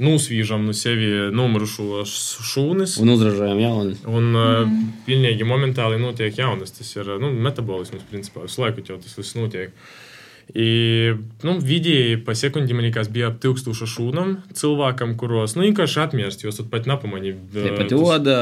nusvyžam 0.00 0.66
nu 0.68 0.74
sevi 0.76 1.30
numrušu 1.36 2.04
šūnis. 2.08 2.98
Un 3.02 3.14
uzražojam 3.16 3.58
jaunas. 3.60 4.04
Un 4.08 4.30
mm. 4.32 4.76
pilnīgi 5.08 5.48
momentāli 5.48 5.98
notiek 6.00 6.36
jaunas. 6.36 6.72
Tas 6.76 6.92
ir 6.96 7.10
nu, 7.20 7.32
metabolisms 7.48 8.06
principā 8.12 8.46
visu 8.46 8.64
laiku 8.64 8.84
jau 8.86 9.00
tas 9.00 9.18
viss 9.18 9.36
notiek. 9.36 9.72
Uh, 9.72 10.09
I, 10.50 11.14
nu, 11.46 11.54
vidēji 11.62 12.20
pa 12.26 12.34
sekundi, 12.34 12.74
man 12.74 12.88
liekas, 12.88 13.10
bija 13.12 13.28
ap 13.30 13.38
1000 13.42 13.86
šūnām 13.92 14.32
cilvēkam, 14.56 15.14
kuros, 15.20 15.54
nu, 15.54 15.62
vienkārši 15.66 16.00
atmirst, 16.02 16.42
jo 16.42 16.54
pat 16.72 16.88
nepamanīja. 16.90 17.36
Tāpat 17.54 17.94
oda. 17.94 18.38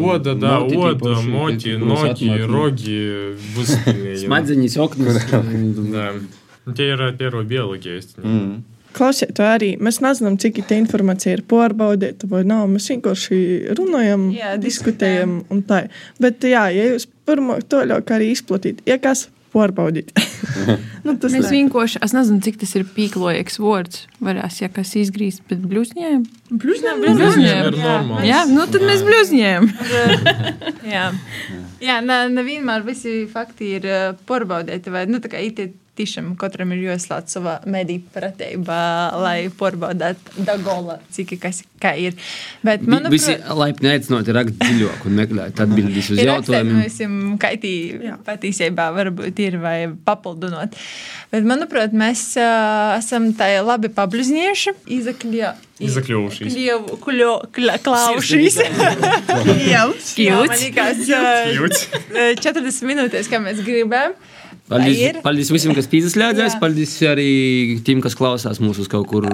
Oda, 0.00 0.32
da, 0.32 0.54
moti 0.62 0.78
oda, 0.80 0.92
tīpaši, 0.96 1.32
moti, 1.34 1.74
noki, 1.82 2.30
rogi. 2.48 2.98
Smadzenes, 4.24 4.78
oknas. 4.80 5.26
Tie 6.72 6.92
ir 6.94 7.08
īstenībā. 7.98 8.22
Mm. 8.22 8.60
Klausiet, 8.92 9.32
to 9.36 9.44
arī 9.48 9.72
mēs 9.80 10.02
nezinām, 10.04 10.36
cik 10.40 10.60
tā 10.68 10.76
informācija 10.76 11.38
ir 11.38 11.44
pārbaudīta 11.48 12.28
vai 12.28 12.42
nav. 12.48 12.66
Mēs 12.72 12.90
vienkārši 12.92 13.38
runājam, 13.78 14.26
Jā, 14.36 14.56
diskutējam 14.60 15.38
un 15.52 15.62
tā. 15.68 15.86
Bet, 16.20 16.44
jā, 16.44 16.66
ja 16.74 16.90
jūs 16.92 17.08
pirmo 17.28 17.56
to 17.64 17.80
ļaujat 17.88 18.12
arī 18.18 18.32
izplatīt, 18.34 18.82
ja 18.88 18.98
kas 19.00 19.30
pārbaudīt, 19.52 20.12
nu, 21.06 21.14
tas 21.20 21.34
Mēs 21.34 21.48
ir 21.48 21.56
vienkārši, 21.56 22.00
es 22.04 22.14
nezinu, 22.16 22.42
cik 22.44 22.58
tas 22.62 22.72
ir 22.78 22.86
pīklojīgs 22.96 23.58
vārds. 23.62 24.06
Varēs, 24.22 24.60
ja 24.62 24.70
kas 24.72 24.94
izgrīst, 24.98 25.44
bet 25.50 25.62
blužņiem. 25.68 26.24
blužņiem. 27.20 27.68
Ir 27.72 27.78
normāli. 27.78 28.30
Jā, 28.30 28.42
nu 28.50 28.66
tad 28.70 28.86
mēs 28.86 29.04
blužņiem. 29.06 29.68
Jā, 30.94 31.06
Jā 31.82 32.00
ne, 32.04 32.18
nevienmēr 32.32 32.86
visi 32.86 33.22
fakti 33.32 33.76
ir 33.78 33.88
uh, 33.88 34.02
pārbaudīti. 34.28 34.92
Vai, 34.94 35.06
nu, 35.10 35.22
tā 35.22 35.32
kā 35.32 35.42
it 35.42 35.62
tiešām 35.98 36.30
katram 36.40 36.70
ir 36.72 36.78
jāizslēdz 36.86 37.34
savā 37.36 37.58
mediju 37.68 38.00
pratībā, 38.14 38.78
lai 39.20 39.50
pārbaudītu 39.58 40.44
dagola, 40.46 40.96
cik 41.12 41.34
kas 41.42 41.62
kā 41.82 41.92
ir. 42.00 42.14
Bet, 42.64 42.80
Vi- 42.80 43.00
Visi 43.12 43.34
manuprāt, 43.34 43.56
laipni 43.58 43.90
aicinot 43.92 44.30
rakstīt 44.32 44.62
dziļāk 44.62 45.04
un 45.06 45.16
meklēt 45.18 45.60
atbildības 45.60 46.10
uz 46.14 46.18
jautājumiem. 46.22 46.80
jautājumi, 46.86 47.38
kaitī 47.42 47.72
Jā. 48.08 48.16
patiesībā 48.24 48.86
varbūt 48.96 49.38
ir 49.44 49.58
vai 49.60 49.76
papildinot. 50.06 50.72
Bet, 51.32 51.44
manuprāt, 51.44 51.92
mēs 51.92 52.24
uh, 52.40 52.96
esam 52.98 53.32
tā 53.36 53.50
labi 53.64 53.88
pabližņieši, 53.92 54.74
izakļie. 54.98 55.52
Izakļuvušies. 55.82 56.54
Klaušīs. 57.82 58.58
Jūts. 61.58 61.86
40 62.44 62.86
minūtes, 62.88 63.28
kā 63.32 63.40
mēs 63.42 63.60
gribējām. 63.66 64.14
Paldies, 64.70 64.98
ir. 65.02 65.16
paldies 65.24 65.50
visiem, 65.52 65.74
kas 65.76 65.88
pieslēdzās. 65.90 66.54
Paldies 66.60 66.94
arī 67.04 67.80
tiem, 67.84 68.00
kas 68.04 68.14
klausās 68.16 68.60
mūsu 68.62 68.86
kaut 68.90 69.08
kur. 69.10 69.26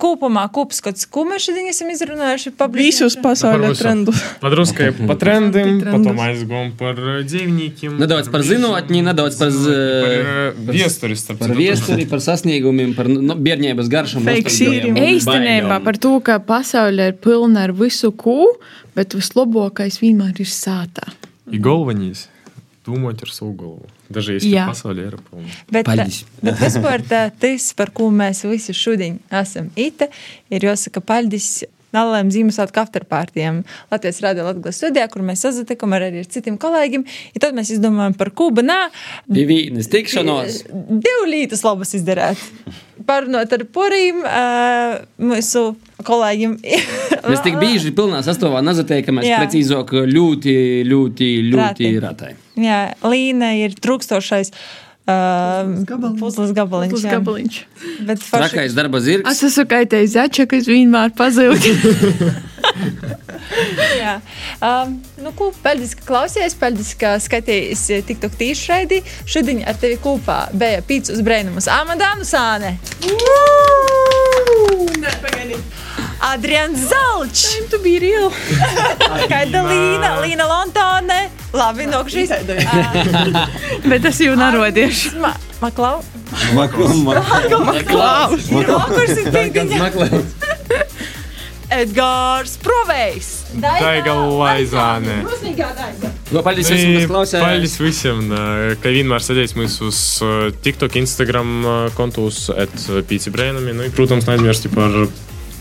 Kopumā 0.00 0.46
kopskats, 0.54 1.04
ko 1.10 1.24
mēs 1.28 1.48
šodien 1.48 1.68
esam 1.72 1.90
izrunājuši 1.92 2.52
Visus 2.76 3.16
pasaules 3.20 3.74
Par 3.74 3.80
trendus. 3.80 4.22
Padraskai 4.40 4.88
pa 5.10 5.16
trendiem, 5.20 5.80
potom 5.84 6.22
aizgājām 6.24 6.72
par 6.78 7.00
dzīvniekiem. 7.26 7.98
Nedaudz 8.00 8.30
par 8.32 8.46
zinātnī, 8.46 9.02
nedaudz 9.06 9.40
par, 9.40 9.52
Par 9.56 10.72
viesturi, 10.72 11.18
starp 11.18 11.42
par 11.42 11.54
viesturi, 11.56 12.06
par 12.08 12.22
sasniegumiem, 12.24 12.94
par 12.96 13.10
nu, 13.12 13.36
bērnības 13.48 13.90
garšām. 13.92 14.30
Īstenībā 14.30 15.80
par 15.84 16.00
to, 16.00 16.16
ka 16.24 16.38
pasaule 16.44 17.10
ir 17.12 17.20
pilna 17.20 17.66
ar 17.66 17.76
visu 17.76 18.12
ko, 18.16 18.54
bet 18.96 19.16
vislabākais 19.16 20.00
vienmēr 20.00 20.40
ir 20.40 20.50
sātā. 20.50 21.10
И 21.50 21.58
galvenais- 21.58 22.28
domāt 22.86 23.22
ar 23.26 23.32
savu 23.34 23.52
galvu. 23.58 23.90
Dažreiz 24.12 24.46
Jā. 24.46 24.66
pasaulē 24.70 25.08
ir 25.10 25.16
pilna. 25.28 25.54
Bet, 25.70 25.88
Paldies. 25.88 26.22
bet 26.42 26.60
vispār 26.62 27.04
tā, 27.06 27.22
tas, 27.42 27.70
par 27.76 27.92
ko 27.94 28.08
mēs 28.14 28.44
visi 28.48 28.74
šodien 28.76 29.18
esam 29.42 29.70
ite, 29.76 30.10
ir 30.50 30.68
jāsaka 30.70 31.02
paldies. 31.04 31.64
Nalēm 31.96 32.30
Ziemassvētku 32.34 32.82
afterpartijām 32.82 33.62
Latvijas 33.92 34.20
Rādio 34.24 34.46
Latvijas 34.46 34.80
studijā, 34.82 35.08
kur 35.12 35.24
mēs 35.26 35.44
sazatikām 35.46 35.96
ar 35.96 36.08
arī 36.10 36.22
ar 36.24 36.30
citiem 36.32 36.58
kolēģiem. 36.60 37.06
I 37.32 37.42
tad 37.42 37.56
mēs 37.56 37.72
izdomājām 37.76 38.16
par 38.20 38.32
Kubu. 38.36 38.64
Nā, 38.66 38.86
Bija 39.32 39.48
vīnas 39.50 39.88
tikšanos. 39.92 40.62
Divu 40.72 41.30
lietas 41.30 41.64
labas 41.66 41.94
izdarīt. 41.96 42.42
Parunot 43.06 43.52
ar 43.52 43.62
porīm, 43.70 44.22
mūsu 45.20 45.66
kolēģiem. 46.06 46.56
Mēs 47.30 47.42
tik 47.44 47.58
bieži 47.60 47.92
pilnā 47.96 48.22
sastāvā 48.26 48.62
nezateikamies 48.64 49.28
Jā. 49.28 49.42
precīzāk 49.42 49.92
ļoti, 50.10 50.56
ļoti, 50.88 51.30
ļoti 51.52 51.92
ratai. 52.02 52.32
Jā, 52.60 52.80
Līna 53.04 53.52
ir 53.60 53.76
trūkstošais. 53.82 54.52
Uh, 55.06 55.84
gabaliņš. 55.86 56.18
Puslas 56.18 56.50
gabaliņš. 56.56 56.94
Tas 56.96 57.04
jā. 57.06 57.10
gabaliņš. 57.14 57.58
Bet 58.08 58.24
forši- 58.26 58.40
Trakais 58.50 58.74
darba 58.74 58.98
zirgs. 59.04 59.30
Es 59.30 59.42
esmu 59.46 59.64
kaitējis 59.70 60.16
zača, 60.16 60.46
kas 60.50 60.66
vienmēr 60.66 61.12
pazūd. 61.14 61.62
Jā, 64.02 64.16
um, 64.64 64.96
nu, 65.22 65.32
ko, 65.38 65.50
paldies, 65.64 65.94
ka 65.98 66.06
klausījāties, 66.08 66.56
paldies, 66.60 66.92
ka 66.98 67.14
skatījāties 67.22 68.06
TikTok 68.08 68.36
tīši 68.40 68.72
raidī. 68.72 69.00
Šodien 69.28 69.62
ar 69.68 69.78
tevi 69.80 69.98
kopā 70.02 70.46
bija 70.56 70.82
pīcis 70.86 71.22
brēnumus 71.26 71.68
Amadānu 71.72 72.26
Sāne. 72.28 72.76
Adrians 76.26 76.88
Zalčs, 76.90 77.44
Tu 77.70 77.78
biji 77.84 78.00
reāli. 78.02 78.32
Kaida 79.30 79.62
Līna, 79.66 80.14
Līna 80.24 80.46
Lontone. 80.48 81.18
Labi, 81.56 81.86
nokšīs. 81.90 82.32
Bet 83.90 84.08
es 84.10 84.20
jau 84.24 84.34
narodiešu. 84.38 85.14
Maklau. 85.62 86.00
Klaus! 87.86 88.50
Nokurs 88.50 89.14
ir 89.14 89.30
Kas 89.30 89.32
pīdiņa. 89.36 89.78
meklē? 89.86 90.45
Edgars 91.70 92.56
Provejs. 92.62 93.30
Daiga 93.58 94.14
Laizāne. 94.14 95.22
Jo, 96.30 96.42
paldies 96.42 96.70
visiem, 96.70 96.96
kas 96.96 97.08
klausījās. 97.10 97.42
Paldies 97.42 97.76
visiem, 97.80 98.22
ā, 98.30 98.42
ka 98.82 98.92
vienmēr 98.94 99.22
sēdēs 99.22 99.56
mūsu 99.58 99.90
uz 99.90 100.00
ā, 100.22 100.32
TikTok, 100.62 100.98
Instagram 101.02 101.54
ā, 101.66 101.76
kontos, 101.98 102.46
at 102.54 102.74
Pīci 103.08 103.32
Brēnami. 103.34 103.74
Nu, 103.76 103.86
i, 103.86 103.94
protams, 103.94 104.28
neaizmirsti 104.30 104.70
par 104.74 104.94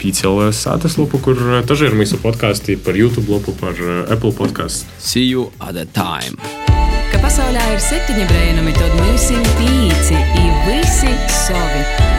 Pīcēlē 0.01 0.51
sātas 0.53 0.97
lopu, 0.99 1.21
kur 1.25 1.39
ā, 1.57 1.61
taži 1.65 1.89
ir 1.89 1.97
mūsu 1.97 2.19
podkāsti, 2.21 2.77
par 2.85 2.97
YouTube 2.99 3.31
lopu, 3.33 3.55
par 3.61 3.73
ā, 3.77 4.01
Apple 4.13 4.33
podkāstu. 4.37 4.89
See 4.99 5.25
you 5.29 5.49
at 5.59 5.79
a 5.79 5.87
time. 5.95 6.37
Ka 7.13 7.21
pasaulē 7.23 7.69
ir 7.73 7.81
septiņi 7.81 8.27
brēnumi, 8.29 8.75
tad 8.77 8.99
mums 8.99 9.29
ir 9.33 9.55
pīci, 9.61 10.19
ir 10.41 10.59
visi 10.67 11.15
savi. 11.45 12.14